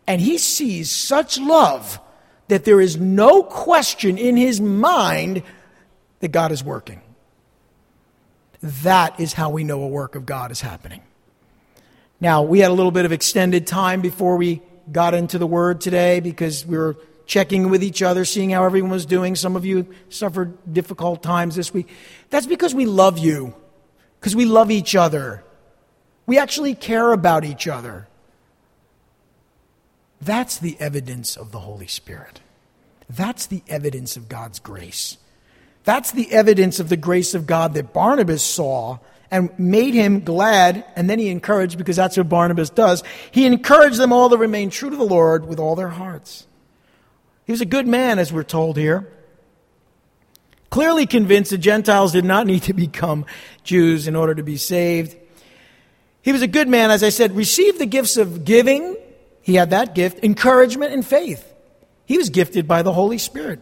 and 0.08 0.19
he 0.19 0.38
sees 0.38 0.89
such 0.89 1.39
love 1.39 1.99
that 2.47 2.65
there 2.65 2.82
is 2.82 2.97
no 2.97 3.43
question 3.43 4.17
in 4.17 4.36
his 4.36 4.60
mind 4.60 5.43
that 6.19 6.29
God 6.29 6.51
is 6.51 6.63
working. 6.63 7.01
That 8.62 9.19
is 9.19 9.34
how 9.34 9.51
we 9.51 9.63
know 9.63 9.84
a 9.84 9.88
work 9.88 10.15
of 10.15 10.25
God 10.25 10.51
is 10.51 10.62
happening. 10.62 11.01
Now, 12.21 12.43
we 12.43 12.60
had 12.60 12.69
a 12.69 12.73
little 12.73 12.91
bit 12.91 13.05
of 13.05 13.12
extended 13.12 13.65
time 13.65 14.01
before 14.01 14.36
we 14.36 14.62
got 14.91 15.13
into 15.13 15.38
the 15.38 15.47
Word 15.47 15.79
today 15.79 16.19
because 16.19 16.65
we 16.65 16.77
were 16.77 16.97
checking 17.25 17.69
with 17.69 17.84
each 17.84 18.01
other, 18.01 18.25
seeing 18.25 18.49
how 18.49 18.63
everyone 18.65 18.91
was 18.91 19.05
doing. 19.05 19.36
Some 19.36 19.55
of 19.55 19.65
you 19.65 19.88
suffered 20.10 20.58
difficult 20.73 21.23
times 21.23 21.55
this 21.55 21.73
week. 21.73 21.88
That's 22.29 22.47
because 22.47 22.75
we 22.75 22.86
love 22.86 23.17
you, 23.17 23.53
because 24.19 24.36
we 24.36 24.45
love 24.45 24.71
each 24.71 24.95
other. 24.95 25.43
We 26.25 26.38
actually 26.38 26.75
care 26.75 27.13
about 27.13 27.45
each 27.45 27.67
other. 27.67 28.08
That's 30.21 30.58
the 30.58 30.75
evidence 30.79 31.38
of 31.38 31.51
the 31.51 31.60
Holy 31.60 31.88
Spirit. 31.88 32.41
That's 33.10 33.45
the 33.45 33.63
evidence 33.67 34.17
of 34.17 34.27
God's 34.27 34.60
grace. 34.60 35.17
That's 35.86 36.12
the 36.12 36.32
evidence 36.32 36.79
of 36.79 36.89
the 36.89 36.97
grace 36.97 37.34
of 37.34 37.47
God 37.47 37.73
that 37.75 37.93
Barnabas 37.93 38.43
saw 38.43 38.99
and 39.32 39.58
made 39.60 39.94
him 39.94 40.22
glad, 40.22 40.86
and 40.96 41.10
then 41.10 41.20
he 41.20 41.30
encouraged, 41.30 41.78
because 41.78 41.96
that's 41.96 42.18
what 42.18 42.30
Barnabas 42.30 42.70
does. 42.70 43.04
He 43.32 43.46
encouraged 43.46 43.98
them 43.98 44.12
all 44.12 44.30
to 44.30 44.38
remain 44.38 44.70
true 44.70 44.89
to 44.89 44.96
the 44.96 45.04
Lord 45.04 45.48
with 45.48 45.60
all 45.60 45.76
their 45.76 45.89
hearts. 45.89 46.48
He 47.46 47.52
was 47.52 47.62
a 47.62 47.65
good 47.65 47.88
man, 47.88 48.20
as 48.20 48.34
we're 48.34 48.44
told 48.44 48.78
here. 48.78 49.12
Clearly 50.70 51.06
convinced 51.08 51.52
the 51.52 51.58
Gentiles 51.58 52.12
did 52.12 52.26
not 52.26 52.46
need 52.46 52.63
to 52.63 52.74
become 52.74 53.26
Jews 53.63 54.08
in 54.08 54.15
order 54.15 54.36
to 54.36 54.44
be 54.44 54.58
saved. 54.58 55.15
He 56.22 56.32
was 56.32 56.42
a 56.42 56.48
good 56.48 56.68
man, 56.68 56.92
as 56.92 57.04
I 57.04 57.10
said, 57.10 57.36
received 57.36 57.80
the 57.80 57.86
gifts 57.86 58.18
of 58.18 58.46
giving. 58.46 58.96
He 59.42 59.56
had 59.56 59.72
that 59.72 59.96
gift, 59.96 60.24
encouragement, 60.24 60.94
and 60.94 61.06
faith. 61.06 61.46
He 62.06 62.18
was 62.18 62.30
gifted 62.30 62.68
by 62.68 62.82
the 62.82 62.94
Holy 62.94 63.18
Spirit. 63.18 63.62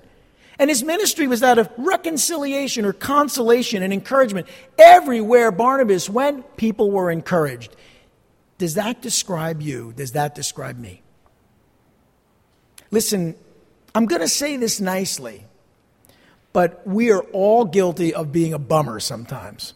And 0.59 0.69
his 0.69 0.83
ministry 0.83 1.27
was 1.27 1.41
that 1.41 1.59
of 1.59 1.69
reconciliation 1.77 2.85
or 2.85 2.93
consolation 2.93 3.83
and 3.83 3.93
encouragement. 3.93 4.47
Everywhere 4.77 5.51
Barnabas 5.51 6.09
went, 6.09 6.57
people 6.57 6.89
were 6.89 7.11
encouraged. 7.11 7.75
Does 8.57 8.73
that 8.73 9.01
describe 9.01 9.61
you? 9.61 9.93
Does 9.95 10.13
that 10.13 10.33
describe 10.33 10.77
me? 10.77 11.03
Listen, 12.89 13.35
I'm 13.93 14.05
going 14.05 14.21
to 14.21 14.27
say 14.27 14.57
this 14.57 14.79
nicely, 14.79 15.45
but 16.53 16.85
we 16.87 17.11
are 17.11 17.21
all 17.33 17.65
guilty 17.65 18.13
of 18.13 18.31
being 18.31 18.53
a 18.53 18.59
bummer 18.59 18.99
sometimes, 18.99 19.73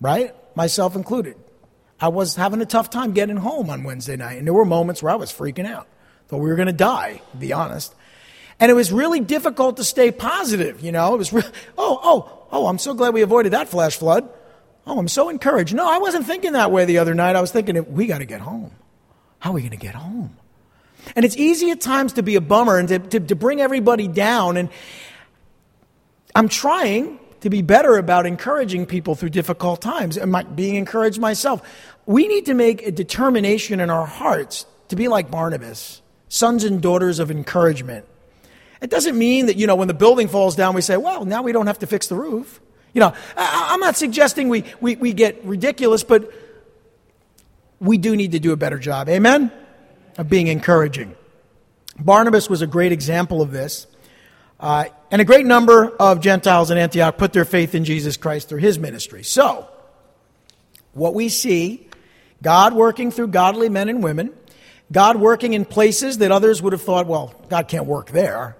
right? 0.00 0.34
Myself 0.56 0.96
included. 0.96 1.36
I 2.00 2.08
was 2.08 2.34
having 2.36 2.62
a 2.62 2.66
tough 2.66 2.90
time 2.90 3.12
getting 3.12 3.36
home 3.36 3.68
on 3.68 3.84
Wednesday 3.84 4.16
night, 4.16 4.38
and 4.38 4.46
there 4.46 4.54
were 4.54 4.64
moments 4.64 5.02
where 5.02 5.12
I 5.12 5.16
was 5.16 5.32
freaking 5.32 5.66
out. 5.66 5.86
Thought 6.28 6.38
we 6.38 6.48
were 6.48 6.56
going 6.56 6.66
to 6.66 6.72
die, 6.72 7.20
to 7.32 7.36
be 7.36 7.52
honest. 7.52 7.94
And 8.60 8.70
it 8.70 8.74
was 8.74 8.92
really 8.92 9.20
difficult 9.20 9.78
to 9.78 9.84
stay 9.84 10.10
positive, 10.12 10.80
you 10.80 10.92
know. 10.92 11.14
It 11.14 11.18
was, 11.18 11.32
re- 11.32 11.42
oh, 11.78 12.00
oh, 12.02 12.46
oh, 12.52 12.66
I'm 12.66 12.78
so 12.78 12.94
glad 12.94 13.14
we 13.14 13.22
avoided 13.22 13.52
that 13.52 13.68
flash 13.68 13.96
flood. 13.96 14.28
Oh, 14.86 14.98
I'm 14.98 15.08
so 15.08 15.28
encouraged. 15.28 15.74
No, 15.74 15.90
I 15.90 15.98
wasn't 15.98 16.26
thinking 16.26 16.52
that 16.52 16.70
way 16.70 16.84
the 16.84 16.98
other 16.98 17.14
night. 17.14 17.36
I 17.36 17.40
was 17.40 17.50
thinking, 17.50 17.94
we 17.94 18.06
got 18.06 18.18
to 18.18 18.26
get 18.26 18.40
home. 18.40 18.70
How 19.38 19.50
are 19.50 19.54
we 19.54 19.62
going 19.62 19.70
to 19.70 19.76
get 19.76 19.94
home? 19.94 20.36
And 21.16 21.24
it's 21.24 21.36
easy 21.36 21.70
at 21.70 21.80
times 21.80 22.14
to 22.14 22.22
be 22.22 22.36
a 22.36 22.40
bummer 22.40 22.78
and 22.78 22.88
to, 22.88 22.98
to, 22.98 23.20
to 23.20 23.34
bring 23.34 23.60
everybody 23.60 24.08
down. 24.08 24.56
And 24.56 24.68
I'm 26.34 26.48
trying 26.48 27.18
to 27.40 27.50
be 27.50 27.62
better 27.62 27.96
about 27.96 28.24
encouraging 28.26 28.86
people 28.86 29.14
through 29.14 29.30
difficult 29.30 29.82
times 29.82 30.16
and 30.16 30.56
being 30.56 30.76
encouraged 30.76 31.20
myself. 31.20 31.62
We 32.06 32.26
need 32.26 32.46
to 32.46 32.54
make 32.54 32.82
a 32.82 32.90
determination 32.90 33.80
in 33.80 33.90
our 33.90 34.06
hearts 34.06 34.66
to 34.88 34.96
be 34.96 35.08
like 35.08 35.30
Barnabas, 35.30 36.00
sons 36.28 36.64
and 36.64 36.80
daughters 36.80 37.18
of 37.18 37.30
encouragement. 37.30 38.06
It 38.84 38.90
doesn't 38.90 39.16
mean 39.16 39.46
that, 39.46 39.56
you 39.56 39.66
know, 39.66 39.76
when 39.76 39.88
the 39.88 39.94
building 39.94 40.28
falls 40.28 40.56
down, 40.56 40.74
we 40.74 40.82
say, 40.82 40.98
well, 40.98 41.24
now 41.24 41.40
we 41.40 41.52
don't 41.52 41.68
have 41.68 41.78
to 41.78 41.86
fix 41.86 42.08
the 42.08 42.16
roof. 42.16 42.60
You 42.92 43.00
know, 43.00 43.14
I, 43.34 43.72
am 43.72 43.80
not 43.80 43.96
suggesting 43.96 44.50
we, 44.50 44.66
we, 44.78 44.96
we 44.96 45.14
get 45.14 45.42
ridiculous, 45.42 46.04
but 46.04 46.30
we 47.80 47.96
do 47.96 48.14
need 48.14 48.32
to 48.32 48.38
do 48.38 48.52
a 48.52 48.58
better 48.58 48.78
job. 48.78 49.08
Amen? 49.08 49.50
Of 50.18 50.28
being 50.28 50.48
encouraging. 50.48 51.14
Barnabas 51.98 52.50
was 52.50 52.60
a 52.60 52.66
great 52.66 52.92
example 52.92 53.40
of 53.40 53.52
this. 53.52 53.86
Uh, 54.60 54.84
and 55.10 55.22
a 55.22 55.24
great 55.24 55.46
number 55.46 55.88
of 55.88 56.20
Gentiles 56.20 56.70
in 56.70 56.76
Antioch 56.76 57.16
put 57.16 57.32
their 57.32 57.46
faith 57.46 57.74
in 57.74 57.86
Jesus 57.86 58.18
Christ 58.18 58.50
through 58.50 58.60
his 58.60 58.78
ministry. 58.78 59.24
So, 59.24 59.66
what 60.92 61.14
we 61.14 61.30
see 61.30 61.88
God 62.42 62.74
working 62.74 63.10
through 63.10 63.28
godly 63.28 63.70
men 63.70 63.88
and 63.88 64.04
women, 64.04 64.34
God 64.92 65.16
working 65.16 65.54
in 65.54 65.64
places 65.64 66.18
that 66.18 66.30
others 66.30 66.60
would 66.60 66.74
have 66.74 66.82
thought, 66.82 67.06
well, 67.06 67.34
God 67.48 67.66
can't 67.66 67.86
work 67.86 68.10
there, 68.10 68.58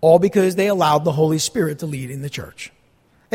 all 0.00 0.18
because 0.18 0.56
they 0.56 0.68
allowed 0.68 1.04
the 1.04 1.12
Holy 1.12 1.38
Spirit 1.38 1.80
to 1.80 1.86
lead 1.86 2.10
in 2.10 2.22
the 2.22 2.30
church. 2.30 2.72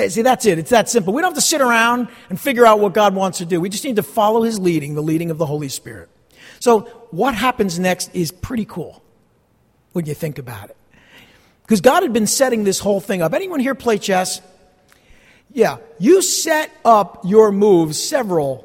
See, 0.09 0.23
that's 0.23 0.45
it. 0.45 0.59
It's 0.59 0.71
that 0.71 0.89
simple. 0.89 1.13
We 1.13 1.21
don't 1.21 1.31
have 1.31 1.41
to 1.41 1.47
sit 1.47 1.61
around 1.61 2.09
and 2.29 2.39
figure 2.39 2.65
out 2.65 2.79
what 2.79 2.93
God 2.93 3.15
wants 3.15 3.37
to 3.37 3.45
do. 3.45 3.61
We 3.61 3.69
just 3.69 3.85
need 3.85 3.95
to 3.95 4.03
follow 4.03 4.43
His 4.43 4.59
leading, 4.59 4.93
the 4.93 5.01
leading 5.01 5.31
of 5.31 5.37
the 5.37 5.45
Holy 5.45 5.69
Spirit. 5.69 6.09
So, 6.59 6.81
what 7.11 7.33
happens 7.33 7.79
next 7.79 8.13
is 8.13 8.31
pretty 8.31 8.65
cool 8.65 9.01
when 9.93 10.05
you 10.05 10.13
think 10.13 10.37
about 10.37 10.69
it. 10.69 10.77
Because 11.61 11.79
God 11.79 12.03
had 12.03 12.11
been 12.11 12.27
setting 12.27 12.65
this 12.65 12.79
whole 12.79 12.99
thing 12.99 13.21
up. 13.21 13.33
Anyone 13.33 13.61
here 13.61 13.73
play 13.73 13.97
chess? 13.97 14.41
Yeah, 15.53 15.77
you 15.99 16.21
set 16.21 16.69
up 16.83 17.21
your 17.23 17.51
moves 17.51 18.03
several 18.03 18.64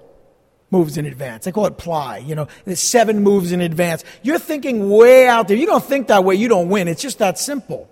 moves 0.70 0.96
in 0.96 1.06
advance. 1.06 1.46
I 1.46 1.50
call 1.50 1.66
it 1.66 1.78
ply, 1.78 2.18
you 2.18 2.34
know, 2.34 2.48
seven 2.74 3.22
moves 3.22 3.52
in 3.52 3.60
advance. 3.60 4.04
You're 4.22 4.38
thinking 4.38 4.90
way 4.90 5.26
out 5.26 5.48
there. 5.48 5.56
You 5.56 5.66
don't 5.66 5.84
think 5.84 6.08
that 6.08 6.24
way, 6.24 6.34
you 6.36 6.48
don't 6.48 6.68
win. 6.68 6.88
It's 6.88 7.02
just 7.02 7.18
that 7.18 7.38
simple. 7.38 7.88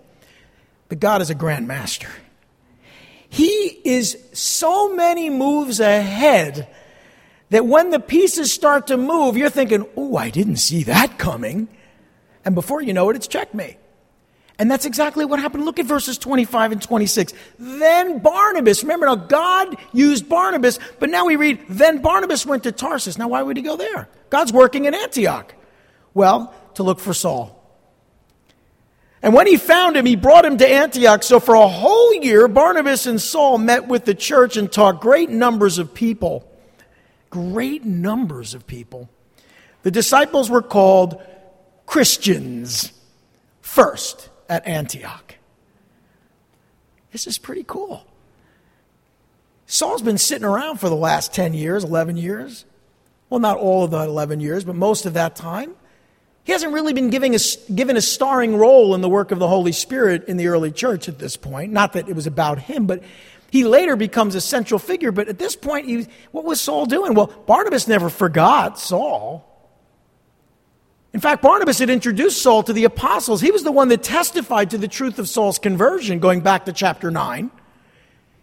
But 0.88 1.00
God 1.00 1.20
is 1.20 1.30
a 1.30 1.34
grand 1.34 1.66
master. 1.66 2.08
He 3.28 3.80
is 3.84 4.16
so 4.32 4.94
many 4.94 5.28
moves 5.28 5.80
ahead 5.80 6.68
that 7.50 7.66
when 7.66 7.90
the 7.90 8.00
pieces 8.00 8.52
start 8.52 8.88
to 8.88 8.96
move, 8.96 9.36
you're 9.36 9.50
thinking, 9.50 9.86
oh, 9.96 10.16
I 10.16 10.30
didn't 10.30 10.56
see 10.56 10.84
that 10.84 11.18
coming. 11.18 11.68
And 12.44 12.54
before 12.54 12.80
you 12.82 12.92
know 12.92 13.10
it, 13.10 13.16
it's 13.16 13.26
checkmate. 13.26 13.77
And 14.58 14.68
that's 14.68 14.84
exactly 14.84 15.24
what 15.24 15.38
happened. 15.38 15.64
Look 15.64 15.78
at 15.78 15.86
verses 15.86 16.18
25 16.18 16.72
and 16.72 16.82
26. 16.82 17.32
Then 17.58 18.18
Barnabas, 18.18 18.82
remember 18.82 19.06
now, 19.06 19.14
God 19.14 19.76
used 19.92 20.28
Barnabas, 20.28 20.80
but 20.98 21.10
now 21.10 21.26
we 21.26 21.36
read, 21.36 21.60
then 21.68 22.02
Barnabas 22.02 22.44
went 22.44 22.64
to 22.64 22.72
Tarsus. 22.72 23.18
Now, 23.18 23.28
why 23.28 23.42
would 23.42 23.56
he 23.56 23.62
go 23.62 23.76
there? 23.76 24.08
God's 24.30 24.52
working 24.52 24.86
in 24.86 24.94
Antioch. 24.94 25.54
Well, 26.12 26.52
to 26.74 26.82
look 26.82 26.98
for 26.98 27.14
Saul. 27.14 27.54
And 29.22 29.32
when 29.32 29.46
he 29.46 29.56
found 29.56 29.96
him, 29.96 30.06
he 30.06 30.16
brought 30.16 30.44
him 30.44 30.58
to 30.58 30.68
Antioch. 30.68 31.22
So 31.22 31.38
for 31.38 31.54
a 31.54 31.68
whole 31.68 32.14
year, 32.14 32.48
Barnabas 32.48 33.06
and 33.06 33.20
Saul 33.20 33.58
met 33.58 33.86
with 33.86 34.04
the 34.04 34.14
church 34.14 34.56
and 34.56 34.70
taught 34.70 35.00
great 35.00 35.30
numbers 35.30 35.78
of 35.78 35.94
people. 35.94 36.48
Great 37.30 37.84
numbers 37.84 38.54
of 38.54 38.66
people. 38.66 39.08
The 39.82 39.90
disciples 39.92 40.50
were 40.50 40.62
called 40.62 41.22
Christians 41.86 42.92
first 43.60 44.30
at 44.48 44.66
Antioch. 44.66 45.34
This 47.12 47.26
is 47.26 47.38
pretty 47.38 47.64
cool. 47.66 48.06
Saul's 49.66 50.02
been 50.02 50.18
sitting 50.18 50.44
around 50.44 50.78
for 50.78 50.88
the 50.88 50.96
last 50.96 51.34
10 51.34 51.52
years, 51.54 51.84
11 51.84 52.16
years. 52.16 52.64
Well, 53.28 53.40
not 53.40 53.58
all 53.58 53.84
of 53.84 53.90
the 53.90 53.98
11 53.98 54.40
years, 54.40 54.64
but 54.64 54.74
most 54.74 55.04
of 55.04 55.14
that 55.14 55.36
time. 55.36 55.74
He 56.44 56.52
hasn't 56.52 56.72
really 56.72 56.94
been 56.94 57.10
giving 57.10 57.34
a, 57.34 57.38
given 57.74 57.98
a 57.98 58.00
starring 58.00 58.56
role 58.56 58.94
in 58.94 59.02
the 59.02 59.08
work 59.08 59.32
of 59.32 59.38
the 59.38 59.48
Holy 59.48 59.72
Spirit 59.72 60.24
in 60.28 60.38
the 60.38 60.46
early 60.46 60.72
church 60.72 61.06
at 61.06 61.18
this 61.18 61.36
point. 61.36 61.72
Not 61.72 61.92
that 61.92 62.08
it 62.08 62.16
was 62.16 62.26
about 62.26 62.58
him, 62.58 62.86
but 62.86 63.02
he 63.50 63.64
later 63.64 63.96
becomes 63.96 64.34
a 64.34 64.40
central 64.40 64.78
figure. 64.78 65.12
But 65.12 65.28
at 65.28 65.38
this 65.38 65.56
point, 65.56 65.86
he, 65.86 66.06
what 66.32 66.46
was 66.46 66.58
Saul 66.58 66.86
doing? 66.86 67.12
Well, 67.12 67.26
Barnabas 67.26 67.86
never 67.86 68.08
forgot 68.08 68.78
Saul. 68.78 69.44
In 71.14 71.20
fact, 71.20 71.42
Barnabas 71.42 71.78
had 71.78 71.88
introduced 71.88 72.42
Saul 72.42 72.62
to 72.64 72.72
the 72.72 72.84
apostles. 72.84 73.40
He 73.40 73.50
was 73.50 73.64
the 73.64 73.72
one 73.72 73.88
that 73.88 74.02
testified 74.02 74.70
to 74.70 74.78
the 74.78 74.88
truth 74.88 75.18
of 75.18 75.28
Saul's 75.28 75.58
conversion, 75.58 76.18
going 76.18 76.42
back 76.42 76.66
to 76.66 76.72
chapter 76.72 77.10
9. 77.10 77.50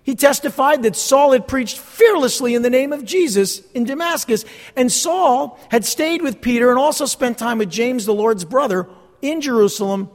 He 0.01 0.15
testified 0.15 0.83
that 0.83 0.95
Saul 0.95 1.31
had 1.31 1.47
preached 1.47 1.79
fearlessly 1.79 2.53
in 2.53 2.61
the 2.61 2.69
name 2.69 2.93
of 2.93 3.05
Jesus 3.05 3.59
in 3.71 3.85
Damascus, 3.85 4.45
and 4.75 4.91
Saul 4.91 5.59
had 5.69 5.83
stayed 5.83 6.21
with 6.21 6.41
Peter 6.41 6.69
and 6.69 6.77
also 6.77 7.05
spent 7.05 7.37
time 7.37 7.57
with 7.57 7.69
James, 7.69 8.05
the 8.05 8.13
Lord's 8.13 8.45
brother, 8.45 8.87
in 9.21 9.41
Jerusalem, 9.41 10.09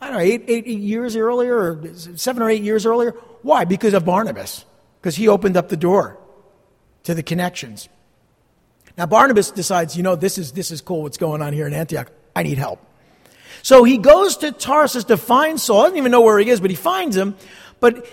I 0.00 0.08
don't 0.08 0.16
know, 0.16 0.22
eight, 0.22 0.66
years 0.66 1.16
earlier, 1.16 1.56
or 1.56 1.94
seven 2.16 2.42
or 2.42 2.50
eight 2.50 2.62
years 2.62 2.84
earlier. 2.84 3.12
Why? 3.40 3.64
Because 3.64 3.94
of 3.94 4.04
Barnabas, 4.04 4.66
because 5.00 5.16
he 5.16 5.28
opened 5.28 5.56
up 5.56 5.70
the 5.70 5.76
door 5.76 6.18
to 7.04 7.14
the 7.14 7.22
connections. 7.22 7.88
Now, 8.96 9.06
Barnabas 9.06 9.50
decides, 9.50 9.96
you 9.96 10.02
know, 10.02 10.14
this 10.14 10.38
is, 10.38 10.52
this 10.52 10.70
is 10.70 10.80
cool 10.80 11.02
what's 11.02 11.16
going 11.16 11.42
on 11.42 11.52
here 11.52 11.66
in 11.66 11.74
Antioch. 11.74 12.10
I 12.36 12.42
need 12.42 12.58
help. 12.58 12.80
So 13.62 13.82
he 13.82 13.98
goes 13.98 14.36
to 14.38 14.52
Tarsus 14.52 15.04
to 15.04 15.16
find 15.16 15.58
Saul. 15.58 15.80
I 15.80 15.88
don't 15.88 15.96
even 15.96 16.12
know 16.12 16.20
where 16.20 16.38
he 16.38 16.50
is, 16.50 16.60
but 16.60 16.70
he 16.70 16.76
finds 16.76 17.16
him. 17.16 17.34
But 17.80 18.06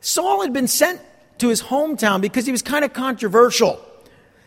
Saul 0.00 0.42
had 0.42 0.52
been 0.52 0.68
sent 0.68 1.00
to 1.38 1.48
his 1.48 1.62
hometown 1.62 2.20
because 2.20 2.46
he 2.46 2.52
was 2.52 2.62
kind 2.62 2.84
of 2.84 2.92
controversial. 2.92 3.84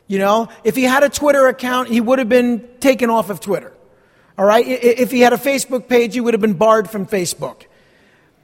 You 0.07 0.19
know, 0.19 0.49
if 0.63 0.75
he 0.75 0.83
had 0.83 1.03
a 1.03 1.09
Twitter 1.09 1.47
account, 1.47 1.89
he 1.89 1.99
would 1.99 2.19
have 2.19 2.29
been 2.29 2.67
taken 2.79 3.09
off 3.09 3.29
of 3.29 3.39
Twitter. 3.39 3.73
All 4.37 4.45
right? 4.45 4.65
If 4.65 5.11
he 5.11 5.19
had 5.21 5.33
a 5.33 5.37
Facebook 5.37 5.87
page, 5.87 6.13
he 6.13 6.21
would 6.21 6.33
have 6.33 6.41
been 6.41 6.53
barred 6.53 6.89
from 6.89 7.05
Facebook. 7.05 7.63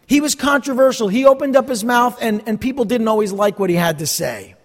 He 0.06 0.22
was 0.22 0.36
controversial. 0.36 1.08
He 1.08 1.26
opened 1.26 1.56
up 1.56 1.68
his 1.68 1.84
mouth, 1.84 2.18
and, 2.22 2.42
and 2.46 2.60
people 2.60 2.86
didn't 2.86 3.08
always 3.08 3.32
like 3.32 3.60
what 3.60 3.70
he 3.70 3.76
had 3.76 4.00
to 4.00 4.08
say. 4.08 4.56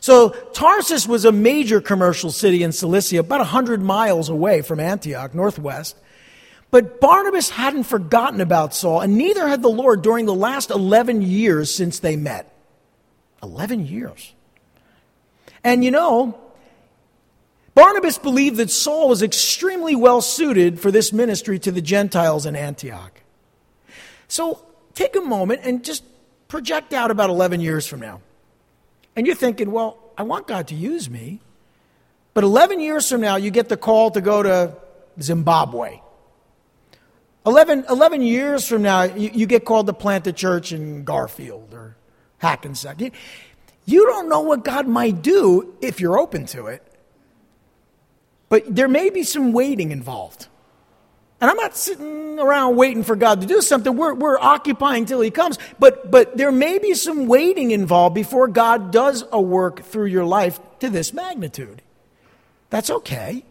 So 0.00 0.30
Tarsus 0.30 1.06
was 1.06 1.24
a 1.24 1.32
major 1.32 1.80
commercial 1.80 2.30
city 2.30 2.62
in 2.62 2.72
Cilicia, 2.72 3.20
about 3.20 3.40
100 3.40 3.82
miles 3.82 4.28
away 4.28 4.62
from 4.62 4.80
Antioch, 4.80 5.34
northwest. 5.34 5.96
But 6.70 7.00
Barnabas 7.00 7.50
hadn't 7.50 7.84
forgotten 7.84 8.40
about 8.40 8.74
Saul, 8.74 9.00
and 9.00 9.18
neither 9.18 9.46
had 9.46 9.60
the 9.60 9.68
Lord 9.68 10.02
during 10.02 10.24
the 10.24 10.34
last 10.34 10.70
11 10.70 11.22
years 11.22 11.74
since 11.74 11.98
they 11.98 12.16
met. 12.16 12.52
11 13.42 13.86
years. 13.86 14.32
And 15.62 15.84
you 15.84 15.90
know, 15.90 16.38
Barnabas 17.74 18.18
believed 18.18 18.56
that 18.56 18.70
Saul 18.70 19.08
was 19.08 19.22
extremely 19.22 19.94
well 19.94 20.20
suited 20.20 20.80
for 20.80 20.90
this 20.90 21.12
ministry 21.12 21.58
to 21.60 21.72
the 21.72 21.82
Gentiles 21.82 22.46
in 22.46 22.56
Antioch. 22.56 23.20
So 24.28 24.64
take 24.94 25.16
a 25.16 25.20
moment 25.20 25.62
and 25.64 25.84
just 25.84 26.04
project 26.48 26.92
out 26.92 27.10
about 27.10 27.30
11 27.30 27.60
years 27.60 27.86
from 27.86 28.00
now. 28.00 28.20
And 29.20 29.26
you're 29.26 29.36
thinking, 29.36 29.70
well, 29.70 29.98
I 30.16 30.22
want 30.22 30.46
God 30.46 30.68
to 30.68 30.74
use 30.74 31.10
me. 31.10 31.42
But 32.32 32.42
11 32.42 32.80
years 32.80 33.06
from 33.06 33.20
now, 33.20 33.36
you 33.36 33.50
get 33.50 33.68
the 33.68 33.76
call 33.76 34.10
to 34.12 34.22
go 34.22 34.42
to 34.42 34.74
Zimbabwe. 35.20 36.00
11, 37.44 37.84
11 37.90 38.22
years 38.22 38.66
from 38.66 38.80
now, 38.80 39.02
you, 39.02 39.30
you, 39.34 39.44
get 39.44 39.66
called 39.66 39.88
to 39.88 39.92
plant 39.92 40.26
a 40.26 40.32
church 40.32 40.72
in 40.72 41.04
Garfield 41.04 41.74
or 41.74 41.96
Hackensack. 42.38 42.98
You, 42.98 43.10
you 43.84 44.06
don't 44.06 44.30
know 44.30 44.40
what 44.40 44.64
God 44.64 44.88
might 44.88 45.20
do 45.20 45.74
if 45.82 46.00
you're 46.00 46.18
open 46.18 46.46
to 46.46 46.68
it. 46.68 46.82
But 48.48 48.74
there 48.74 48.88
may 48.88 49.10
be 49.10 49.22
some 49.22 49.52
waiting 49.52 49.92
involved. 49.92 50.48
And 51.40 51.50
I'm 51.50 51.56
not 51.56 51.74
sitting 51.74 52.38
around 52.38 52.76
waiting 52.76 53.02
for 53.02 53.16
God 53.16 53.40
to 53.40 53.46
do 53.46 53.62
something. 53.62 53.96
We're, 53.96 54.14
we're 54.14 54.38
occupying 54.38 55.06
till 55.06 55.20
He 55.20 55.30
comes. 55.30 55.58
But, 55.78 56.10
but 56.10 56.36
there 56.36 56.52
may 56.52 56.78
be 56.78 56.94
some 56.94 57.26
waiting 57.26 57.70
involved 57.70 58.14
before 58.14 58.48
God 58.48 58.90
does 58.90 59.24
a 59.32 59.40
work 59.40 59.82
through 59.82 60.06
your 60.06 60.24
life 60.24 60.60
to 60.80 60.90
this 60.90 61.12
magnitude. 61.14 61.80
That's 62.68 62.90
okay. 62.90 63.44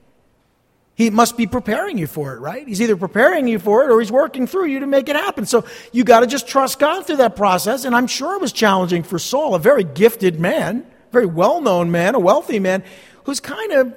He 0.93 1.09
must 1.09 1.37
be 1.37 1.47
preparing 1.47 1.97
you 1.97 2.07
for 2.07 2.33
it, 2.33 2.39
right? 2.41 2.67
He's 2.67 2.81
either 2.81 2.97
preparing 2.97 3.47
you 3.47 3.57
for 3.57 3.83
it 3.83 3.91
or 3.91 3.99
he's 4.01 4.11
working 4.11 4.45
through 4.47 4.67
you 4.67 4.81
to 4.81 4.87
make 4.87 5.07
it 5.07 5.15
happen. 5.15 5.45
So 5.45 5.65
you 5.91 6.03
got 6.03 6.19
to 6.19 6.27
just 6.27 6.47
trust 6.47 6.77
God 6.77 7.07
through 7.07 7.17
that 7.17 7.35
process. 7.35 7.85
And 7.85 7.95
I'm 7.95 8.07
sure 8.07 8.35
it 8.35 8.41
was 8.41 8.51
challenging 8.51 9.03
for 9.03 9.17
Saul, 9.17 9.55
a 9.55 9.59
very 9.59 9.83
gifted 9.83 10.39
man, 10.39 10.85
very 11.11 11.25
well 11.25 11.61
known 11.61 11.89
man, 11.89 12.15
a 12.15 12.19
wealthy 12.19 12.59
man, 12.59 12.83
who's 13.23 13.39
kind 13.39 13.71
of, 13.71 13.95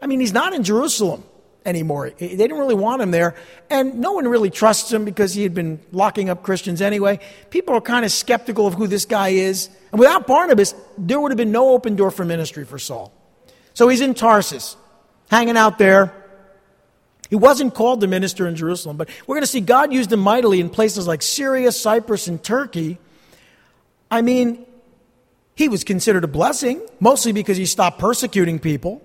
I 0.00 0.06
mean, 0.06 0.20
he's 0.20 0.34
not 0.34 0.52
in 0.52 0.62
Jerusalem 0.62 1.24
anymore. 1.64 2.10
They 2.10 2.36
didn't 2.36 2.58
really 2.58 2.74
want 2.74 3.02
him 3.02 3.10
there. 3.10 3.34
And 3.70 4.00
no 4.00 4.12
one 4.12 4.26
really 4.26 4.50
trusts 4.50 4.92
him 4.92 5.04
because 5.04 5.34
he 5.34 5.42
had 5.42 5.54
been 5.54 5.80
locking 5.92 6.28
up 6.28 6.42
Christians 6.42 6.82
anyway. 6.82 7.20
People 7.50 7.74
are 7.74 7.80
kind 7.80 8.04
of 8.04 8.12
skeptical 8.12 8.66
of 8.66 8.74
who 8.74 8.86
this 8.86 9.04
guy 9.04 9.28
is. 9.28 9.68
And 9.90 9.98
without 9.98 10.26
Barnabas, 10.26 10.74
there 10.98 11.20
would 11.20 11.30
have 11.30 11.36
been 11.36 11.52
no 11.52 11.70
open 11.70 11.96
door 11.96 12.10
for 12.10 12.24
ministry 12.24 12.64
for 12.64 12.78
Saul. 12.78 13.12
So 13.74 13.88
he's 13.88 14.00
in 14.00 14.14
Tarsus, 14.14 14.76
hanging 15.30 15.56
out 15.56 15.78
there. 15.78 16.12
He 17.30 17.36
wasn't 17.36 17.74
called 17.74 18.02
to 18.02 18.06
minister 18.06 18.46
in 18.46 18.56
Jerusalem, 18.56 18.98
but 18.98 19.08
we're 19.26 19.36
going 19.36 19.42
to 19.42 19.46
see 19.46 19.60
God 19.60 19.90
used 19.92 20.12
him 20.12 20.20
mightily 20.20 20.60
in 20.60 20.68
places 20.68 21.06
like 21.06 21.22
Syria, 21.22 21.72
Cyprus, 21.72 22.28
and 22.28 22.42
Turkey. 22.42 22.98
I 24.10 24.20
mean, 24.20 24.66
he 25.54 25.68
was 25.70 25.82
considered 25.84 26.24
a 26.24 26.28
blessing, 26.28 26.86
mostly 27.00 27.32
because 27.32 27.56
he 27.56 27.64
stopped 27.64 27.98
persecuting 27.98 28.58
people. 28.58 29.00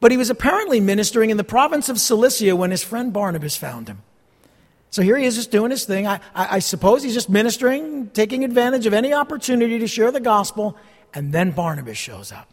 But 0.00 0.10
he 0.10 0.16
was 0.16 0.30
apparently 0.30 0.80
ministering 0.80 1.30
in 1.30 1.36
the 1.36 1.44
province 1.44 1.88
of 1.88 2.00
Cilicia 2.00 2.56
when 2.56 2.70
his 2.70 2.82
friend 2.82 3.12
Barnabas 3.12 3.56
found 3.56 3.88
him. 3.88 4.02
So 4.90 5.02
here 5.02 5.16
he 5.16 5.24
is 5.24 5.36
just 5.36 5.50
doing 5.50 5.70
his 5.70 5.84
thing. 5.84 6.06
I, 6.06 6.16
I, 6.34 6.56
I, 6.56 6.58
suppose 6.58 7.02
he's 7.02 7.14
just 7.14 7.28
ministering, 7.28 8.08
taking 8.08 8.42
advantage 8.42 8.86
of 8.86 8.94
any 8.94 9.12
opportunity 9.12 9.78
to 9.78 9.86
share 9.86 10.10
the 10.10 10.20
gospel, 10.20 10.76
and 11.14 11.32
then 11.32 11.52
Barnabas 11.52 11.96
shows 11.96 12.32
up. 12.32 12.48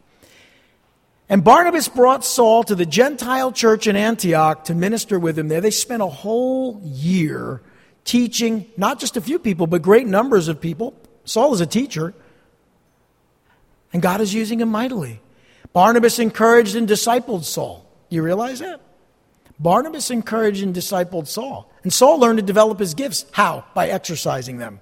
And 1.29 1.43
Barnabas 1.43 1.87
brought 1.87 2.23
Saul 2.23 2.63
to 2.65 2.75
the 2.75 2.85
Gentile 2.85 3.51
church 3.51 3.87
in 3.87 3.95
Antioch 3.95 4.65
to 4.65 4.75
minister 4.75 5.17
with 5.17 5.37
him 5.39 5.47
there. 5.47 5.61
They 5.61 5.71
spent 5.71 6.01
a 6.01 6.07
whole 6.07 6.79
year 6.83 7.61
teaching 8.05 8.65
not 8.77 8.99
just 8.99 9.17
a 9.17 9.21
few 9.21 9.39
people, 9.39 9.67
but 9.67 9.81
great 9.81 10.07
numbers 10.07 10.47
of 10.47 10.61
people. 10.61 10.95
Saul 11.25 11.53
is 11.53 11.59
a 11.59 11.65
teacher. 11.65 12.13
And 13.91 14.01
God 14.01 14.21
is 14.21 14.33
using 14.33 14.61
him 14.61 14.69
mightily. 14.69 15.21
Barnabas 15.73 16.19
encouraged 16.19 16.75
and 16.75 16.87
discipled 16.87 17.43
Saul. 17.43 17.85
You 18.09 18.23
realize 18.23 18.59
that? 18.59 18.81
Barnabas 19.59 20.11
encouraged 20.11 20.63
and 20.63 20.73
discipled 20.73 21.27
Saul. 21.27 21.71
And 21.83 21.91
Saul 21.91 22.19
learned 22.19 22.37
to 22.37 22.45
develop 22.45 22.79
his 22.79 22.93
gifts. 22.93 23.25
How? 23.31 23.65
By 23.73 23.89
exercising 23.89 24.57
them. 24.57 24.81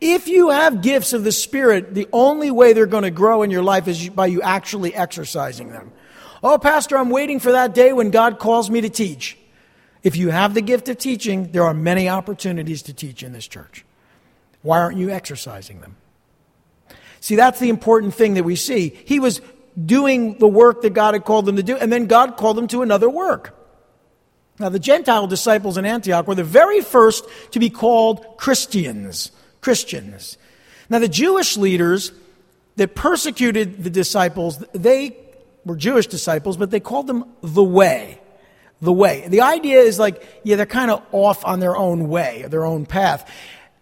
If 0.00 0.28
you 0.28 0.50
have 0.50 0.82
gifts 0.82 1.12
of 1.12 1.24
the 1.24 1.32
Spirit, 1.32 1.94
the 1.94 2.08
only 2.12 2.50
way 2.50 2.72
they're 2.72 2.86
going 2.86 3.04
to 3.04 3.10
grow 3.10 3.42
in 3.42 3.50
your 3.50 3.62
life 3.62 3.88
is 3.88 4.08
by 4.08 4.26
you 4.26 4.40
actually 4.40 4.94
exercising 4.94 5.70
them. 5.70 5.92
Oh, 6.42 6.58
Pastor, 6.58 6.96
I'm 6.96 7.10
waiting 7.10 7.40
for 7.40 7.52
that 7.52 7.74
day 7.74 7.92
when 7.92 8.10
God 8.10 8.38
calls 8.38 8.70
me 8.70 8.80
to 8.82 8.88
teach. 8.88 9.38
If 10.02 10.16
you 10.16 10.28
have 10.28 10.54
the 10.54 10.60
gift 10.60 10.88
of 10.88 10.98
teaching, 10.98 11.52
there 11.52 11.64
are 11.64 11.74
many 11.74 12.08
opportunities 12.08 12.82
to 12.82 12.92
teach 12.92 13.22
in 13.22 13.32
this 13.32 13.46
church. 13.46 13.84
Why 14.62 14.80
aren't 14.80 14.98
you 14.98 15.10
exercising 15.10 15.80
them? 15.80 15.96
See, 17.20 17.36
that's 17.36 17.58
the 17.58 17.70
important 17.70 18.14
thing 18.14 18.34
that 18.34 18.44
we 18.44 18.56
see. 18.56 18.90
He 19.06 19.18
was 19.18 19.40
doing 19.82 20.38
the 20.38 20.48
work 20.48 20.82
that 20.82 20.94
God 20.94 21.14
had 21.14 21.24
called 21.24 21.46
them 21.46 21.56
to 21.56 21.62
do, 21.62 21.76
and 21.76 21.92
then 21.92 22.06
God 22.06 22.36
called 22.36 22.56
them 22.56 22.68
to 22.68 22.82
another 22.82 23.08
work. 23.10 23.58
Now, 24.58 24.68
the 24.68 24.78
Gentile 24.78 25.26
disciples 25.26 25.76
in 25.76 25.84
Antioch 25.84 26.28
were 26.28 26.36
the 26.36 26.44
very 26.44 26.80
first 26.80 27.24
to 27.52 27.58
be 27.58 27.70
called 27.70 28.36
Christians. 28.36 29.32
Christians. 29.60 30.38
Now, 30.88 31.00
the 31.00 31.08
Jewish 31.08 31.56
leaders 31.56 32.12
that 32.76 32.94
persecuted 32.94 33.82
the 33.82 33.90
disciples, 33.90 34.62
they 34.72 35.16
were 35.64 35.76
Jewish 35.76 36.06
disciples, 36.06 36.56
but 36.56 36.70
they 36.70 36.80
called 36.80 37.06
them 37.06 37.24
the 37.42 37.64
way. 37.64 38.20
The 38.80 38.92
way. 38.92 39.26
The 39.28 39.40
idea 39.40 39.80
is 39.80 39.98
like, 39.98 40.22
yeah, 40.44 40.56
they're 40.56 40.66
kind 40.66 40.90
of 40.90 41.02
off 41.10 41.44
on 41.44 41.58
their 41.58 41.76
own 41.76 42.08
way, 42.08 42.44
their 42.48 42.64
own 42.64 42.86
path. 42.86 43.28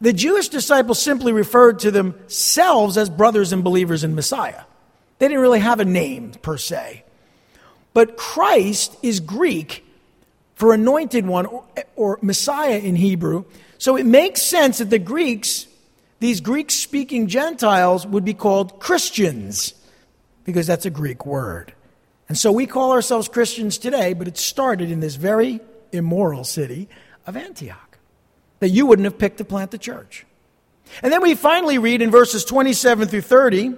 The 0.00 0.12
Jewish 0.12 0.48
disciples 0.48 1.00
simply 1.00 1.32
referred 1.32 1.80
to 1.80 1.90
themselves 1.90 2.96
as 2.96 3.10
brothers 3.10 3.52
and 3.52 3.62
believers 3.64 4.04
in 4.04 4.14
Messiah. 4.14 4.62
They 5.22 5.28
didn't 5.28 5.42
really 5.42 5.60
have 5.60 5.78
a 5.78 5.84
name 5.84 6.32
per 6.42 6.58
se. 6.58 7.04
But 7.94 8.16
Christ 8.16 8.96
is 9.04 9.20
Greek 9.20 9.84
for 10.56 10.74
anointed 10.74 11.26
one 11.26 11.46
or, 11.46 11.64
or 11.94 12.18
Messiah 12.22 12.78
in 12.78 12.96
Hebrew. 12.96 13.44
So 13.78 13.94
it 13.94 14.04
makes 14.04 14.42
sense 14.42 14.78
that 14.78 14.90
the 14.90 14.98
Greeks, 14.98 15.68
these 16.18 16.40
Greek 16.40 16.72
speaking 16.72 17.28
Gentiles, 17.28 18.04
would 18.04 18.24
be 18.24 18.34
called 18.34 18.80
Christians 18.80 19.74
because 20.44 20.66
that's 20.66 20.86
a 20.86 20.90
Greek 20.90 21.24
word. 21.24 21.72
And 22.28 22.36
so 22.36 22.50
we 22.50 22.66
call 22.66 22.90
ourselves 22.90 23.28
Christians 23.28 23.78
today, 23.78 24.14
but 24.14 24.26
it 24.26 24.36
started 24.36 24.90
in 24.90 24.98
this 24.98 25.14
very 25.14 25.60
immoral 25.92 26.42
city 26.42 26.88
of 27.28 27.36
Antioch 27.36 27.96
that 28.58 28.70
you 28.70 28.86
wouldn't 28.86 29.04
have 29.04 29.18
picked 29.18 29.38
to 29.38 29.44
plant 29.44 29.70
the 29.70 29.78
church. 29.78 30.26
And 31.00 31.12
then 31.12 31.22
we 31.22 31.36
finally 31.36 31.78
read 31.78 32.02
in 32.02 32.10
verses 32.10 32.44
27 32.44 33.06
through 33.06 33.20
30 33.20 33.74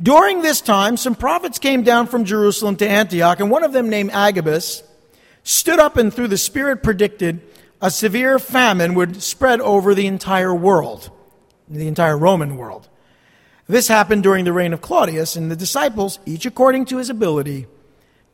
during 0.00 0.42
this 0.42 0.60
time, 0.60 0.96
some 0.96 1.14
prophets 1.14 1.58
came 1.58 1.82
down 1.82 2.06
from 2.06 2.24
Jerusalem 2.24 2.76
to 2.76 2.88
Antioch, 2.88 3.40
and 3.40 3.50
one 3.50 3.64
of 3.64 3.72
them, 3.72 3.90
named 3.90 4.10
Agabus, 4.12 4.82
stood 5.42 5.78
up 5.78 5.96
and 5.96 6.12
through 6.12 6.28
the 6.28 6.38
Spirit 6.38 6.82
predicted 6.82 7.40
a 7.80 7.90
severe 7.90 8.38
famine 8.38 8.94
would 8.94 9.22
spread 9.22 9.60
over 9.60 9.94
the 9.94 10.06
entire 10.06 10.54
world, 10.54 11.10
the 11.68 11.88
entire 11.88 12.16
Roman 12.16 12.56
world. 12.56 12.88
This 13.66 13.88
happened 13.88 14.22
during 14.22 14.44
the 14.44 14.52
reign 14.52 14.72
of 14.72 14.80
Claudius, 14.80 15.36
and 15.36 15.50
the 15.50 15.56
disciples, 15.56 16.18
each 16.24 16.46
according 16.46 16.84
to 16.86 16.98
his 16.98 17.10
ability, 17.10 17.66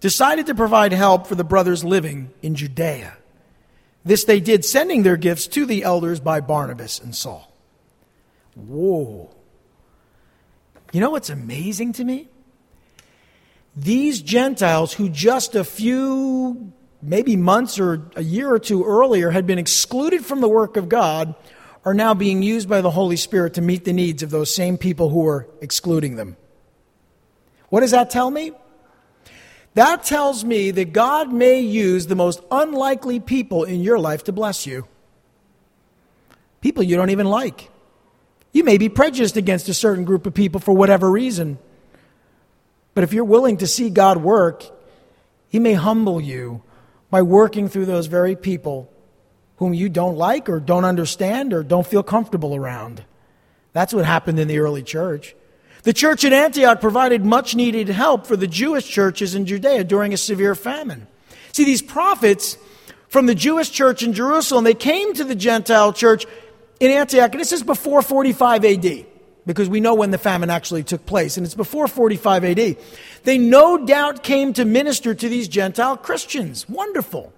decided 0.00 0.46
to 0.46 0.54
provide 0.54 0.92
help 0.92 1.26
for 1.26 1.34
the 1.34 1.44
brothers 1.44 1.82
living 1.82 2.30
in 2.42 2.54
Judea. 2.54 3.16
This 4.04 4.24
they 4.24 4.40
did, 4.40 4.64
sending 4.64 5.02
their 5.02 5.16
gifts 5.16 5.46
to 5.48 5.66
the 5.66 5.82
elders 5.82 6.20
by 6.20 6.40
Barnabas 6.40 6.98
and 7.00 7.14
Saul. 7.14 7.52
Whoa. 8.54 9.34
You 10.92 11.00
know 11.00 11.10
what's 11.10 11.30
amazing 11.30 11.92
to 11.94 12.04
me? 12.04 12.28
These 13.76 14.22
Gentiles 14.22 14.92
who 14.92 15.08
just 15.08 15.54
a 15.54 15.62
few, 15.64 16.72
maybe 17.02 17.36
months 17.36 17.78
or 17.78 18.10
a 18.16 18.22
year 18.22 18.50
or 18.50 18.58
two 18.58 18.84
earlier 18.84 19.30
had 19.30 19.46
been 19.46 19.58
excluded 19.58 20.24
from 20.24 20.40
the 20.40 20.48
work 20.48 20.76
of 20.76 20.88
God 20.88 21.34
are 21.84 21.94
now 21.94 22.14
being 22.14 22.42
used 22.42 22.68
by 22.68 22.80
the 22.80 22.90
Holy 22.90 23.16
Spirit 23.16 23.54
to 23.54 23.60
meet 23.60 23.84
the 23.84 23.92
needs 23.92 24.22
of 24.22 24.30
those 24.30 24.52
same 24.52 24.78
people 24.78 25.10
who 25.10 25.20
were 25.20 25.48
excluding 25.60 26.16
them. 26.16 26.36
What 27.68 27.80
does 27.80 27.92
that 27.92 28.10
tell 28.10 28.30
me? 28.30 28.52
That 29.74 30.02
tells 30.02 30.44
me 30.44 30.70
that 30.72 30.92
God 30.92 31.32
may 31.32 31.60
use 31.60 32.06
the 32.06 32.16
most 32.16 32.40
unlikely 32.50 33.20
people 33.20 33.64
in 33.64 33.80
your 33.80 33.98
life 33.98 34.24
to 34.24 34.32
bless 34.32 34.66
you. 34.66 34.88
People 36.60 36.82
you 36.82 36.96
don't 36.96 37.10
even 37.10 37.26
like. 37.26 37.70
You 38.52 38.64
may 38.64 38.78
be 38.78 38.88
prejudiced 38.88 39.36
against 39.36 39.68
a 39.68 39.74
certain 39.74 40.04
group 40.04 40.26
of 40.26 40.34
people 40.34 40.60
for 40.60 40.72
whatever 40.72 41.10
reason. 41.10 41.58
But 42.94 43.04
if 43.04 43.12
you're 43.12 43.24
willing 43.24 43.58
to 43.58 43.66
see 43.66 43.90
God 43.90 44.18
work, 44.18 44.64
He 45.48 45.58
may 45.58 45.74
humble 45.74 46.20
you 46.20 46.62
by 47.10 47.22
working 47.22 47.68
through 47.68 47.86
those 47.86 48.06
very 48.06 48.36
people 48.36 48.90
whom 49.56 49.74
you 49.74 49.88
don't 49.88 50.16
like 50.16 50.48
or 50.48 50.60
don't 50.60 50.84
understand 50.84 51.52
or 51.52 51.62
don't 51.62 51.86
feel 51.86 52.02
comfortable 52.02 52.54
around. 52.54 53.04
That's 53.72 53.92
what 53.92 54.04
happened 54.04 54.38
in 54.38 54.48
the 54.48 54.58
early 54.58 54.82
church. 54.82 55.34
The 55.82 55.92
church 55.92 56.24
at 56.24 56.32
Antioch 56.32 56.80
provided 56.80 57.24
much 57.24 57.54
needed 57.54 57.88
help 57.88 58.26
for 58.26 58.36
the 58.36 58.46
Jewish 58.46 58.88
churches 58.88 59.34
in 59.34 59.46
Judea 59.46 59.84
during 59.84 60.12
a 60.12 60.16
severe 60.16 60.54
famine. 60.54 61.06
See, 61.52 61.64
these 61.64 61.82
prophets 61.82 62.58
from 63.08 63.26
the 63.26 63.34
Jewish 63.34 63.70
church 63.70 64.02
in 64.02 64.12
Jerusalem, 64.12 64.64
they 64.64 64.74
came 64.74 65.14
to 65.14 65.24
the 65.24 65.34
Gentile 65.34 65.92
church 65.92 66.26
in 66.80 66.90
Antioch, 66.90 67.32
and 67.32 67.40
this 67.40 67.52
is 67.52 67.62
before 67.62 68.02
45 68.02 68.64
AD, 68.64 69.06
because 69.46 69.68
we 69.68 69.80
know 69.80 69.94
when 69.94 70.10
the 70.10 70.18
famine 70.18 70.50
actually 70.50 70.84
took 70.84 71.06
place, 71.06 71.36
and 71.36 71.44
it's 71.44 71.54
before 71.54 71.88
45 71.88 72.44
AD. 72.44 72.76
They 73.24 73.38
no 73.38 73.84
doubt 73.84 74.22
came 74.22 74.52
to 74.54 74.64
minister 74.64 75.14
to 75.14 75.28
these 75.28 75.48
Gentile 75.48 75.96
Christians. 75.96 76.68
Wonderful. 76.68 77.32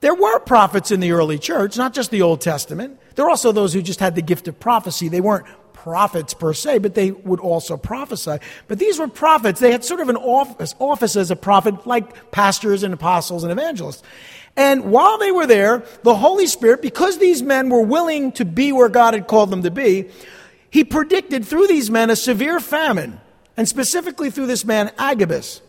There 0.00 0.14
were 0.14 0.38
prophets 0.40 0.90
in 0.90 1.00
the 1.00 1.12
early 1.12 1.38
church, 1.38 1.78
not 1.78 1.94
just 1.94 2.10
the 2.10 2.22
Old 2.22 2.40
Testament. 2.40 2.98
There 3.14 3.24
were 3.24 3.30
also 3.30 3.52
those 3.52 3.72
who 3.72 3.80
just 3.80 4.00
had 4.00 4.14
the 4.14 4.22
gift 4.22 4.48
of 4.48 4.60
prophecy. 4.60 5.08
They 5.08 5.22
weren't 5.22 5.46
prophets 5.72 6.34
per 6.34 6.52
se, 6.54 6.78
but 6.78 6.94
they 6.94 7.10
would 7.10 7.40
also 7.40 7.76
prophesy. 7.76 8.38
But 8.68 8.78
these 8.78 8.98
were 8.98 9.08
prophets. 9.08 9.60
They 9.60 9.70
had 9.70 9.84
sort 9.84 10.00
of 10.00 10.08
an 10.08 10.16
office, 10.16 10.74
office 10.78 11.14
as 11.14 11.30
a 11.30 11.36
prophet, 11.36 11.86
like 11.86 12.30
pastors 12.30 12.82
and 12.82 12.92
apostles 12.92 13.44
and 13.44 13.52
evangelists. 13.52 14.02
And 14.56 14.84
while 14.92 15.18
they 15.18 15.32
were 15.32 15.46
there, 15.46 15.84
the 16.02 16.14
Holy 16.14 16.46
Spirit, 16.46 16.80
because 16.80 17.18
these 17.18 17.42
men 17.42 17.68
were 17.68 17.82
willing 17.82 18.32
to 18.32 18.44
be 18.44 18.72
where 18.72 18.88
God 18.88 19.14
had 19.14 19.26
called 19.26 19.50
them 19.50 19.62
to 19.64 19.70
be, 19.70 20.08
he 20.70 20.84
predicted 20.84 21.44
through 21.44 21.66
these 21.66 21.90
men 21.90 22.10
a 22.10 22.16
severe 22.16 22.60
famine, 22.60 23.20
and 23.56 23.68
specifically 23.68 24.30
through 24.30 24.46
this 24.46 24.64
man, 24.64 24.92
Agabus. 24.98 25.60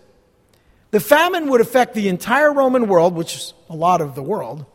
The 0.91 0.99
famine 0.99 1.49
would 1.49 1.61
affect 1.61 1.93
the 1.93 2.07
entire 2.07 2.53
Roman 2.53 2.87
world, 2.87 3.15
which 3.15 3.35
is 3.35 3.53
a 3.69 3.75
lot 3.75 4.01
of 4.01 4.15
the 4.15 4.23
world. 4.23 4.65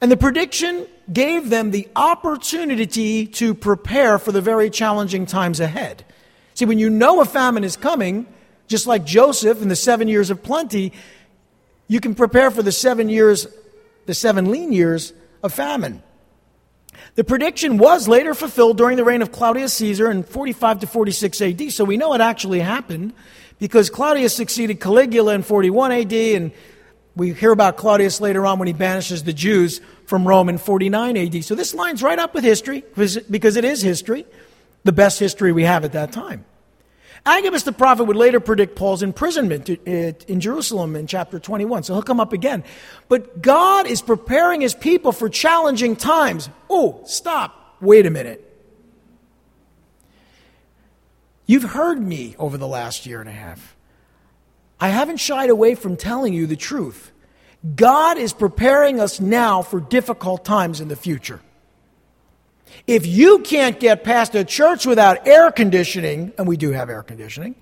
And 0.00 0.10
the 0.10 0.16
prediction 0.16 0.86
gave 1.12 1.48
them 1.50 1.70
the 1.70 1.88
opportunity 1.94 3.26
to 3.26 3.54
prepare 3.54 4.18
for 4.18 4.32
the 4.32 4.40
very 4.40 4.68
challenging 4.68 5.26
times 5.26 5.60
ahead. 5.60 6.04
See, 6.54 6.64
when 6.64 6.78
you 6.78 6.90
know 6.90 7.20
a 7.20 7.24
famine 7.24 7.64
is 7.64 7.76
coming, 7.76 8.26
just 8.66 8.86
like 8.86 9.04
Joseph 9.04 9.62
in 9.62 9.68
the 9.68 9.76
seven 9.76 10.08
years 10.08 10.30
of 10.30 10.42
plenty, 10.42 10.92
you 11.94 12.00
can 12.00 12.16
prepare 12.16 12.50
for 12.50 12.60
the 12.60 12.72
seven 12.72 13.08
years, 13.08 13.46
the 14.06 14.14
seven 14.14 14.50
lean 14.50 14.72
years 14.72 15.12
of 15.44 15.54
famine. 15.54 16.02
The 17.14 17.22
prediction 17.22 17.78
was 17.78 18.08
later 18.08 18.34
fulfilled 18.34 18.78
during 18.78 18.96
the 18.96 19.04
reign 19.04 19.22
of 19.22 19.30
Claudius 19.30 19.74
Caesar 19.74 20.10
in 20.10 20.24
45 20.24 20.80
to 20.80 20.86
46 20.88 21.40
AD, 21.40 21.70
so 21.70 21.84
we 21.84 21.96
know 21.96 22.12
it 22.12 22.20
actually 22.20 22.58
happened 22.58 23.12
because 23.60 23.90
Claudius 23.90 24.34
succeeded 24.34 24.80
Caligula 24.80 25.36
in 25.36 25.44
41 25.44 25.92
AD, 25.92 26.12
and 26.12 26.50
we 27.14 27.32
hear 27.32 27.52
about 27.52 27.76
Claudius 27.76 28.20
later 28.20 28.44
on 28.44 28.58
when 28.58 28.66
he 28.66 28.74
banishes 28.74 29.22
the 29.22 29.32
Jews 29.32 29.80
from 30.06 30.26
Rome 30.26 30.48
in 30.48 30.58
49 30.58 31.16
AD. 31.16 31.44
So 31.44 31.54
this 31.54 31.74
lines 31.74 32.02
right 32.02 32.18
up 32.18 32.34
with 32.34 32.42
history 32.42 32.82
because 32.96 33.56
it 33.56 33.64
is 33.64 33.82
history, 33.82 34.26
the 34.82 34.90
best 34.90 35.20
history 35.20 35.52
we 35.52 35.62
have 35.62 35.84
at 35.84 35.92
that 35.92 36.10
time. 36.10 36.44
Agabus 37.26 37.62
the 37.62 37.72
prophet 37.72 38.04
would 38.04 38.16
later 38.16 38.38
predict 38.38 38.76
Paul's 38.76 39.02
imprisonment 39.02 39.70
uh, 39.70 39.74
in 40.28 40.40
Jerusalem 40.40 40.94
in 40.94 41.06
chapter 41.06 41.38
21, 41.38 41.82
so 41.82 41.94
he'll 41.94 42.02
come 42.02 42.20
up 42.20 42.34
again. 42.34 42.62
But 43.08 43.40
God 43.40 43.86
is 43.86 44.02
preparing 44.02 44.60
his 44.60 44.74
people 44.74 45.10
for 45.10 45.30
challenging 45.30 45.96
times. 45.96 46.50
Oh, 46.68 47.00
stop. 47.06 47.76
Wait 47.80 48.04
a 48.04 48.10
minute. 48.10 48.42
You've 51.46 51.64
heard 51.64 52.00
me 52.00 52.36
over 52.38 52.58
the 52.58 52.68
last 52.68 53.06
year 53.06 53.20
and 53.20 53.28
a 53.28 53.32
half. 53.32 53.74
I 54.78 54.88
haven't 54.88 55.18
shied 55.18 55.50
away 55.50 55.74
from 55.74 55.96
telling 55.96 56.34
you 56.34 56.46
the 56.46 56.56
truth. 56.56 57.10
God 57.74 58.18
is 58.18 58.34
preparing 58.34 59.00
us 59.00 59.20
now 59.20 59.62
for 59.62 59.80
difficult 59.80 60.44
times 60.44 60.80
in 60.80 60.88
the 60.88 60.96
future. 60.96 61.40
If 62.86 63.06
you 63.06 63.38
can't 63.40 63.80
get 63.80 64.04
past 64.04 64.34
a 64.34 64.44
church 64.44 64.84
without 64.86 65.26
air 65.26 65.50
conditioning, 65.50 66.32
and 66.36 66.46
we 66.46 66.56
do 66.56 66.72
have 66.72 66.90
air 66.90 67.02
conditioning, 67.02 67.54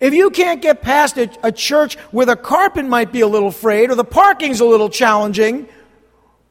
if 0.00 0.12
you 0.12 0.30
can't 0.30 0.60
get 0.60 0.82
past 0.82 1.16
a, 1.16 1.30
a, 1.44 1.52
church 1.52 1.96
where 2.10 2.26
the 2.26 2.34
carpet 2.34 2.84
might 2.84 3.12
be 3.12 3.20
a 3.20 3.28
little 3.28 3.52
frayed 3.52 3.90
or 3.90 3.94
the 3.94 4.04
parking's 4.04 4.58
a 4.58 4.64
little 4.64 4.88
challenging, 4.88 5.68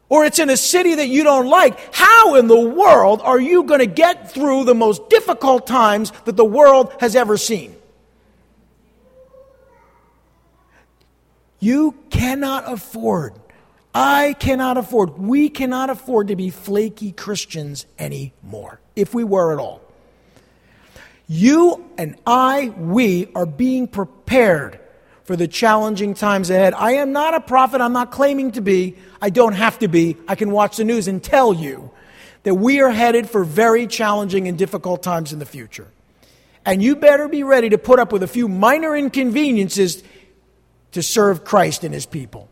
or 0.08 0.24
it's 0.24 0.40
in 0.40 0.50
a 0.50 0.56
city 0.56 0.96
that 0.96 1.08
you 1.08 1.24
don't 1.24 1.48
like, 1.48 1.94
how 1.94 2.36
in 2.36 2.48
the 2.48 2.60
world 2.60 3.22
are 3.24 3.40
you 3.40 3.64
going 3.64 3.82
to 3.82 3.86
get 3.86 4.32
through 4.32 4.64
the 4.64 4.76
most 4.76 5.10
difficult 5.10 5.68
times 5.68 6.14
that 6.24 6.38
the 6.38 6.46
world 6.46 6.94
has 7.02 7.14
ever 7.14 7.36
seen? 7.36 7.76
You 11.60 11.96
cannot 12.10 12.72
afford 12.72 13.34
I 13.94 14.34
cannot 14.40 14.78
afford, 14.78 15.18
we 15.18 15.50
cannot 15.50 15.90
afford 15.90 16.30
to 16.30 16.36
be 16.36 16.50
flaky 16.50 17.12
Christians 17.12 17.86
anymore, 18.00 18.80
if 18.96 19.14
we 19.14 19.24
were 19.24 19.54
at 19.54 19.60
all. 19.60 19.82
You 21.28 21.90
and 21.98 22.16
I, 22.26 22.74
we 22.78 23.30
are 23.36 23.46
being 23.46 23.88
prepared 23.88 24.80
for 25.24 25.36
the 25.36 25.48
challenging 25.48 26.14
times 26.14 26.50
ahead. 26.50 26.74
I 26.74 26.94
am 26.94 27.12
not 27.12 27.34
a 27.34 27.42
prophet, 27.42 27.82
I'm 27.82 27.94
not 27.94 28.12
claiming 28.12 28.52
to 28.54 28.62
be, 28.62 28.98
I 29.22 29.30
don't 29.30 29.54
have 29.54 29.80
to 29.80 29.88
be. 29.88 30.18
I 30.28 30.36
can 30.36 30.52
watch 30.52 30.78
the 30.78 30.84
news 30.84 31.08
and 31.08 31.24
tell 31.24 31.54
you 31.54 31.92
that 32.44 32.56
we 32.56 32.82
are 32.82 32.90
headed 32.90 33.30
for 33.30 33.44
very 33.44 33.88
challenging 33.88 34.48
and 34.48 34.58
difficult 34.58 35.04
times 35.04 35.32
in 35.32 35.40
the 35.40 35.46
future. 35.46 35.88
And 36.66 36.82
you 36.82 36.96
better 36.96 37.28
be 37.28 37.44
ready 37.44 37.70
to 37.70 37.78
put 37.78 38.00
up 38.00 38.12
with 38.12 38.24
a 38.24 38.28
few 38.28 38.48
minor 38.48 38.96
inconveniences 38.96 40.04
to 40.92 41.02
serve 41.02 41.44
Christ 41.44 41.84
and 41.84 41.94
his 41.94 42.06
people. 42.06 42.50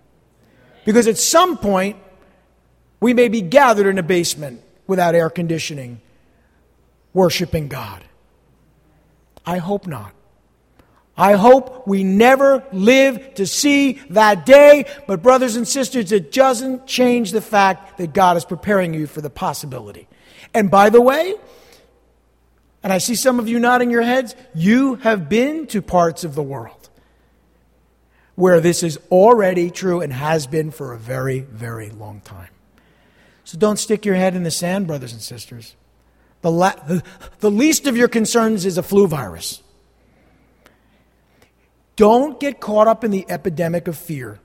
Because 0.89 1.05
at 1.05 1.19
some 1.19 1.55
point, 1.55 1.97
we 2.99 3.13
may 3.13 3.27
be 3.27 3.41
gathered 3.41 3.85
in 3.85 3.99
a 3.99 4.03
basement 4.03 4.63
without 4.87 5.13
air 5.13 5.29
conditioning, 5.29 6.01
worshiping 7.13 7.67
God. 7.67 8.03
I 9.45 9.59
hope 9.59 9.85
not. 9.85 10.13
I 11.15 11.33
hope 11.33 11.85
we 11.85 12.03
never 12.03 12.63
live 12.71 13.35
to 13.35 13.45
see 13.45 14.01
that 14.09 14.47
day. 14.47 14.85
But, 15.05 15.21
brothers 15.21 15.55
and 15.55 15.67
sisters, 15.67 16.11
it 16.11 16.31
doesn't 16.31 16.87
change 16.87 17.33
the 17.33 17.41
fact 17.41 17.99
that 17.99 18.11
God 18.11 18.35
is 18.35 18.43
preparing 18.43 18.95
you 18.95 19.05
for 19.05 19.21
the 19.21 19.29
possibility. 19.29 20.07
And 20.55 20.71
by 20.71 20.89
the 20.89 21.01
way, 21.01 21.35
and 22.81 22.91
I 22.91 22.97
see 22.97 23.13
some 23.13 23.39
of 23.39 23.47
you 23.47 23.59
nodding 23.59 23.91
your 23.91 24.01
heads, 24.01 24.35
you 24.55 24.95
have 24.95 25.29
been 25.29 25.67
to 25.67 25.83
parts 25.83 26.23
of 26.23 26.33
the 26.33 26.41
world 26.41 26.78
where 28.39 28.61
this 28.61 28.83
is 28.83 28.97
already 29.11 29.69
true 29.69 29.99
and 29.99 30.13
has 30.13 30.47
been 30.47 30.71
for 30.71 30.93
a 30.93 30.97
very, 30.97 31.41
very 31.41 31.89
long 31.89 32.21
time. 32.21 32.47
So 33.43 33.57
don't 33.57 33.75
stick 33.75 34.05
your 34.05 34.15
head 34.15 34.33
in 34.33 34.43
the 34.43 34.51
sand, 34.51 34.87
brothers 34.87 35.11
and 35.11 35.21
sisters. 35.21 35.75
The, 36.41 36.49
la- 36.49 37.01
the 37.41 37.51
least 37.51 37.85
of 37.85 37.97
your 37.97 38.07
concerns 38.07 38.65
is 38.65 38.77
a 38.77 38.83
flu 38.83 39.07
virus. 39.07 39.61
Don't 41.97 42.39
get 42.39 42.61
caught 42.61 42.87
up 42.87 43.03
in 43.03 43.11
the 43.11 43.25
epidemic 43.27 43.89
of 43.89 43.97
fear. 43.97 44.39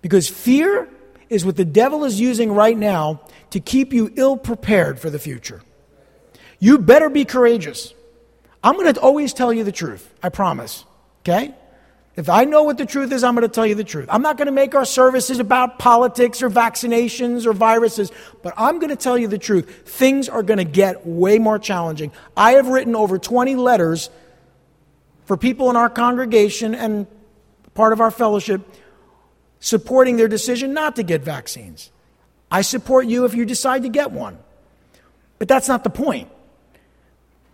Because 0.00 0.30
fear 0.30 0.88
is 1.28 1.44
what 1.44 1.58
the 1.58 1.66
devil 1.66 2.04
is 2.06 2.18
using 2.18 2.52
right 2.52 2.76
now 2.76 3.20
to 3.50 3.60
keep 3.60 3.92
you 3.92 4.10
ill 4.16 4.38
prepared 4.38 4.98
for 4.98 5.10
the 5.10 5.18
future. 5.18 5.60
You 6.58 6.78
better 6.78 7.10
be 7.10 7.26
courageous. 7.26 7.92
I'm 8.64 8.76
going 8.76 8.94
to 8.94 8.98
always 8.98 9.34
tell 9.34 9.52
you 9.52 9.62
the 9.62 9.72
truth. 9.72 10.10
I 10.22 10.30
promise. 10.30 10.86
Okay? 11.20 11.54
If 12.14 12.28
I 12.28 12.44
know 12.44 12.62
what 12.62 12.76
the 12.76 12.84
truth 12.84 13.10
is, 13.10 13.24
I'm 13.24 13.34
going 13.34 13.48
to 13.48 13.52
tell 13.52 13.66
you 13.66 13.74
the 13.74 13.84
truth. 13.84 14.06
I'm 14.10 14.20
not 14.20 14.36
going 14.36 14.46
to 14.46 14.52
make 14.52 14.74
our 14.74 14.84
services 14.84 15.38
about 15.38 15.78
politics 15.78 16.42
or 16.42 16.50
vaccinations 16.50 17.46
or 17.46 17.54
viruses, 17.54 18.12
but 18.42 18.52
I'm 18.58 18.78
going 18.80 18.90
to 18.90 18.96
tell 18.96 19.16
you 19.16 19.28
the 19.28 19.38
truth. 19.38 19.88
Things 19.88 20.28
are 20.28 20.42
going 20.42 20.58
to 20.58 20.64
get 20.64 21.06
way 21.06 21.38
more 21.38 21.58
challenging. 21.58 22.12
I 22.36 22.52
have 22.52 22.68
written 22.68 22.94
over 22.94 23.18
20 23.18 23.54
letters 23.54 24.10
for 25.24 25.38
people 25.38 25.70
in 25.70 25.76
our 25.76 25.88
congregation 25.88 26.74
and 26.74 27.06
part 27.72 27.94
of 27.94 28.00
our 28.02 28.10
fellowship 28.10 28.60
supporting 29.60 30.16
their 30.16 30.28
decision 30.28 30.74
not 30.74 30.96
to 30.96 31.02
get 31.02 31.22
vaccines. 31.22 31.90
I 32.50 32.60
support 32.60 33.06
you 33.06 33.24
if 33.24 33.32
you 33.32 33.46
decide 33.46 33.84
to 33.84 33.88
get 33.88 34.10
one. 34.10 34.38
But 35.38 35.48
that's 35.48 35.66
not 35.66 35.82
the 35.82 35.90
point. 35.90 36.28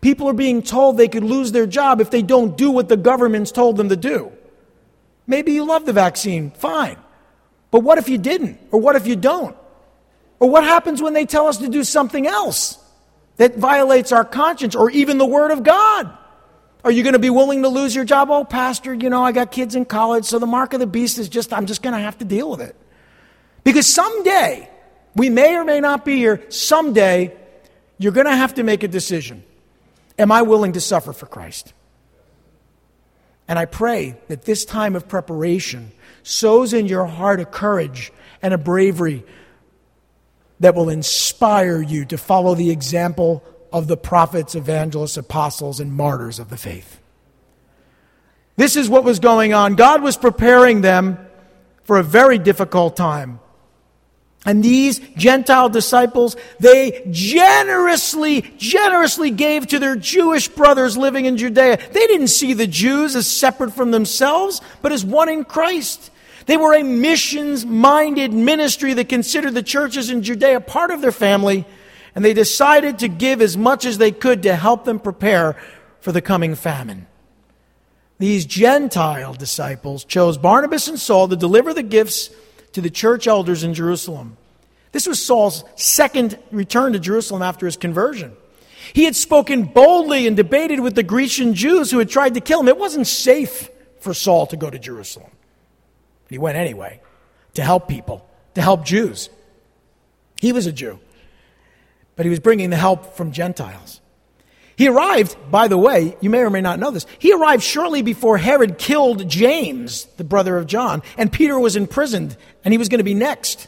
People 0.00 0.28
are 0.28 0.34
being 0.34 0.62
told 0.62 0.96
they 0.96 1.06
could 1.06 1.22
lose 1.22 1.52
their 1.52 1.66
job 1.66 2.00
if 2.00 2.10
they 2.10 2.22
don't 2.22 2.56
do 2.56 2.72
what 2.72 2.88
the 2.88 2.96
government's 2.96 3.52
told 3.52 3.76
them 3.76 3.88
to 3.90 3.96
do. 3.96 4.32
Maybe 5.28 5.52
you 5.52 5.64
love 5.64 5.84
the 5.84 5.92
vaccine, 5.92 6.50
fine. 6.50 6.96
But 7.70 7.80
what 7.80 7.98
if 7.98 8.08
you 8.08 8.16
didn't? 8.16 8.58
Or 8.72 8.80
what 8.80 8.96
if 8.96 9.06
you 9.06 9.14
don't? 9.14 9.54
Or 10.40 10.48
what 10.48 10.64
happens 10.64 11.02
when 11.02 11.12
they 11.12 11.26
tell 11.26 11.46
us 11.46 11.58
to 11.58 11.68
do 11.68 11.84
something 11.84 12.26
else 12.26 12.78
that 13.36 13.56
violates 13.56 14.10
our 14.10 14.24
conscience 14.24 14.74
or 14.74 14.90
even 14.90 15.18
the 15.18 15.26
Word 15.26 15.50
of 15.50 15.62
God? 15.62 16.10
Are 16.82 16.90
you 16.90 17.02
going 17.02 17.12
to 17.12 17.18
be 17.18 17.28
willing 17.28 17.62
to 17.62 17.68
lose 17.68 17.94
your 17.94 18.06
job? 18.06 18.30
Oh, 18.30 18.44
Pastor, 18.44 18.94
you 18.94 19.10
know, 19.10 19.22
I 19.22 19.32
got 19.32 19.52
kids 19.52 19.74
in 19.74 19.84
college, 19.84 20.24
so 20.24 20.38
the 20.38 20.46
mark 20.46 20.72
of 20.72 20.80
the 20.80 20.86
beast 20.86 21.18
is 21.18 21.28
just, 21.28 21.52
I'm 21.52 21.66
just 21.66 21.82
going 21.82 21.94
to 21.94 22.00
have 22.00 22.16
to 22.18 22.24
deal 22.24 22.50
with 22.50 22.62
it. 22.62 22.74
Because 23.64 23.92
someday, 23.92 24.70
we 25.14 25.28
may 25.28 25.56
or 25.56 25.64
may 25.64 25.80
not 25.80 26.06
be 26.06 26.16
here, 26.16 26.42
someday, 26.48 27.36
you're 27.98 28.12
going 28.12 28.26
to 28.26 28.36
have 28.36 28.54
to 28.54 28.62
make 28.62 28.82
a 28.82 28.88
decision. 28.88 29.42
Am 30.18 30.32
I 30.32 30.42
willing 30.42 30.72
to 30.72 30.80
suffer 30.80 31.12
for 31.12 31.26
Christ? 31.26 31.74
And 33.48 33.58
I 33.58 33.64
pray 33.64 34.16
that 34.28 34.42
this 34.42 34.64
time 34.64 34.94
of 34.94 35.08
preparation 35.08 35.90
sows 36.22 36.74
in 36.74 36.86
your 36.86 37.06
heart 37.06 37.40
a 37.40 37.46
courage 37.46 38.12
and 38.42 38.52
a 38.52 38.58
bravery 38.58 39.24
that 40.60 40.74
will 40.74 40.90
inspire 40.90 41.80
you 41.80 42.04
to 42.04 42.18
follow 42.18 42.54
the 42.54 42.70
example 42.70 43.42
of 43.72 43.86
the 43.86 43.96
prophets, 43.96 44.54
evangelists, 44.54 45.16
apostles, 45.16 45.80
and 45.80 45.92
martyrs 45.92 46.38
of 46.38 46.50
the 46.50 46.56
faith. 46.56 47.00
This 48.56 48.76
is 48.76 48.88
what 48.88 49.04
was 49.04 49.20
going 49.20 49.54
on. 49.54 49.76
God 49.76 50.02
was 50.02 50.16
preparing 50.16 50.80
them 50.80 51.18
for 51.84 51.98
a 51.98 52.02
very 52.02 52.38
difficult 52.38 52.96
time. 52.96 53.40
And 54.46 54.62
these 54.62 55.00
Gentile 55.16 55.68
disciples, 55.68 56.36
they 56.60 57.06
generously, 57.10 58.42
generously 58.56 59.30
gave 59.30 59.66
to 59.66 59.78
their 59.78 59.96
Jewish 59.96 60.48
brothers 60.48 60.96
living 60.96 61.24
in 61.24 61.36
Judea. 61.36 61.76
They 61.76 62.06
didn't 62.06 62.28
see 62.28 62.52
the 62.52 62.66
Jews 62.66 63.16
as 63.16 63.26
separate 63.26 63.72
from 63.72 63.90
themselves, 63.90 64.60
but 64.80 64.92
as 64.92 65.04
one 65.04 65.28
in 65.28 65.44
Christ. 65.44 66.10
They 66.46 66.56
were 66.56 66.74
a 66.74 66.82
missions 66.82 67.66
minded 67.66 68.32
ministry 68.32 68.94
that 68.94 69.08
considered 69.08 69.54
the 69.54 69.62
churches 69.62 70.08
in 70.08 70.22
Judea 70.22 70.60
part 70.60 70.92
of 70.92 71.02
their 71.02 71.12
family, 71.12 71.66
and 72.14 72.24
they 72.24 72.32
decided 72.32 73.00
to 73.00 73.08
give 73.08 73.42
as 73.42 73.56
much 73.56 73.84
as 73.84 73.98
they 73.98 74.12
could 74.12 74.44
to 74.44 74.54
help 74.54 74.84
them 74.84 74.98
prepare 74.98 75.56
for 76.00 76.12
the 76.12 76.22
coming 76.22 76.54
famine. 76.54 77.06
These 78.18 78.46
Gentile 78.46 79.34
disciples 79.34 80.04
chose 80.04 80.38
Barnabas 80.38 80.88
and 80.88 80.98
Saul 80.98 81.28
to 81.28 81.36
deliver 81.36 81.74
the 81.74 81.82
gifts 81.82 82.30
to 82.72 82.80
the 82.80 82.90
church 82.90 83.26
elders 83.26 83.64
in 83.64 83.74
Jerusalem. 83.74 84.36
This 84.92 85.06
was 85.06 85.22
Saul's 85.22 85.64
second 85.76 86.38
return 86.50 86.92
to 86.92 86.98
Jerusalem 86.98 87.42
after 87.42 87.66
his 87.66 87.76
conversion. 87.76 88.34
He 88.92 89.04
had 89.04 89.16
spoken 89.16 89.64
boldly 89.64 90.26
and 90.26 90.36
debated 90.36 90.80
with 90.80 90.94
the 90.94 91.02
Grecian 91.02 91.54
Jews 91.54 91.90
who 91.90 91.98
had 91.98 92.08
tried 92.08 92.34
to 92.34 92.40
kill 92.40 92.60
him. 92.60 92.68
It 92.68 92.78
wasn't 92.78 93.06
safe 93.06 93.68
for 94.00 94.14
Saul 94.14 94.46
to 94.46 94.56
go 94.56 94.70
to 94.70 94.78
Jerusalem. 94.78 95.30
He 96.30 96.38
went 96.38 96.56
anyway 96.56 97.00
to 97.54 97.62
help 97.62 97.88
people, 97.88 98.28
to 98.54 98.62
help 98.62 98.84
Jews. 98.84 99.30
He 100.40 100.52
was 100.52 100.66
a 100.66 100.72
Jew, 100.72 101.00
but 102.16 102.24
he 102.24 102.30
was 102.30 102.40
bringing 102.40 102.70
the 102.70 102.76
help 102.76 103.16
from 103.16 103.32
Gentiles. 103.32 104.00
He 104.78 104.86
arrived, 104.86 105.36
by 105.50 105.66
the 105.66 105.76
way, 105.76 106.16
you 106.20 106.30
may 106.30 106.38
or 106.38 106.50
may 106.50 106.60
not 106.60 106.78
know 106.78 106.92
this, 106.92 107.04
he 107.18 107.32
arrived 107.32 107.64
shortly 107.64 108.00
before 108.00 108.38
Herod 108.38 108.78
killed 108.78 109.28
James, 109.28 110.04
the 110.18 110.22
brother 110.24 110.56
of 110.56 110.68
John, 110.68 111.02
and 111.16 111.32
Peter 111.32 111.58
was 111.58 111.74
imprisoned, 111.74 112.36
and 112.64 112.72
he 112.72 112.78
was 112.78 112.88
going 112.88 112.98
to 112.98 113.04
be 113.04 113.12
next. 113.12 113.66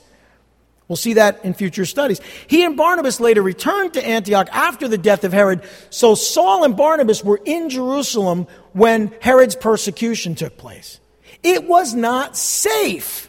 We'll 0.87 0.95
see 0.95 1.15
that 1.15 1.45
in 1.45 1.53
future 1.55 1.85
studies. 1.85 2.21
He 2.47 2.63
and 2.63 2.77
Barnabas 2.77 3.19
later 3.19 3.43
returned 3.43 3.95
to 3.95 4.07
Antioch 4.07 4.49
after 4.53 4.87
the 4.87 4.99
death 4.99 5.25
of 5.25 5.33
Herod. 5.33 5.65
So 5.91 6.15
Saul 6.15 6.63
and 6.63 6.77
Barnabas 6.77 7.25
were 7.25 7.41
in 7.45 7.71
Jerusalem 7.71 8.47
when 8.73 9.13
Herod's 9.21 9.57
persecution 9.57 10.37
took 10.37 10.59
place. 10.59 11.01
It 11.43 11.65
was 11.65 11.93
not 11.93 12.37
safe. 12.37 13.29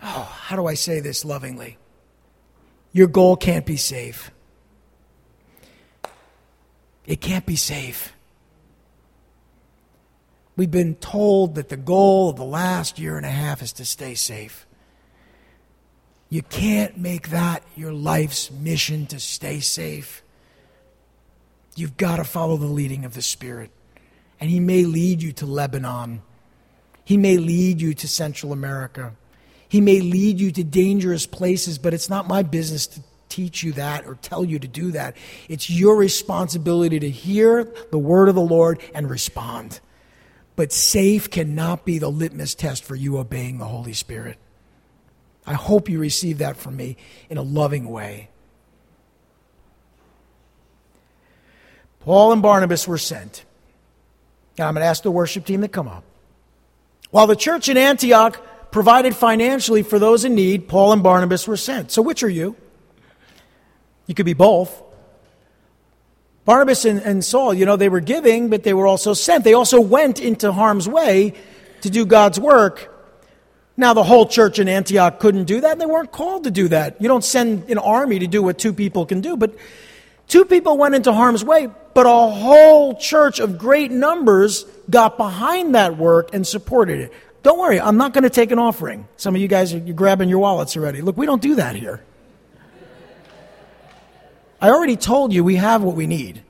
Oh, 0.00 0.32
how 0.42 0.54
do 0.54 0.66
I 0.66 0.74
say 0.74 1.00
this 1.00 1.24
lovingly? 1.24 1.78
Your 2.92 3.08
goal 3.08 3.36
can't 3.36 3.66
be 3.66 3.76
safe. 3.76 4.30
It 7.08 7.22
can't 7.22 7.46
be 7.46 7.56
safe. 7.56 8.12
We've 10.56 10.70
been 10.70 10.94
told 10.96 11.54
that 11.54 11.70
the 11.70 11.76
goal 11.76 12.28
of 12.28 12.36
the 12.36 12.44
last 12.44 12.98
year 12.98 13.16
and 13.16 13.24
a 13.24 13.30
half 13.30 13.62
is 13.62 13.72
to 13.74 13.86
stay 13.86 14.14
safe. 14.14 14.66
You 16.28 16.42
can't 16.42 16.98
make 16.98 17.30
that 17.30 17.62
your 17.74 17.94
life's 17.94 18.50
mission 18.50 19.06
to 19.06 19.18
stay 19.18 19.60
safe. 19.60 20.22
You've 21.76 21.96
got 21.96 22.16
to 22.16 22.24
follow 22.24 22.58
the 22.58 22.66
leading 22.66 23.06
of 23.06 23.14
the 23.14 23.22
Spirit. 23.22 23.70
And 24.38 24.50
He 24.50 24.60
may 24.60 24.84
lead 24.84 25.22
you 25.22 25.32
to 25.32 25.46
Lebanon. 25.46 26.20
He 27.04 27.16
may 27.16 27.38
lead 27.38 27.80
you 27.80 27.94
to 27.94 28.06
Central 28.06 28.52
America. 28.52 29.14
He 29.66 29.80
may 29.80 30.00
lead 30.02 30.38
you 30.40 30.50
to 30.50 30.62
dangerous 30.62 31.24
places, 31.24 31.78
but 31.78 31.94
it's 31.94 32.10
not 32.10 32.28
my 32.28 32.42
business 32.42 32.86
to 32.88 33.00
teach 33.28 33.62
you 33.62 33.72
that 33.72 34.06
or 34.06 34.14
tell 34.16 34.44
you 34.44 34.58
to 34.58 34.68
do 34.68 34.92
that. 34.92 35.16
It's 35.48 35.70
your 35.70 35.96
responsibility 35.96 36.98
to 37.00 37.10
hear 37.10 37.64
the 37.90 37.98
word 37.98 38.28
of 38.28 38.34
the 38.34 38.40
Lord 38.40 38.80
and 38.94 39.08
respond. 39.08 39.80
But 40.56 40.72
safe 40.72 41.30
cannot 41.30 41.84
be 41.84 41.98
the 41.98 42.10
litmus 42.10 42.54
test 42.54 42.84
for 42.84 42.96
you 42.96 43.18
obeying 43.18 43.58
the 43.58 43.64
Holy 43.64 43.92
Spirit. 43.92 44.38
I 45.46 45.54
hope 45.54 45.88
you 45.88 45.98
receive 45.98 46.38
that 46.38 46.56
from 46.56 46.76
me 46.76 46.96
in 47.30 47.38
a 47.38 47.42
loving 47.42 47.88
way. 47.88 48.28
Paul 52.00 52.32
and 52.32 52.42
Barnabas 52.42 52.88
were 52.88 52.98
sent. 52.98 53.44
I'm 54.58 54.74
going 54.74 54.82
to 54.82 54.88
ask 54.88 55.02
the 55.02 55.10
worship 55.10 55.44
team 55.44 55.60
to 55.60 55.68
come 55.68 55.88
up. 55.88 56.04
While 57.10 57.26
the 57.26 57.36
church 57.36 57.68
in 57.68 57.76
Antioch 57.76 58.40
provided 58.70 59.14
financially 59.14 59.82
for 59.82 59.98
those 59.98 60.24
in 60.24 60.34
need, 60.34 60.68
Paul 60.68 60.92
and 60.92 61.02
Barnabas 61.02 61.46
were 61.46 61.56
sent. 61.56 61.90
So, 61.90 62.02
which 62.02 62.22
are 62.22 62.28
you? 62.28 62.56
You 64.08 64.14
could 64.14 64.26
be 64.26 64.34
both. 64.34 64.82
Barnabas 66.44 66.86
and, 66.86 67.00
and, 67.02 67.22
Saul, 67.22 67.52
you 67.52 67.66
know, 67.66 67.76
they 67.76 67.90
were 67.90 68.00
giving, 68.00 68.48
but 68.48 68.62
they 68.62 68.72
were 68.72 68.86
also 68.86 69.12
sent. 69.12 69.44
They 69.44 69.52
also 69.52 69.80
went 69.80 70.18
into 70.18 70.50
harm's 70.50 70.88
way 70.88 71.34
to 71.82 71.90
do 71.90 72.06
God's 72.06 72.40
work. 72.40 72.94
Now, 73.76 73.92
the 73.92 74.02
whole 74.02 74.26
church 74.26 74.58
in 74.58 74.66
Antioch 74.66 75.20
couldn't 75.20 75.44
do 75.44 75.60
that, 75.60 75.72
and 75.72 75.80
they 75.80 75.86
weren't 75.86 76.10
called 76.10 76.44
to 76.44 76.50
do 76.50 76.68
that. 76.68 77.00
You 77.00 77.06
don't 77.06 77.22
send 77.22 77.70
an 77.70 77.76
army 77.76 78.18
to 78.20 78.26
do 78.26 78.42
what 78.42 78.58
two 78.58 78.72
people 78.72 79.04
can 79.04 79.20
do, 79.20 79.36
but 79.36 79.54
two 80.26 80.46
people 80.46 80.78
went 80.78 80.94
into 80.94 81.12
harm's 81.12 81.44
way, 81.44 81.68
but 81.92 82.06
a 82.06 82.08
whole 82.08 82.96
church 82.96 83.40
of 83.40 83.58
great 83.58 83.90
numbers 83.90 84.64
got 84.88 85.18
behind 85.18 85.74
that 85.74 85.98
work 85.98 86.30
and 86.32 86.46
supported 86.46 86.98
it. 86.98 87.12
Don't 87.42 87.58
worry, 87.58 87.78
I'm 87.78 87.98
not 87.98 88.14
going 88.14 88.24
to 88.24 88.30
take 88.30 88.50
an 88.52 88.58
offering. 88.58 89.06
Some 89.18 89.34
of 89.34 89.40
you 89.40 89.48
guys 89.48 89.74
are 89.74 89.80
grabbing 89.80 90.30
your 90.30 90.38
wallets 90.38 90.76
already. 90.76 91.02
Look, 91.02 91.16
we 91.18 91.26
don't 91.26 91.42
do 91.42 91.56
that 91.56 91.76
here. 91.76 92.02
I 94.60 94.70
already 94.70 94.96
told 94.96 95.32
you 95.32 95.44
we 95.44 95.56
have 95.56 95.82
what 95.82 95.94
we 95.94 96.06
need. 96.06 96.42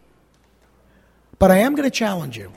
But 1.39 1.51
I 1.51 1.59
am 1.59 1.75
going 1.75 1.89
to 1.89 1.95
challenge 1.95 2.37
you. 2.37 2.53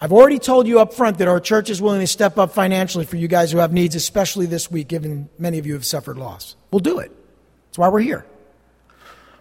I've 0.00 0.12
already 0.12 0.38
told 0.38 0.66
you 0.66 0.80
up 0.80 0.92
front 0.92 1.18
that 1.18 1.28
our 1.28 1.40
church 1.40 1.70
is 1.70 1.80
willing 1.80 2.00
to 2.00 2.06
step 2.06 2.38
up 2.38 2.52
financially 2.52 3.06
for 3.06 3.16
you 3.16 3.28
guys 3.28 3.50
who 3.50 3.58
have 3.58 3.72
needs, 3.72 3.94
especially 3.94 4.46
this 4.46 4.70
week, 4.70 4.88
given 4.88 5.28
many 5.38 5.58
of 5.58 5.66
you 5.66 5.74
have 5.74 5.86
suffered 5.86 6.18
loss. 6.18 6.56
We'll 6.70 6.80
do 6.80 6.98
it. 6.98 7.10
That's 7.68 7.78
why 7.78 7.88
we're 7.88 8.00
here. 8.00 8.26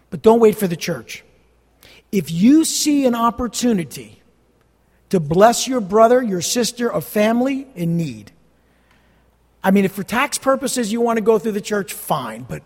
But 0.09 0.21
don't 0.21 0.39
wait 0.39 0.55
for 0.55 0.67
the 0.67 0.77
church. 0.77 1.23
If 2.11 2.31
you 2.31 2.63
see 2.63 3.05
an 3.05 3.15
opportunity 3.15 4.21
to 5.09 5.19
bless 5.19 5.67
your 5.67 5.81
brother, 5.81 6.21
your 6.21 6.41
sister, 6.41 6.89
a 6.89 7.01
family 7.01 7.67
in 7.75 7.97
need, 7.97 8.31
I 9.61 9.71
mean, 9.71 9.83
if 9.83 9.93
for 9.93 10.03
tax 10.03 10.37
purposes 10.37 10.91
you 10.91 11.01
want 11.01 11.17
to 11.17 11.21
go 11.21 11.39
through 11.39 11.53
the 11.53 11.61
church, 11.61 11.91
fine, 11.91 12.43
but 12.43 12.63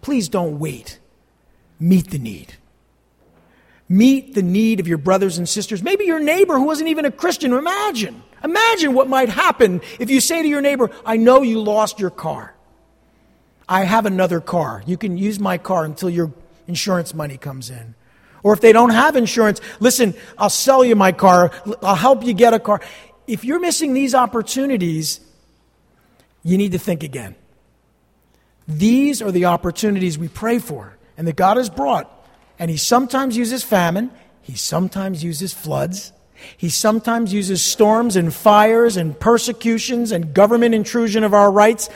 please 0.00 0.28
don't 0.28 0.58
wait 0.58 1.00
meet 1.82 2.10
the 2.10 2.18
need. 2.18 2.54
Meet 3.88 4.34
the 4.34 4.42
need 4.42 4.80
of 4.80 4.88
your 4.88 4.98
brothers 4.98 5.36
and 5.36 5.48
sisters. 5.48 5.82
Maybe 5.82 6.04
your 6.04 6.20
neighbor 6.20 6.54
who 6.54 6.64
wasn't 6.64 6.88
even 6.88 7.04
a 7.04 7.10
Christian. 7.10 7.52
Imagine. 7.52 8.22
Imagine 8.42 8.94
what 8.94 9.08
might 9.08 9.28
happen 9.28 9.82
if 9.98 10.08
you 10.08 10.20
say 10.20 10.42
to 10.42 10.48
your 10.48 10.62
neighbor, 10.62 10.90
I 11.04 11.16
know 11.16 11.42
you 11.42 11.60
lost 11.60 11.98
your 11.98 12.10
car. 12.10 12.54
I 13.68 13.84
have 13.84 14.06
another 14.06 14.40
car. 14.40 14.82
You 14.86 14.96
can 14.96 15.18
use 15.18 15.38
my 15.38 15.58
car 15.58 15.84
until 15.84 16.08
your 16.08 16.32
insurance 16.66 17.14
money 17.14 17.36
comes 17.36 17.68
in. 17.68 17.94
Or 18.42 18.52
if 18.52 18.60
they 18.60 18.72
don't 18.72 18.90
have 18.90 19.14
insurance, 19.14 19.60
listen, 19.78 20.14
I'll 20.38 20.50
sell 20.50 20.84
you 20.84 20.96
my 20.96 21.12
car. 21.12 21.52
I'll 21.82 21.94
help 21.94 22.24
you 22.24 22.32
get 22.32 22.54
a 22.54 22.58
car. 22.58 22.80
If 23.26 23.44
you're 23.44 23.60
missing 23.60 23.94
these 23.94 24.14
opportunities, 24.14 25.20
you 26.42 26.58
need 26.58 26.72
to 26.72 26.78
think 26.78 27.02
again. 27.02 27.34
These 28.66 29.22
are 29.22 29.30
the 29.30 29.46
opportunities 29.46 30.18
we 30.18 30.28
pray 30.28 30.58
for 30.58 30.96
and 31.16 31.26
that 31.26 31.36
God 31.36 31.56
has 31.56 31.70
brought. 31.70 32.10
And 32.58 32.70
He 32.70 32.76
sometimes 32.76 33.36
uses 33.36 33.62
famine, 33.62 34.10
He 34.40 34.54
sometimes 34.54 35.22
uses 35.24 35.52
floods, 35.52 36.12
He 36.56 36.68
sometimes 36.68 37.32
uses 37.32 37.62
storms 37.62 38.16
and 38.16 38.32
fires 38.32 38.96
and 38.96 39.18
persecutions 39.18 40.12
and 40.12 40.34
government 40.34 40.74
intrusion 40.74 41.24
of 41.24 41.34
our 41.34 41.50
rights. 41.50 41.88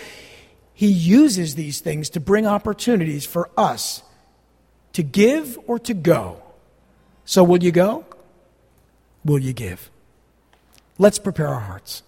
He 0.74 0.88
uses 0.88 1.54
these 1.54 1.80
things 1.80 2.10
to 2.10 2.20
bring 2.20 2.46
opportunities 2.46 3.24
for 3.24 3.50
us 3.56 4.02
to 4.96 5.02
give 5.02 5.58
or 5.66 5.78
to 5.78 5.92
go. 5.92 6.42
So, 7.26 7.44
will 7.44 7.62
you 7.62 7.70
go? 7.70 8.06
Will 9.26 9.38
you 9.38 9.52
give? 9.52 9.90
Let's 10.96 11.18
prepare 11.18 11.48
our 11.48 11.60
hearts 11.60 12.02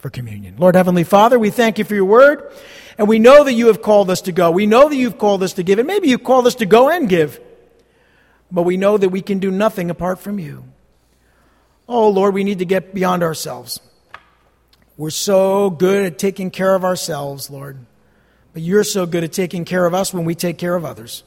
for 0.00 0.10
communion. 0.10 0.56
Lord 0.58 0.74
Heavenly 0.74 1.04
Father, 1.04 1.38
we 1.38 1.50
thank 1.50 1.78
you 1.78 1.84
for 1.84 1.94
your 1.94 2.04
word. 2.04 2.52
And 2.98 3.08
we 3.08 3.18
know 3.18 3.44
that 3.44 3.52
you 3.54 3.68
have 3.68 3.80
called 3.80 4.10
us 4.10 4.22
to 4.22 4.32
go. 4.32 4.50
We 4.50 4.66
know 4.66 4.88
that 4.88 4.96
you've 4.96 5.18
called 5.18 5.42
us 5.42 5.54
to 5.54 5.62
give. 5.62 5.78
And 5.78 5.86
maybe 5.86 6.08
you've 6.08 6.24
called 6.24 6.46
us 6.46 6.56
to 6.56 6.66
go 6.66 6.90
and 6.90 7.08
give. 7.08 7.40
But 8.50 8.62
we 8.62 8.76
know 8.76 8.98
that 8.98 9.08
we 9.08 9.22
can 9.22 9.38
do 9.38 9.50
nothing 9.50 9.90
apart 9.90 10.18
from 10.18 10.38
you. 10.38 10.64
Oh, 11.88 12.08
Lord, 12.08 12.34
we 12.34 12.44
need 12.44 12.58
to 12.58 12.64
get 12.64 12.94
beyond 12.94 13.22
ourselves. 13.22 13.80
We're 14.96 15.10
so 15.10 15.70
good 15.70 16.04
at 16.04 16.18
taking 16.18 16.50
care 16.50 16.74
of 16.74 16.84
ourselves, 16.84 17.48
Lord. 17.48 17.78
But 18.52 18.62
you're 18.62 18.84
so 18.84 19.06
good 19.06 19.24
at 19.24 19.32
taking 19.32 19.64
care 19.64 19.86
of 19.86 19.94
us 19.94 20.12
when 20.12 20.24
we 20.24 20.34
take 20.34 20.58
care 20.58 20.74
of 20.74 20.84
others. 20.84 21.22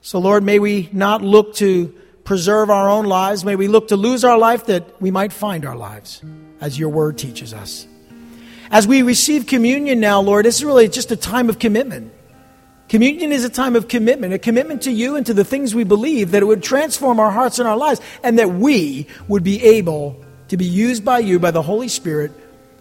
So, 0.00 0.18
Lord, 0.18 0.42
may 0.42 0.58
we 0.58 0.88
not 0.92 1.22
look 1.22 1.54
to 1.56 1.94
preserve 2.24 2.68
our 2.70 2.90
own 2.90 3.06
lives. 3.06 3.44
May 3.44 3.56
we 3.56 3.68
look 3.68 3.88
to 3.88 3.96
lose 3.96 4.22
our 4.22 4.38
life 4.38 4.66
that 4.66 5.00
we 5.00 5.10
might 5.10 5.32
find 5.32 5.64
our 5.64 5.76
lives, 5.76 6.22
as 6.60 6.78
your 6.78 6.88
word 6.88 7.18
teaches 7.18 7.54
us. 7.54 7.86
As 8.70 8.86
we 8.86 9.02
receive 9.02 9.46
communion 9.46 10.00
now, 10.00 10.20
Lord, 10.20 10.44
this 10.44 10.56
is 10.56 10.64
really 10.64 10.88
just 10.88 11.10
a 11.10 11.16
time 11.16 11.48
of 11.48 11.58
commitment. 11.58 12.12
Communion 12.88 13.32
is 13.32 13.44
a 13.44 13.50
time 13.50 13.76
of 13.76 13.88
commitment, 13.88 14.32
a 14.32 14.38
commitment 14.38 14.82
to 14.82 14.90
you 14.90 15.16
and 15.16 15.26
to 15.26 15.34
the 15.34 15.44
things 15.44 15.74
we 15.74 15.84
believe, 15.84 16.30
that 16.30 16.42
it 16.42 16.46
would 16.46 16.62
transform 16.62 17.20
our 17.20 17.30
hearts 17.30 17.58
and 17.58 17.68
our 17.68 17.76
lives, 17.76 18.00
and 18.22 18.38
that 18.38 18.50
we 18.50 19.06
would 19.26 19.44
be 19.44 19.62
able 19.62 20.22
to 20.48 20.56
be 20.56 20.64
used 20.64 21.04
by 21.04 21.18
you, 21.18 21.38
by 21.38 21.50
the 21.50 21.62
Holy 21.62 21.88
Spirit, 21.88 22.32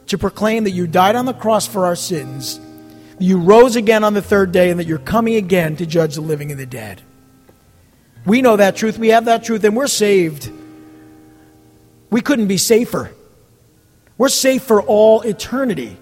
to 0.07 0.17
proclaim 0.17 0.63
that 0.63 0.71
you 0.71 0.88
died 0.88 1.15
on 1.15 1.25
the 1.25 1.34
cross 1.34 1.67
for 1.67 1.86
our 1.86 1.95
sins, 1.95 2.59
that 3.17 3.23
you 3.23 3.38
rose 3.38 3.75
again 3.75 4.05
on 4.05 4.13
the 4.13 4.21
third 4.21 4.53
day, 4.53 4.69
and 4.69 4.80
that 4.80 4.88
you're 4.88 4.97
coming 4.97 5.36
again 5.36 5.75
to 5.75 5.86
judge 5.86 6.15
the 6.15 6.21
living 6.21 6.51
and 6.51 6.59
the 6.59 6.65
dead. 6.65 7.01
We 8.25 8.41
know 8.41 8.55
that 8.55 8.78
truth, 8.78 8.97
we 8.97 9.09
have 9.09 9.25
that 9.25 9.43
truth, 9.43 9.63
and 9.65 9.75
we're 9.75 9.88
saved. 9.88 10.49
We 12.09 12.21
couldn't 12.21 12.47
be 12.47 12.57
safer. 12.57 13.11
We're 14.18 14.30
safe 14.30 14.63
for 14.63 14.82
all 14.82 15.22
eternity. 15.22 15.97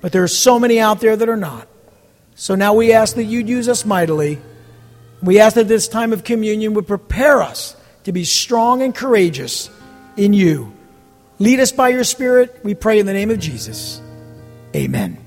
But 0.00 0.12
there 0.12 0.22
are 0.22 0.28
so 0.28 0.58
many 0.58 0.80
out 0.80 1.00
there 1.00 1.16
that 1.16 1.28
are 1.28 1.36
not. 1.36 1.68
So 2.34 2.54
now 2.54 2.74
we 2.74 2.92
ask 2.92 3.16
that 3.16 3.24
you'd 3.24 3.48
use 3.48 3.68
us 3.68 3.84
mightily. 3.84 4.38
We 5.22 5.38
ask 5.38 5.54
that 5.54 5.68
this 5.68 5.88
time 5.88 6.12
of 6.12 6.24
communion 6.24 6.74
would 6.74 6.86
prepare 6.86 7.40
us 7.40 7.76
to 8.04 8.12
be 8.12 8.24
strong 8.24 8.82
and 8.82 8.94
courageous 8.94 9.70
in 10.16 10.32
you. 10.32 10.72
Lead 11.38 11.60
us 11.60 11.72
by 11.72 11.88
your 11.88 12.04
Spirit, 12.04 12.60
we 12.62 12.74
pray 12.74 12.98
in 12.98 13.06
the 13.06 13.12
name 13.12 13.30
of 13.30 13.38
Jesus. 13.38 14.00
Amen. 14.74 15.23